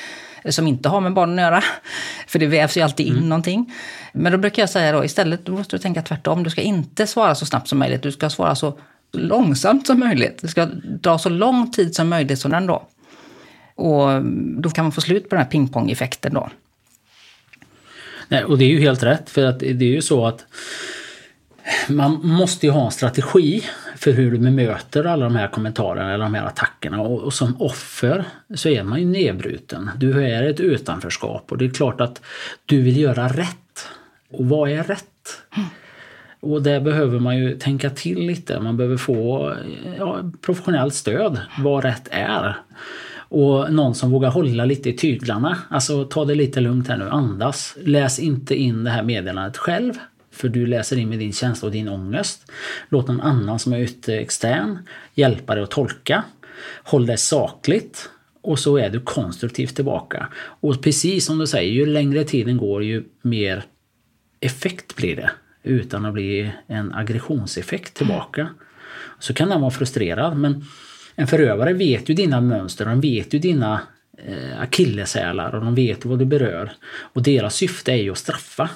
Som 0.49 0.67
inte 0.67 0.89
har 0.89 1.01
med 1.01 1.13
barnen 1.13 1.39
att 1.39 1.43
göra. 1.43 1.63
För 2.27 2.39
det 2.39 2.47
vävs 2.47 2.77
ju 2.77 2.81
alltid 2.81 3.07
in 3.07 3.17
mm. 3.17 3.29
någonting. 3.29 3.73
Men 4.13 4.33
då 4.33 4.39
brukar 4.39 4.63
jag 4.63 4.71
säga 4.71 4.93
då 4.93 5.05
istället, 5.05 5.45
då 5.47 5.53
måste 5.53 5.77
du 5.77 5.81
tänka 5.81 6.03
tvärtom. 6.03 6.43
Du 6.43 6.51
ska 6.51 6.61
inte 6.61 7.07
svara 7.07 7.35
så 7.35 7.47
snabbt 7.47 7.69
som 7.69 7.79
möjligt. 7.79 8.03
Du 8.03 8.13
ska 8.13 8.31
svara 8.31 8.55
så 8.55 8.79
långsamt 9.13 9.87
som 9.87 10.01
möjligt. 10.01 10.39
Det 10.43 10.49
ska 10.49 10.67
dra 10.85 11.19
så 11.19 11.29
lång 11.29 11.71
tid 11.71 11.95
som 11.95 12.09
möjligt 12.09 12.39
som 12.39 12.51
den 12.51 12.67
då. 12.67 12.87
Och 13.81 14.25
då 14.63 14.71
kan 14.71 14.85
man 14.85 14.93
få 14.93 15.01
slut 15.01 15.29
på 15.29 15.35
den 15.35 15.45
här 15.45 15.51
pingpong-effekten 15.51 16.35
då. 16.35 16.51
Nej, 18.29 18.45
och 18.45 18.59
det 18.59 18.65
är 18.65 18.69
ju 18.69 18.81
helt 18.81 19.03
rätt 19.03 19.31
för 19.31 19.45
att 19.45 19.59
det 19.59 19.83
är 19.83 19.83
ju 19.83 20.03
så 20.03 20.27
att 20.27 20.47
man 21.89 22.21
måste 22.23 22.67
ju 22.67 22.73
ha 22.73 22.85
en 22.85 22.91
strategi 22.91 23.63
för 23.97 24.13
hur 24.13 24.31
du 24.31 24.39
bemöter 24.39 25.05
alla 25.05 25.25
de 25.25 25.37
här 25.37 25.49
kommentarerna 25.49 26.15
eller 26.15 26.25
de 26.25 26.35
här 26.35 26.47
attackerna. 26.47 27.01
Och, 27.01 27.21
och, 27.21 27.35
som 27.35 27.63
offer 27.63 28.25
så 28.55 28.69
är 28.69 28.83
man 28.83 29.01
ju 29.01 29.07
nedbruten. 29.07 29.91
Du 29.97 30.25
är 30.25 30.43
ett 30.43 30.61
utanförskap 30.61 31.53
och 31.53 31.59
det 31.59 31.65
är 31.65 31.71
klart 31.71 32.01
att 32.01 32.23
du 32.67 32.83
vill 32.83 32.97
göra 32.97 33.29
rätt. 33.29 33.89
Och 34.31 34.49
vad 34.49 34.71
är 34.71 34.83
rätt? 34.83 35.43
Mm. 35.57 35.69
Och 36.41 36.63
där 36.63 36.81
behöver 36.81 37.19
man 37.19 37.39
ju 37.39 37.59
tänka 37.59 37.91
till 37.91 38.27
lite. 38.27 38.61
Man 38.61 38.77
behöver 38.77 38.97
få 38.97 39.55
ja, 39.99 40.21
professionellt 40.41 40.95
stöd 40.95 41.41
vad 41.59 41.85
rätt 41.85 42.09
är. 42.11 42.57
Och 43.31 43.73
någon 43.73 43.95
som 43.95 44.11
vågar 44.11 44.31
hålla 44.31 44.65
lite 44.65 44.89
i 44.89 44.93
tyglarna. 44.93 45.59
Alltså 45.69 46.05
ta 46.05 46.25
det 46.25 46.35
lite 46.35 46.61
lugnt 46.61 46.89
här 46.89 46.97
nu, 46.97 47.09
andas. 47.09 47.77
Läs 47.83 48.19
inte 48.19 48.55
in 48.55 48.85
det 48.85 48.91
här 48.91 49.03
meddelandet 49.03 49.57
själv. 49.57 49.93
För 50.33 50.49
du 50.49 50.67
läser 50.67 50.97
in 50.97 51.09
med 51.09 51.19
din 51.19 51.33
känsla 51.33 51.67
och 51.67 51.73
din 51.73 51.89
ångest. 51.89 52.53
Låt 52.89 53.09
någon 53.09 53.21
annan 53.21 53.59
som 53.59 53.73
är 53.73 53.79
ute 53.79 54.17
extern 54.17 54.79
hjälpa 55.15 55.55
dig 55.55 55.65
att 55.65 55.71
tolka. 55.71 56.25
Håll 56.85 57.07
dig 57.07 57.19
sakligt. 57.19 58.11
och 58.43 58.59
så 58.59 58.77
är 58.79 58.91
du 58.91 59.01
konstruktivt 59.01 59.77
tillbaka. 59.77 60.29
Och 60.37 60.83
precis 60.83 61.27
som 61.27 61.39
du 61.39 61.47
säger, 61.47 61.73
ju 61.73 61.87
längre 61.87 62.25
tiden 62.25 62.57
går 62.57 62.85
ju 62.85 63.05
mer 63.23 63.65
effekt 64.41 64.97
blir 64.97 65.17
det. 65.17 65.31
Utan 65.63 66.07
att 66.07 66.13
bli 66.13 66.53
en 66.67 66.95
aggressionseffekt 66.95 67.95
tillbaka. 67.95 68.49
Så 69.19 69.35
kan 69.35 69.49
den 69.49 69.61
vara 69.61 69.71
frustrerad 69.71 70.37
men 70.37 70.65
en 71.15 71.27
förövare 71.27 71.73
vet 71.73 72.09
ju 72.09 72.15
dina 72.15 72.41
mönster, 72.41 72.85
de 72.85 73.01
vet 73.01 73.35
ju 73.35 73.39
dina 73.39 73.81
eh, 74.19 74.61
akilleshälar 74.61 75.55
och 75.55 75.65
de 75.65 75.75
vet 75.75 76.05
vad 76.05 76.19
du 76.19 76.25
berör. 76.25 76.73
Och 76.91 77.23
deras 77.23 77.55
syfte 77.55 77.93
är 77.93 77.97
ju 77.97 78.11
att 78.11 78.19
straffa. 78.19 78.71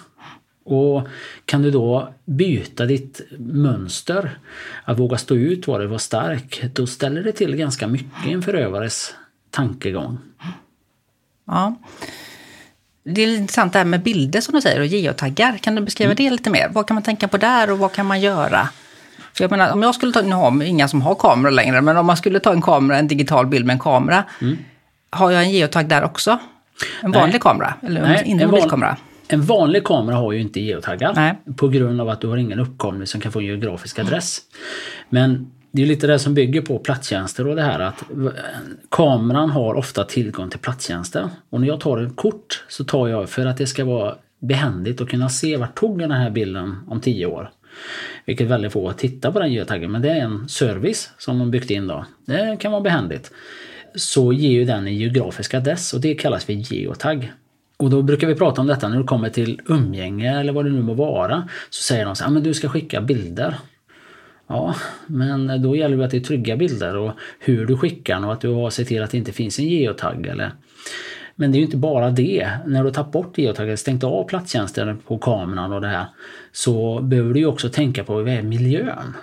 Och 0.64 1.08
kan 1.44 1.62
du 1.62 1.70
då 1.70 2.14
byta 2.24 2.86
ditt 2.86 3.20
mönster, 3.38 4.38
att 4.84 4.98
våga 4.98 5.18
stå 5.18 5.34
ut, 5.34 5.66
vara, 5.66 5.86
vara 5.86 5.98
stark, 5.98 6.62
då 6.72 6.86
ställer 6.86 7.22
det 7.22 7.32
till 7.32 7.56
ganska 7.56 7.86
mycket 7.86 8.26
i 8.26 8.32
en 8.32 8.42
förövares 8.42 9.14
tankegång. 9.50 10.18
Ja. 11.46 11.74
Det 13.04 13.22
är 13.22 13.36
intressant 13.36 13.72
det 13.72 13.78
här 13.78 13.86
med 13.86 14.02
bilder 14.02 14.40
som 14.40 14.54
du 14.54 14.60
säger 14.60 14.80
och 14.80 14.86
geotaggar. 14.86 15.58
Kan 15.58 15.74
du 15.74 15.82
beskriva 15.82 16.12
mm. 16.12 16.24
det 16.24 16.30
lite 16.30 16.50
mer? 16.50 16.68
Vad 16.72 16.86
kan 16.86 16.94
man 16.94 17.02
tänka 17.02 17.28
på 17.28 17.36
där 17.36 17.70
och 17.70 17.78
vad 17.78 17.92
kan 17.92 18.06
man 18.06 18.20
göra? 18.20 18.68
För 19.36 19.44
jag 19.44 19.50
menar, 19.50 19.72
om 19.72 19.82
jag 19.82 19.94
skulle 19.94 20.12
ta, 20.12 20.22
nu 20.22 20.34
har 20.34 20.62
inga 20.62 20.88
som 20.88 21.02
har 21.02 21.14
kamera 21.14 21.50
längre, 21.50 21.80
men 21.80 21.96
om 21.96 22.06
man 22.06 22.16
skulle 22.16 22.40
ta 22.40 22.52
en 22.52 22.62
kamera, 22.62 22.98
en 22.98 23.08
digital 23.08 23.46
bild 23.46 23.66
med 23.66 23.74
en 23.74 23.80
kamera. 23.80 24.24
Mm. 24.40 24.56
Har 25.10 25.30
jag 25.30 25.42
en 25.42 25.50
geotag 25.50 25.88
där 25.88 26.04
också? 26.04 26.38
En 27.02 27.12
vanlig 27.12 27.32
Nej. 27.32 27.40
kamera? 27.40 27.74
Eller 27.82 28.02
Nej, 28.02 28.22
en 28.26 28.50
mobilkamera? 28.50 28.96
En 29.28 29.42
vanlig 29.42 29.84
kamera 29.84 30.16
har 30.16 30.32
ju 30.32 30.40
inte 30.40 30.60
geotaggar 30.60 31.12
Nej. 31.14 31.34
på 31.56 31.68
grund 31.68 32.00
av 32.00 32.08
att 32.08 32.20
du 32.20 32.26
har 32.26 32.36
ingen 32.36 32.60
uppkoppling 32.60 33.06
som 33.06 33.20
kan 33.20 33.32
få 33.32 33.38
en 33.38 33.44
geografisk 33.44 33.98
adress. 33.98 34.40
Men 35.08 35.50
det 35.70 35.82
är 35.82 35.86
lite 35.86 36.06
det 36.06 36.18
som 36.18 36.34
bygger 36.34 36.62
på 36.62 36.78
platstjänster 36.78 37.46
och 37.46 37.56
det 37.56 37.62
här 37.62 37.80
att 37.80 38.02
kameran 38.90 39.50
har 39.50 39.74
ofta 39.74 40.04
tillgång 40.04 40.50
till 40.50 40.58
platstjänster. 40.58 41.28
Och 41.50 41.60
när 41.60 41.68
jag 41.68 41.80
tar 41.80 42.02
ett 42.02 42.16
kort 42.16 42.64
så 42.68 42.84
tar 42.84 43.08
jag 43.08 43.30
för 43.30 43.46
att 43.46 43.56
det 43.56 43.66
ska 43.66 43.84
vara 43.84 44.14
behändigt 44.38 45.00
att 45.00 45.08
kunna 45.08 45.28
se 45.28 45.56
vart 45.56 45.74
tog 45.74 45.98
den 45.98 46.10
här 46.10 46.30
bilden 46.30 46.76
om 46.88 47.00
tio 47.00 47.26
år. 47.26 47.50
Vilket 48.24 48.46
väldigt 48.46 48.72
få 48.72 48.92
tittar 48.92 49.32
på 49.32 49.38
den 49.40 49.52
geotaggen 49.52 49.92
men 49.92 50.02
det 50.02 50.10
är 50.10 50.20
en 50.20 50.48
service 50.48 51.10
som 51.18 51.38
de 51.38 51.50
byggt 51.50 51.70
in 51.70 51.86
då. 51.86 52.04
Det 52.26 52.56
kan 52.60 52.72
vara 52.72 52.82
behändigt. 52.82 53.30
Så 53.94 54.32
ger 54.32 54.50
ju 54.50 54.64
den 54.64 54.86
en 54.86 54.96
geografisk 54.96 55.54
adress 55.54 55.94
och 55.94 56.00
det 56.00 56.14
kallas 56.14 56.44
för 56.44 56.52
geotag. 56.52 57.32
Och 57.76 57.90
då 57.90 58.02
brukar 58.02 58.26
vi 58.26 58.34
prata 58.34 58.60
om 58.60 58.66
detta 58.66 58.88
när 58.88 58.98
det 58.98 59.04
kommer 59.04 59.28
till 59.28 59.60
umgänge 59.66 60.40
eller 60.40 60.52
vad 60.52 60.64
det 60.64 60.70
nu 60.70 60.82
må 60.82 60.94
vara. 60.94 61.48
Så 61.70 61.82
säger 61.82 62.04
de 62.04 62.16
så 62.16 62.24
här, 62.24 62.30
men 62.30 62.42
du 62.42 62.54
ska 62.54 62.68
skicka 62.68 63.00
bilder. 63.00 63.54
Ja, 64.46 64.74
men 65.06 65.62
då 65.62 65.76
gäller 65.76 65.96
det 65.96 66.04
att 66.04 66.10
det 66.10 66.16
är 66.16 66.20
trygga 66.20 66.56
bilder 66.56 66.96
och 66.96 67.12
hur 67.38 67.66
du 67.66 67.76
skickar 67.76 68.26
och 68.26 68.32
att 68.32 68.40
du 68.40 68.48
har 68.48 68.70
sett 68.70 68.88
till 68.88 69.02
att 69.02 69.10
det 69.10 69.18
inte 69.18 69.32
finns 69.32 69.58
en 69.58 69.68
geotagg. 69.68 70.26
Eller... 70.26 70.52
Men 71.34 71.52
det 71.52 71.56
är 71.56 71.58
ju 71.58 71.64
inte 71.64 71.76
bara 71.76 72.10
det. 72.10 72.48
När 72.66 72.80
du 72.80 72.84
har 72.88 72.94
tagit 72.94 73.12
bort 73.12 73.38
geotaggen, 73.38 73.76
stängt 73.76 74.04
av 74.04 74.24
platstjänsten 74.24 74.98
på 74.98 75.18
kameran 75.18 75.72
och 75.72 75.80
det 75.80 75.88
här, 75.88 76.06
så 76.52 77.00
behöver 77.00 77.34
du 77.34 77.40
ju 77.40 77.46
också 77.46 77.68
tänka 77.68 78.04
på 78.04 78.14
vad 78.14 78.28
är 78.28 78.42
miljön? 78.42 79.16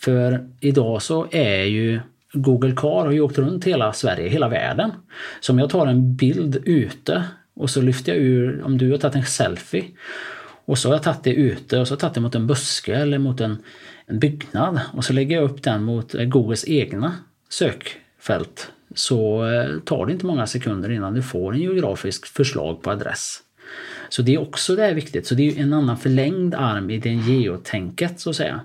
För 0.00 0.48
idag 0.60 1.02
så 1.02 1.26
är 1.30 1.64
ju 1.64 2.00
Google 2.32 2.72
Car 2.76 3.04
har 3.04 3.10
ju 3.10 3.20
åkt 3.20 3.38
runt 3.38 3.64
hela 3.64 3.92
Sverige, 3.92 4.28
hela 4.28 4.48
världen. 4.48 4.90
Så 5.40 5.52
om 5.52 5.58
jag 5.58 5.70
tar 5.70 5.86
en 5.86 6.16
bild 6.16 6.62
ute 6.64 7.24
och 7.54 7.70
så 7.70 7.80
lyfter 7.80 8.12
jag 8.12 8.22
ur, 8.22 8.62
om 8.62 8.78
du 8.78 8.90
har 8.90 8.98
tagit 8.98 9.16
en 9.16 9.24
selfie 9.24 9.84
och 10.64 10.78
så 10.78 10.88
har 10.88 10.94
jag 10.94 11.02
tagit 11.02 11.24
det 11.24 11.34
ute 11.34 11.78
och 11.78 11.88
så 11.88 11.92
har 11.92 11.96
jag 11.96 12.00
tagit 12.00 12.14
det 12.14 12.20
mot 12.20 12.34
en 12.34 12.46
buske 12.46 12.94
eller 12.94 13.18
mot 13.18 13.40
en, 13.40 13.58
en 14.06 14.18
byggnad 14.18 14.80
och 14.92 15.04
så 15.04 15.12
lägger 15.12 15.36
jag 15.36 15.44
upp 15.44 15.62
den 15.62 15.82
mot 15.82 16.12
Googles 16.12 16.68
egna 16.68 17.14
sökfält 17.48 18.72
så 18.98 19.46
eh, 19.46 19.78
tar 19.84 20.06
det 20.06 20.12
inte 20.12 20.26
många 20.26 20.46
sekunder 20.46 20.90
innan 20.90 21.14
du 21.14 21.22
får 21.22 21.54
en 21.54 21.60
geografisk 21.60 22.26
förslag 22.26 22.82
på 22.82 22.90
adress. 22.90 23.42
Så 24.08 24.22
det 24.22 24.34
är 24.34 24.40
också 24.40 24.76
det 24.76 24.84
är 24.84 24.94
viktigt. 24.94 25.26
Så 25.26 25.34
det 25.34 25.48
är 25.48 25.62
en 25.62 25.72
annan 25.72 25.98
förlängd 25.98 26.54
arm 26.54 26.90
i 26.90 26.98
det 26.98 27.10
geotänket 27.10 28.20
så 28.20 28.30
att 28.30 28.36
säga. 28.36 28.60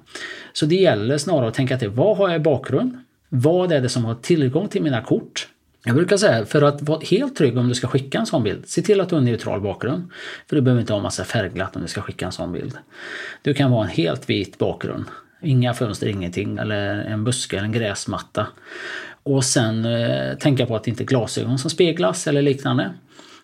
Så 0.53 0.65
det 0.65 0.75
gäller 0.75 1.17
snarare 1.17 1.47
att 1.47 1.53
tänka 1.53 1.77
till 1.77 1.89
vad 1.89 2.17
har 2.17 2.29
jag 2.29 2.35
i 2.35 2.43
bakgrund? 2.43 2.97
Vad 3.29 3.71
är 3.71 3.81
det 3.81 3.89
som 3.89 4.05
har 4.05 4.15
tillgång 4.15 4.67
till 4.67 4.83
mina 4.83 5.01
kort? 5.01 5.47
Jag 5.85 5.95
brukar 5.95 6.17
säga, 6.17 6.45
för 6.45 6.61
att 6.61 6.81
vara 6.81 6.99
helt 6.99 7.35
trygg 7.35 7.57
om 7.57 7.69
du 7.69 7.75
ska 7.75 7.87
skicka 7.87 8.19
en 8.19 8.25
sån 8.25 8.43
bild, 8.43 8.63
se 8.67 8.81
till 8.81 9.01
att 9.01 9.09
du 9.09 9.15
har 9.15 9.19
en 9.19 9.25
neutral 9.25 9.61
bakgrund. 9.61 10.09
För 10.47 10.55
du 10.55 10.61
behöver 10.61 10.81
inte 10.81 10.93
ha 10.93 11.01
massa 11.01 11.23
färgglatt 11.23 11.75
om 11.75 11.81
du 11.81 11.87
ska 11.87 12.01
skicka 12.01 12.25
en 12.25 12.31
sån 12.31 12.51
bild. 12.51 12.77
Du 13.41 13.53
kan 13.53 13.71
vara 13.71 13.83
en 13.83 13.89
helt 13.89 14.29
vit 14.29 14.57
bakgrund. 14.57 15.05
Inga 15.41 15.73
fönster, 15.73 16.07
ingenting. 16.07 16.57
Eller 16.57 16.95
en 16.95 17.23
buske 17.23 17.57
eller 17.57 17.65
en 17.65 17.71
gräsmatta. 17.71 18.47
Och 19.23 19.45
sen 19.45 19.85
eh, 19.85 20.37
tänka 20.37 20.65
på 20.65 20.75
att 20.75 20.83
det 20.83 20.89
inte 20.89 21.03
är 21.03 21.05
glasögon 21.05 21.57
som 21.57 21.69
speglas 21.69 22.27
eller 22.27 22.41
liknande. 22.41 22.93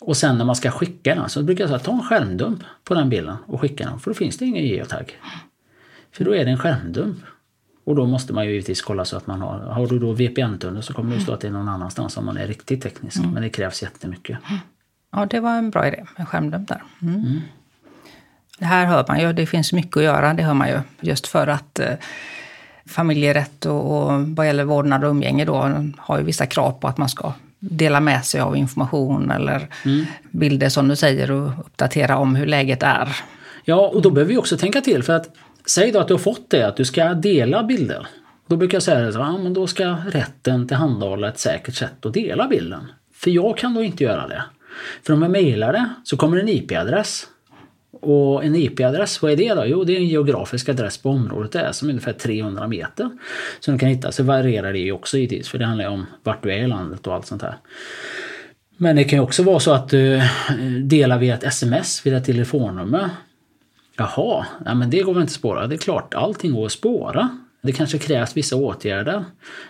Och 0.00 0.16
sen 0.16 0.38
när 0.38 0.44
man 0.44 0.56
ska 0.56 0.70
skicka 0.70 1.14
den 1.14 1.28
så 1.28 1.42
brukar 1.42 1.64
jag 1.64 1.68
säga 1.68 1.78
ta 1.78 1.92
en 1.92 2.02
skärmdump 2.02 2.62
på 2.84 2.94
den 2.94 3.08
bilden 3.08 3.36
och 3.46 3.60
skicka 3.60 3.84
den. 3.84 3.98
För 3.98 4.10
då 4.10 4.14
finns 4.14 4.38
det 4.38 4.44
ingen 4.44 4.64
geotag. 4.64 5.18
För 6.12 6.24
då 6.24 6.34
är 6.34 6.44
det 6.44 6.50
en 6.50 6.58
skärmdump. 6.58 7.18
Och 7.84 7.96
då 7.96 8.06
måste 8.06 8.32
man 8.32 8.44
ju 8.46 8.50
givetvis 8.50 8.82
kolla 8.82 9.04
så 9.04 9.16
att 9.16 9.26
man 9.26 9.40
har, 9.40 9.58
har 9.58 9.86
du 9.86 9.98
då 9.98 10.12
VPN-tunnel 10.12 10.82
så 10.82 10.92
kommer 10.92 11.14
det 11.14 11.22
stå 11.22 11.32
att 11.32 11.40
det 11.40 11.48
är 11.48 11.52
någon 11.52 11.68
annanstans 11.68 12.16
om 12.16 12.26
man 12.26 12.36
är 12.36 12.46
riktigt 12.46 12.82
teknisk. 12.82 13.18
Mm. 13.18 13.30
Men 13.30 13.42
det 13.42 13.48
krävs 13.48 13.82
jättemycket. 13.82 14.38
Ja, 15.12 15.26
det 15.26 15.40
var 15.40 15.58
en 15.58 15.70
bra 15.70 15.88
idé 15.88 16.04
med 16.18 16.28
skärmdump 16.28 16.68
där. 16.68 16.82
Mm. 17.02 17.14
Mm. 17.14 17.40
Det 18.58 18.64
här 18.64 18.86
hör 18.86 19.04
man 19.08 19.20
ju, 19.20 19.32
det 19.32 19.46
finns 19.46 19.72
mycket 19.72 19.96
att 19.96 20.02
göra, 20.02 20.34
det 20.34 20.42
hör 20.42 20.54
man 20.54 20.68
ju. 20.68 20.80
Just 21.00 21.26
för 21.26 21.46
att 21.46 21.78
eh, 21.78 21.92
familjerätt 22.86 23.66
och, 23.66 23.92
och 23.92 24.20
vad 24.20 24.46
gäller 24.46 24.64
vårdnad 24.64 25.04
och 25.04 25.10
umgänge 25.10 25.44
då 25.44 25.72
har 25.98 26.18
ju 26.18 26.24
vissa 26.24 26.46
krav 26.46 26.72
på 26.72 26.88
att 26.88 26.98
man 26.98 27.08
ska 27.08 27.32
dela 27.58 28.00
med 28.00 28.24
sig 28.24 28.40
av 28.40 28.56
information 28.56 29.30
eller 29.30 29.68
mm. 29.84 30.06
bilder 30.30 30.68
som 30.68 30.88
du 30.88 30.96
säger 30.96 31.30
och 31.30 31.48
uppdatera 31.58 32.16
om 32.16 32.34
hur 32.34 32.46
läget 32.46 32.82
är. 32.82 33.16
Ja, 33.64 33.88
och 33.88 34.02
då 34.02 34.10
behöver 34.10 34.32
vi 34.32 34.38
också 34.38 34.56
tänka 34.56 34.80
till 34.80 35.02
för 35.02 35.12
att 35.12 35.28
Säg 35.68 35.92
då 35.92 35.98
att 35.98 36.08
du 36.08 36.14
har 36.14 36.18
fått 36.18 36.50
det, 36.50 36.62
att 36.62 36.76
du 36.76 36.84
ska 36.84 37.14
dela 37.14 37.62
bilder. 37.62 38.06
Då 38.46 38.56
brukar 38.56 38.76
jag 38.76 38.82
säga 38.82 39.08
att 39.08 39.14
ja, 39.14 39.38
men 39.38 39.54
då 39.54 39.66
ska 39.66 39.96
rätten 40.10 40.68
tillhandahålla 40.68 41.28
ett 41.28 41.38
säkert 41.38 41.74
sätt 41.74 42.06
att 42.06 42.14
dela 42.14 42.48
bilden. 42.48 42.92
För 43.14 43.30
jag 43.30 43.58
kan 43.58 43.74
då 43.74 43.82
inte 43.82 44.04
göra 44.04 44.28
det. 44.28 44.42
För 45.02 45.12
om 45.12 45.22
jag 45.22 45.30
mejlar 45.30 45.72
det 45.72 45.88
så 46.04 46.16
kommer 46.16 46.36
en 46.36 46.48
IP-adress. 46.48 47.26
Och 48.00 48.44
en 48.44 48.56
IP-adress, 48.56 49.22
vad 49.22 49.32
är 49.32 49.36
det 49.36 49.54
då? 49.54 49.66
Jo, 49.66 49.84
det 49.84 49.92
är 49.92 49.96
en 49.96 50.08
geografisk 50.08 50.68
adress 50.68 50.98
på 50.98 51.10
området 51.10 51.52
det 51.52 51.60
är 51.60 51.72
som 51.72 51.88
är 51.88 51.92
ungefär 51.92 52.12
300 52.12 52.68
meter. 52.68 53.10
Som 53.60 53.74
du 53.74 53.78
kan 53.78 53.88
hitta. 53.88 54.12
Så 54.12 54.22
varierar 54.22 54.72
det 54.72 54.78
ju 54.78 54.92
också 54.92 55.18
givetvis 55.18 55.48
för 55.48 55.58
det 55.58 55.64
handlar 55.64 55.84
ju 55.84 55.90
om 55.90 56.06
vart 56.22 56.42
du 56.42 56.52
är 56.52 56.58
i 56.58 56.66
landet 56.66 57.06
och 57.06 57.14
allt 57.14 57.26
sånt 57.26 57.42
här. 57.42 57.56
Men 58.76 58.96
det 58.96 59.04
kan 59.04 59.18
ju 59.18 59.22
också 59.22 59.42
vara 59.42 59.60
så 59.60 59.72
att 59.72 59.88
du 59.88 60.14
eh, 60.14 60.22
delar 60.82 61.18
via 61.18 61.34
ett 61.34 61.44
sms, 61.44 62.06
via 62.06 62.16
ett 62.16 62.24
telefonnummer. 62.24 63.10
Jaha, 63.96 64.46
ja, 64.64 64.74
men 64.74 64.90
det 64.90 65.02
går 65.02 65.14
väl 65.14 65.20
inte 65.20 65.30
att 65.30 65.34
spåra? 65.34 65.66
Det 65.66 65.74
är 65.74 65.78
klart, 65.78 66.14
allting 66.14 66.52
går 66.54 66.66
att 66.66 66.72
spåra. 66.72 67.28
Det 67.62 67.72
kanske 67.72 67.98
krävs 67.98 68.36
vissa 68.36 68.56
åtgärder. 68.56 69.24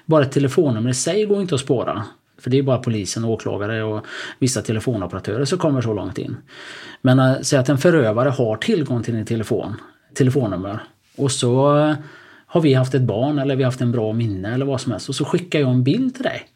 Bara 0.05 0.25
ett 0.25 0.33
telefonnummer 0.33 0.91
i 0.91 0.95
sig 0.95 1.27
går 1.27 1.41
inte 1.41 1.55
att 1.55 1.61
spåra. 1.61 2.05
För 2.39 2.51
det 2.51 2.59
är 2.59 2.63
bara 2.63 2.79
polisen, 2.79 3.25
åklagare 3.25 3.83
och 3.83 4.07
vissa 4.39 4.63
telefonoperatörer 4.63 5.45
som 5.45 5.59
kommer 5.59 5.81
så 5.81 5.95
långt 5.95 6.19
in. 6.19 6.37
Men 7.03 7.19
äh, 7.19 7.41
säg 7.43 7.59
att 7.59 7.69
en 7.69 7.79
förövare 7.79 8.29
har 8.29 8.57
tillgång 8.57 9.03
till 9.03 9.15
din 9.15 9.27
telefon, 9.27 9.77
telefonnummer 10.15 10.83
och 11.17 11.33
så 11.33 11.79
äh, 11.79 11.95
har 12.47 12.61
vi 12.61 12.75
haft 12.75 12.95
ett 12.95 13.03
barn 13.03 13.39
eller 13.39 13.57
vi 13.57 13.63
har 13.63 13.71
haft 13.71 13.81
en 13.81 13.93
bra 13.93 14.13
minne 14.13 14.55
eller 14.55 14.67
vad 14.67 14.81
som 14.81 14.93
helst 14.93 15.09
och 15.09 15.15
så 15.15 15.25
skickar 15.25 15.61
jag 15.61 15.71
en 15.71 15.85
bild 15.85 16.15
till 16.15 16.25
dig. 16.25 16.49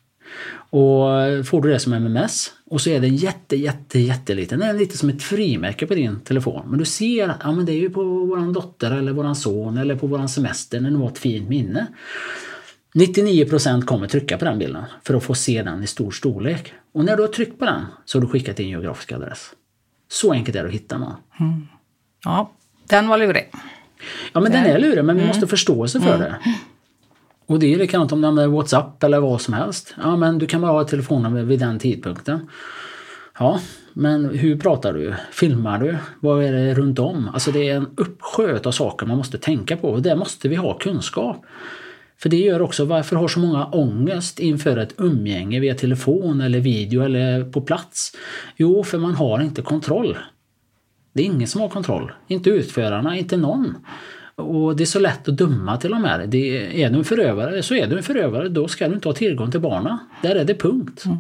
Och 0.71 1.21
eh, 1.21 1.43
får 1.43 1.63
du 1.63 1.71
det 1.71 1.79
som 1.79 1.93
MMS 1.93 2.53
och 2.71 2.81
så 2.81 2.91
är 2.91 3.01
den 3.01 3.17
jätte, 3.17 3.57
jätte, 3.57 3.99
jätteliten. 3.99 4.59
Den 4.59 4.69
är 4.69 4.75
lite 4.75 4.99
som 4.99 5.09
ett 5.09 5.23
frimärke 5.23 5.87
på 5.87 5.95
din 5.95 6.21
telefon. 6.21 6.63
Men 6.67 6.79
du 6.79 6.85
ser 6.85 7.29
att 7.29 7.41
ja, 7.43 7.53
men 7.53 7.67
det 7.67 7.73
är 7.73 7.81
ju 7.81 7.91
på 7.91 8.05
våran 8.05 8.53
dotter 8.53 8.91
eller 8.91 9.13
våran 9.13 9.37
son 9.37 9.79
eller 9.79 9.97
på 9.97 10.07
våran 10.07 10.29
semester 10.29 10.81
när 10.81 10.91
det 10.91 10.97
var 10.97 11.09
ett 11.09 11.19
fint 11.19 11.49
minne. 11.49 11.87
99% 12.95 13.83
kommer 13.83 14.09
trycka 14.09 14.39
på 14.39 14.45
den 14.45 14.59
bilden 14.59 14.85
för 15.03 15.15
att 15.15 15.25
få 15.25 15.35
se 15.35 15.63
den 15.63 15.83
i 15.83 15.87
stor 15.87 16.11
storlek. 16.11 16.73
Och 16.93 17.05
när 17.05 17.17
du 17.17 17.23
har 17.23 17.29
tryckt 17.29 17.59
på 17.59 17.65
den 17.65 17.87
så 18.05 18.19
har 18.19 18.23
du 18.23 18.29
skickat 18.29 18.57
din 18.57 18.69
geografiska 18.69 19.17
adress. 19.17 19.51
Så 20.09 20.33
enkelt 20.33 20.57
är 20.57 20.63
det 20.63 20.69
att 20.69 20.75
hitta 20.75 20.99
den. 20.99 21.13
Mm. 21.41 21.69
Ja, 22.25 22.53
den 22.89 23.09
var 23.09 23.19
lurig. 23.19 23.51
Ja, 24.33 24.41
men 24.41 24.53
den, 24.53 24.65
den 24.65 24.77
är 24.77 24.79
lurig, 24.79 25.05
men 25.05 25.17
vi 25.17 25.23
mm. 25.23 25.29
måste 25.29 25.47
förståelse 25.47 26.01
för 26.01 26.15
mm. 26.15 26.21
det. 26.21 26.37
Och 27.47 27.59
det 27.59 27.75
är 27.75 27.79
likadant 27.79 28.13
om 28.13 28.21
du 28.21 28.29
använder 28.29 28.57
WhatsApp 28.57 29.03
eller 29.03 29.21
vad 29.21 29.41
som 29.41 29.55
helst. 29.55 29.95
Ja 30.03 30.17
men 30.17 30.39
du 30.39 30.47
kan 30.47 30.61
bara 30.61 30.73
ha 30.73 30.83
ett 30.83 30.89
telefonnummer 30.89 31.43
vid 31.43 31.59
den 31.59 31.79
tidpunkten. 31.79 32.49
Ja, 33.39 33.61
men 33.93 34.39
hur 34.39 34.59
pratar 34.59 34.93
du? 34.93 35.15
Filmar 35.33 35.79
du? 35.79 35.97
Vad 36.21 36.45
är 36.45 36.53
det 36.53 36.75
runt 36.75 36.99
om? 36.99 37.31
Alltså 37.35 37.51
det 37.51 37.69
är 37.69 37.77
en 37.77 37.87
uppsjö 37.97 38.59
av 38.65 38.71
saker 38.71 39.07
man 39.07 39.17
måste 39.17 39.39
tänka 39.39 39.77
på 39.77 39.89
och 39.89 40.03
där 40.03 40.17
måste 40.17 40.49
vi 40.49 40.57
ha 40.57 40.79
kunskap. 40.79 41.45
För 42.23 42.29
det 42.29 42.37
gör 42.37 42.63
också 42.63 42.85
varför 42.85 43.17
har 43.17 43.29
så 43.29 43.41
många 43.41 43.67
ångest 43.67 44.39
inför 44.39 44.77
ett 44.77 44.95
umgänge 44.99 45.61
via 45.61 45.75
telefon 45.75 46.41
eller 46.41 46.61
video 46.61 47.03
eller 47.03 47.45
på 47.45 47.61
plats? 47.61 48.13
Jo, 48.57 48.85
för 48.85 48.99
man 48.99 49.15
har 49.15 49.41
inte 49.41 49.63
kontroll. 49.63 50.19
Det 51.13 51.23
är 51.23 51.27
ingen 51.27 51.49
som 51.49 51.61
har 51.61 51.69
kontroll. 51.69 52.13
Inte 52.29 52.51
utförarna, 52.51 53.17
inte 53.19 53.37
någon. 53.37 53.75
Och 54.35 54.77
det 54.77 54.85
är 54.85 54.87
så 54.87 54.99
lätt 54.99 55.29
att 55.29 55.37
döma 55.37 55.77
till 55.77 55.93
och 55.93 56.01
med. 56.01 56.29
Det 56.29 56.83
är 56.83 56.91
du 56.91 56.99
en 56.99 57.05
förövare 57.05 57.63
så 57.63 57.75
är 57.75 57.87
du 57.87 57.97
en 57.97 58.03
förövare. 58.03 58.49
Då 58.49 58.69
ska 58.69 58.89
du 58.89 58.95
inte 58.95 59.09
ha 59.09 59.15
tillgång 59.15 59.51
till 59.51 59.61
barnen. 59.61 59.99
Där 60.23 60.35
är 60.35 60.45
det 60.45 60.55
punkt. 60.55 61.05
Mm. 61.05 61.19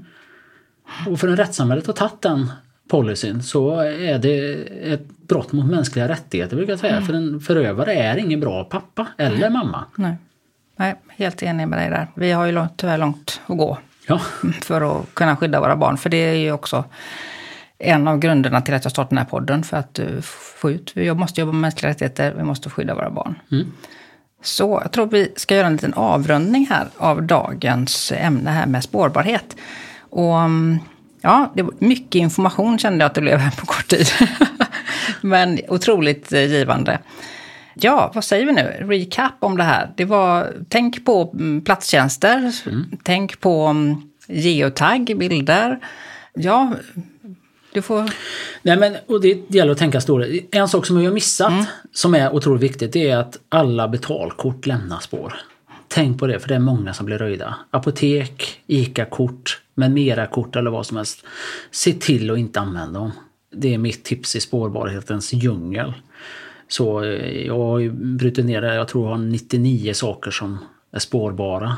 Och 1.08 1.20
för 1.20 1.28
en 1.28 1.36
rättssamhället 1.36 1.86
har 1.86 1.94
tagit 1.94 2.22
den 2.22 2.50
policyn 2.88 3.42
så 3.42 3.80
är 3.80 4.18
det 4.18 4.54
ett 4.92 5.08
brott 5.28 5.52
mot 5.52 5.66
mänskliga 5.66 6.08
rättigheter 6.08 6.56
brukar 6.56 6.72
jag 6.72 6.80
säga. 6.80 6.96
Mm. 6.96 7.06
För 7.06 7.14
en 7.14 7.40
förövare 7.40 7.94
är 7.94 8.16
ingen 8.16 8.40
bra 8.40 8.64
pappa 8.64 9.06
eller 9.16 9.50
mamma. 9.50 9.84
Nej. 9.96 10.16
Nej, 10.76 10.94
helt 11.08 11.42
enig 11.42 11.68
med 11.68 11.78
dig 11.78 11.90
där. 11.90 12.06
Vi 12.14 12.32
har 12.32 12.46
ju 12.46 12.52
långt, 12.52 12.72
tyvärr 12.76 12.98
långt 12.98 13.40
att 13.46 13.56
gå 13.56 13.78
Ja, 14.06 14.20
för 14.62 15.00
att 15.00 15.14
kunna 15.14 15.36
skydda 15.36 15.60
våra 15.60 15.76
barn. 15.76 15.96
För 15.96 16.10
det 16.10 16.16
är 16.16 16.34
ju 16.34 16.52
också 16.52 16.84
en 17.78 18.08
av 18.08 18.18
grunderna 18.18 18.60
till 18.60 18.74
att 18.74 18.84
jag 18.84 18.92
startade 18.92 19.08
den 19.10 19.18
här 19.18 19.24
podden. 19.24 19.62
För 19.62 19.76
att 19.76 19.98
uh, 19.98 20.20
få 20.60 20.70
ut, 20.70 20.92
vi 20.94 21.14
måste 21.14 21.40
jobba 21.40 21.52
med 21.52 21.60
mänskliga 21.60 21.90
rättigheter, 21.90 22.34
vi 22.36 22.42
måste 22.42 22.70
skydda 22.70 22.94
våra 22.94 23.10
barn. 23.10 23.38
Mm. 23.50 23.72
Så 24.42 24.80
jag 24.82 24.92
tror 24.92 25.06
vi 25.06 25.32
ska 25.36 25.56
göra 25.56 25.66
en 25.66 25.72
liten 25.72 25.94
avrundning 25.94 26.66
här 26.70 26.86
av 26.96 27.22
dagens 27.22 28.12
ämne 28.16 28.50
här 28.50 28.66
med 28.66 28.84
spårbarhet. 28.84 29.56
Och 29.98 30.40
mm, 30.40 30.78
ja, 31.20 31.52
det 31.54 31.62
var 31.62 31.74
mycket 31.78 32.14
information 32.14 32.78
kände 32.78 32.98
jag 32.98 33.06
att 33.06 33.14
det 33.14 33.20
blev 33.20 33.38
här 33.38 33.50
på 33.50 33.66
kort 33.66 33.88
tid. 33.88 34.06
Men 35.20 35.58
otroligt 35.68 36.32
eh, 36.32 36.44
givande. 36.44 36.98
Ja, 37.74 38.10
vad 38.14 38.24
säger 38.24 38.46
vi 38.46 38.52
nu? 38.52 38.76
Recap 38.80 39.32
om 39.38 39.56
det 39.56 39.62
här. 39.62 39.92
Det 39.96 40.04
var, 40.04 40.52
tänk 40.68 41.04
på 41.04 41.30
mm, 41.34 41.64
platstjänster, 41.64 42.52
tänk 43.02 43.40
på 43.40 43.66
mm, 43.66 43.96
geotag, 44.26 45.04
bilder. 45.18 45.78
Ja, 46.34 46.72
du 47.72 47.82
får... 47.82 48.10
Nej, 48.62 48.76
men, 48.76 48.96
och 49.06 49.20
det 49.20 49.42
gäller 49.48 49.72
att 49.72 49.78
tänka 49.78 50.00
stort. 50.00 50.24
En 50.50 50.68
sak 50.68 50.86
som 50.86 50.98
vi 50.98 51.04
har 51.04 51.12
missat 51.12 51.52
som 51.92 52.14
är 52.14 52.34
otroligt 52.34 52.62
viktigt 52.62 52.92
det 52.92 53.10
är 53.10 53.16
att 53.16 53.38
alla 53.48 53.88
betalkort 53.88 54.66
lämnar 54.66 55.00
spår. 55.00 55.34
Tänk 55.88 56.18
på 56.18 56.26
det 56.26 56.40
för 56.40 56.48
det 56.48 56.54
är 56.54 56.58
många 56.58 56.94
som 56.94 57.06
blir 57.06 57.18
röjda. 57.18 57.56
Apotek, 57.70 58.60
ICA-kort, 58.66 59.60
med 59.74 59.90
mera-kort 59.90 60.56
eller 60.56 60.70
vad 60.70 60.86
som 60.86 60.96
helst. 60.96 61.24
Se 61.70 61.92
till 61.92 62.30
att 62.30 62.38
inte 62.38 62.60
använda 62.60 63.00
dem. 63.00 63.12
Det 63.54 63.74
är 63.74 63.78
mitt 63.78 64.04
tips 64.04 64.36
i 64.36 64.40
spårbarhetens 64.40 65.32
djungel. 65.32 65.92
Så 66.68 67.02
eh, 67.04 67.46
jag 67.46 67.58
har 67.58 67.88
brutit 68.18 68.44
ner 68.44 68.60
det. 68.62 68.74
Jag 68.74 68.88
tror 68.88 69.04
jag 69.08 69.16
har 69.16 69.22
99 69.24 69.92
saker 69.94 70.30
som 70.30 70.58
är 70.94 70.98
spårbara. 70.98 71.76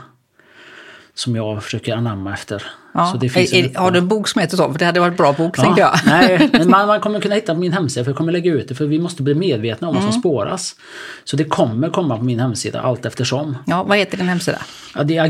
Som 1.17 1.37
jag 1.37 1.65
försöker 1.65 1.97
anamma 1.97 2.33
efter. 2.33 2.63
Ja. 2.95 3.15
Är, 3.23 3.79
har 3.79 3.91
du 3.91 3.99
en 3.99 4.09
bok 4.09 4.29
som 4.29 4.41
heter 4.41 4.57
så? 4.57 4.73
För 4.73 4.79
det 4.79 4.85
hade 4.85 5.01
varit 5.01 5.11
en 5.11 5.17
bra 5.17 5.33
bok, 5.33 5.59
Ja, 5.59 5.63
tänkte 5.63 5.81
jag. 5.81 5.93
nej, 6.07 6.51
men 6.53 6.71
man, 6.71 6.87
man 6.87 7.01
kommer 7.01 7.21
kunna 7.21 7.35
hitta 7.35 7.55
på 7.55 7.61
min 7.61 7.73
hemsida 7.73 8.05
för 8.05 8.11
jag 8.11 8.17
kommer 8.19 8.33
lägga 8.33 8.53
ut 8.53 8.69
det 8.69 8.75
för 8.75 8.87
vi 8.87 8.99
måste 8.99 9.23
bli 9.23 9.35
medvetna 9.35 9.89
om 9.89 9.95
vad 9.95 10.03
Mm. 10.03 10.13
som 10.13 10.21
spåras. 10.21 10.77
Så 11.25 11.37
det 11.37 11.45
kommer 11.45 11.89
komma 11.91 12.17
på 12.17 12.25
min 12.25 12.41
hemsida 12.41 12.81
allt 12.81 13.07
eftersom. 13.07 13.57
Ja, 13.67 13.83
vad 13.83 13.99
heter 13.99 14.17
din 14.17 14.29
hemsida? 14.29 14.59
Ja, 14.95 15.03
det 15.03 15.17
är 15.17 15.27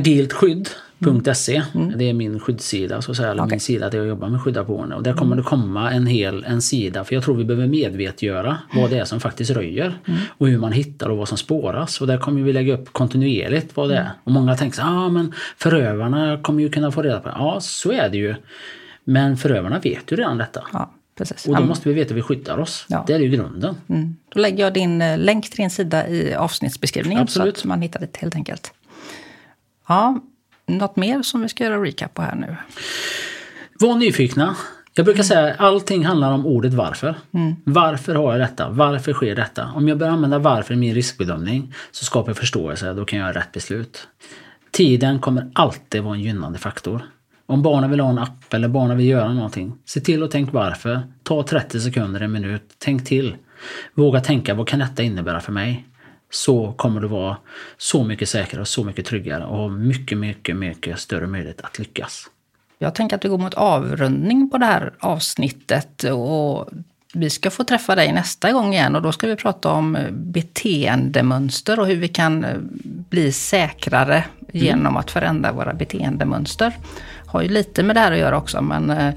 agiltskydd.se. 1.11 1.63
Det 1.97 2.05
är 2.11 2.13
min 2.15 2.41
skyddssida, 2.41 3.03
så 3.03 3.11
att 3.11 3.17
säga, 3.17 3.29
eller 3.31 3.35
Mm. 3.43 3.45
Okej. 3.47 3.55
min 3.55 3.61
sida 3.61 3.91
där 3.91 3.99
jag 3.99 4.07
jobbar 4.07 4.29
med 4.29 4.43
skydda 4.43 4.65
boende. 4.65 4.97
Och 4.97 5.03
där 5.03 5.13
kommer 5.13 5.37
det 5.37 5.43
komma 5.43 5.91
en 5.91 6.07
hel 6.07 6.45
en 6.45 6.63
sida, 6.63 7.05
för 7.05 7.15
jag 7.15 7.25
tror 7.25 7.35
vi 7.35 7.45
behöver 7.45 7.67
medvetgöra 7.67 8.59
vad 8.75 8.91
det 8.91 8.99
är 8.99 9.05
som 9.05 9.21
faktiskt 9.21 9.51
röjer. 9.51 9.99
Mm. 10.09 10.21
Och 10.29 10.49
hur 10.49 10.59
man 10.59 10.73
hittar 10.73 11.09
och 11.09 11.17
vad 11.17 11.29
som 11.29 11.39
spåras. 11.39 12.01
Och 12.01 12.07
där 12.07 12.19
kommer 12.19 12.43
vi 12.43 12.53
lägga 12.53 12.75
upp 12.75 12.93
kontinuerligt 12.93 13.77
vad 13.77 13.89
det 13.89 13.95
Mm. 13.97 14.07
är. 14.07 14.13
Och 14.25 14.33
många 14.33 14.57
tänker 14.57 14.77
så 14.77 14.83
ah, 14.83 15.09
men 15.09 15.33
förövarna 15.57 16.39
kommer 16.43 16.63
ju 16.63 16.69
kunna 16.71 16.91
få 16.93 17.03
reda 17.03 17.21
på 17.21 17.29
det. 17.29 17.35
Ja, 17.39 17.59
så 17.61 17.93
är 17.93 18.09
det 18.09 18.19
ju. 18.19 18.35
Men 19.05 19.37
förövarna 19.37 19.79
vet 19.79 20.13
ju 20.13 20.17
redan 20.17 20.39
detta. 20.39 20.65
Ja, 20.73 20.91
precis. 21.19 21.47
Och 21.47 21.57
då 21.57 21.63
måste 21.65 21.89
vi 21.89 21.95
veta 21.95 22.09
hur 22.09 22.15
vi 22.15 22.23
skyddar 22.23 22.59
oss. 22.59 22.87
Ja. 22.89 23.05
Det 23.07 23.13
är 23.13 23.19
ju 23.19 23.29
grunden. 23.29 23.77
Mm. 23.89 24.17
Då 24.35 24.41
lägger 24.41 24.65
jag 24.65 24.75
din 24.75 25.03
eh, 25.03 25.19
länk 25.19 25.51
till 25.51 25.57
din 25.57 25.71
sida 25.71 26.09
i 26.09 26.35
avsnittsbeskrivningen 26.35 27.23
Absolut. 27.23 27.57
så 27.57 27.61
att 27.61 27.65
man 27.69 27.83
hittar 27.83 28.01
det 28.01 28.17
helt 28.17 28.35
enkelt. 28.35 28.73
Ja, 29.89 30.21
något 30.67 30.97
mer 30.97 31.23
som 31.23 31.41
vi 31.41 31.49
ska 31.49 31.65
göra 31.65 31.83
recap 31.83 32.15
på 32.15 32.23
här 32.23 32.35
nu? 32.35 32.57
Var 33.81 33.95
nyfikna. 33.97 34.57
Jag 34.97 35.07
brukar 35.07 35.23
säga 35.23 35.55
att 35.55 35.61
allting 35.61 36.05
handlar 36.05 36.33
om 36.33 36.47
ordet 36.47 36.75
varför. 36.75 37.15
Mm. 37.35 37.55
Varför 37.65 38.15
har 38.15 38.33
jag 38.33 38.41
detta? 38.41 38.69
Varför 38.69 39.13
sker 39.13 39.37
detta? 39.37 39.73
Om 39.75 39.89
jag 39.89 39.99
börjar 39.99 40.13
använda 40.13 40.39
varför 40.39 40.75
i 40.75 40.77
min 40.77 40.95
riskbedömning 40.95 41.75
så 41.91 42.05
skapar 42.05 42.31
jag 42.31 42.37
förståelse. 42.37 42.93
Då 42.93 43.05
kan 43.05 43.19
jag 43.19 43.29
göra 43.29 43.39
rätt 43.39 43.53
beslut. 43.53 44.09
Tiden 44.71 45.19
kommer 45.19 45.51
alltid 45.53 46.03
vara 46.03 46.15
en 46.15 46.21
gynnande 46.21 46.59
faktor. 46.59 47.03
Om 47.47 47.63
barnen 47.63 47.91
vill 47.91 48.01
ha 48.01 48.11
en 48.11 48.19
app 48.19 48.55
eller 48.55 48.69
barnen 48.69 48.97
vill 48.97 49.07
göra 49.07 49.33
någonting. 49.33 49.73
Se 49.85 50.01
till 50.01 50.23
och 50.23 50.31
tänk 50.31 50.53
varför. 50.53 51.03
Ta 51.23 51.43
30 51.43 51.81
sekunder, 51.81 52.21
en 52.21 52.33
minut. 52.33 52.75
Tänk 52.79 53.05
till. 53.05 53.37
Våga 53.95 54.21
tänka, 54.21 54.55
vad 54.55 54.69
kan 54.69 54.79
detta 54.79 55.03
innebära 55.03 55.41
för 55.41 55.53
mig? 55.53 55.87
Så 56.35 56.73
kommer 56.73 57.01
du 57.01 57.09
vara 57.09 57.37
så 57.79 58.05
mycket 58.05 58.29
säkrare 58.29 58.61
och 58.61 58.69
så 58.69 58.85
mycket 58.85 59.07
tryggare 59.07 59.45
och 59.45 59.57
ha 59.57 59.69
mycket, 59.69 60.19
mycket, 60.19 60.57
mycket 60.57 60.99
större 60.99 61.27
möjlighet 61.27 61.61
att 61.61 61.79
lyckas. 61.79 62.31
Jag 62.79 62.95
tänker 62.95 63.17
att 63.17 63.25
vi 63.25 63.29
går 63.29 63.39
mot 63.39 63.55
avrundning 63.55 64.51
på 64.51 64.59
det 64.59 64.67
här 64.67 64.93
avsnittet. 64.99 66.05
Och 66.05 66.69
vi 67.15 67.31
ska 67.31 67.51
få 67.51 67.65
träffa 67.65 67.95
dig 67.95 68.13
nästa 68.13 68.53
gång 68.53 68.75
igen 68.75 68.97
och 68.97 69.03
då 69.03 69.13
ska 69.13 69.27
vi 69.27 69.37
prata 69.37 69.71
om 69.71 69.99
beteendemönster 70.11 71.81
och 71.81 71.87
hur 71.87 71.97
vi 71.97 72.09
kan 72.09 72.45
eh, 72.45 72.57
bli 73.11 73.33
säkrare 73.33 74.25
genom 74.53 74.97
att 74.97 75.11
förändra 75.11 75.53
våra 75.53 75.75
beteendemönster. 75.75 76.73
Har 77.27 77.43
ju 77.43 77.49
lite 77.49 77.83
med 77.83 77.97
det 77.97 78.01
här 78.01 78.13
att 78.13 78.19
göra 78.19 78.37
också 78.37 78.63
men 78.63 78.91
eh, 78.91 79.15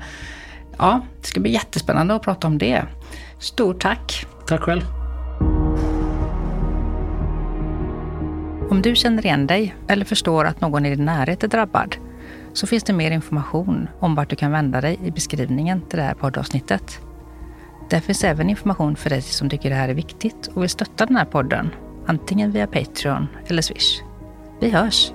ja, 0.77 1.01
det 1.21 1.27
ska 1.27 1.39
bli 1.39 1.51
jättespännande 1.51 2.15
att 2.15 2.21
prata 2.21 2.47
om 2.47 2.57
det. 2.57 2.83
Stort 3.39 3.81
tack! 3.81 4.25
Tack 4.47 4.61
själv! 4.61 4.96
Om 8.69 8.81
du 8.81 8.95
känner 8.95 9.25
igen 9.25 9.47
dig 9.47 9.75
eller 9.87 10.05
förstår 10.05 10.45
att 10.45 10.61
någon 10.61 10.85
i 10.85 10.95
din 10.95 11.05
närhet 11.05 11.43
är 11.43 11.47
drabbad 11.47 11.95
så 12.53 12.67
finns 12.67 12.83
det 12.83 12.93
mer 12.93 13.11
information 13.11 13.87
om 13.99 14.15
vart 14.15 14.29
du 14.29 14.35
kan 14.35 14.51
vända 14.51 14.81
dig 14.81 14.99
i 15.03 15.11
beskrivningen 15.11 15.81
till 15.81 15.97
det 15.97 16.03
här 16.03 16.13
poddavsnittet. 16.13 16.99
Där 17.89 17.99
finns 17.99 18.23
även 18.23 18.49
information 18.49 18.95
för 18.95 19.09
dig 19.09 19.21
som 19.21 19.49
tycker 19.49 19.69
det 19.69 19.75
här 19.75 19.89
är 19.89 19.93
viktigt 19.93 20.47
och 20.53 20.61
vill 20.61 20.69
stötta 20.69 21.05
den 21.05 21.15
här 21.15 21.25
podden, 21.25 21.69
antingen 22.05 22.51
via 22.51 22.67
Patreon 22.67 23.27
eller 23.47 23.61
Swish. 23.61 24.01
Vi 24.59 24.69
hörs! 24.69 25.11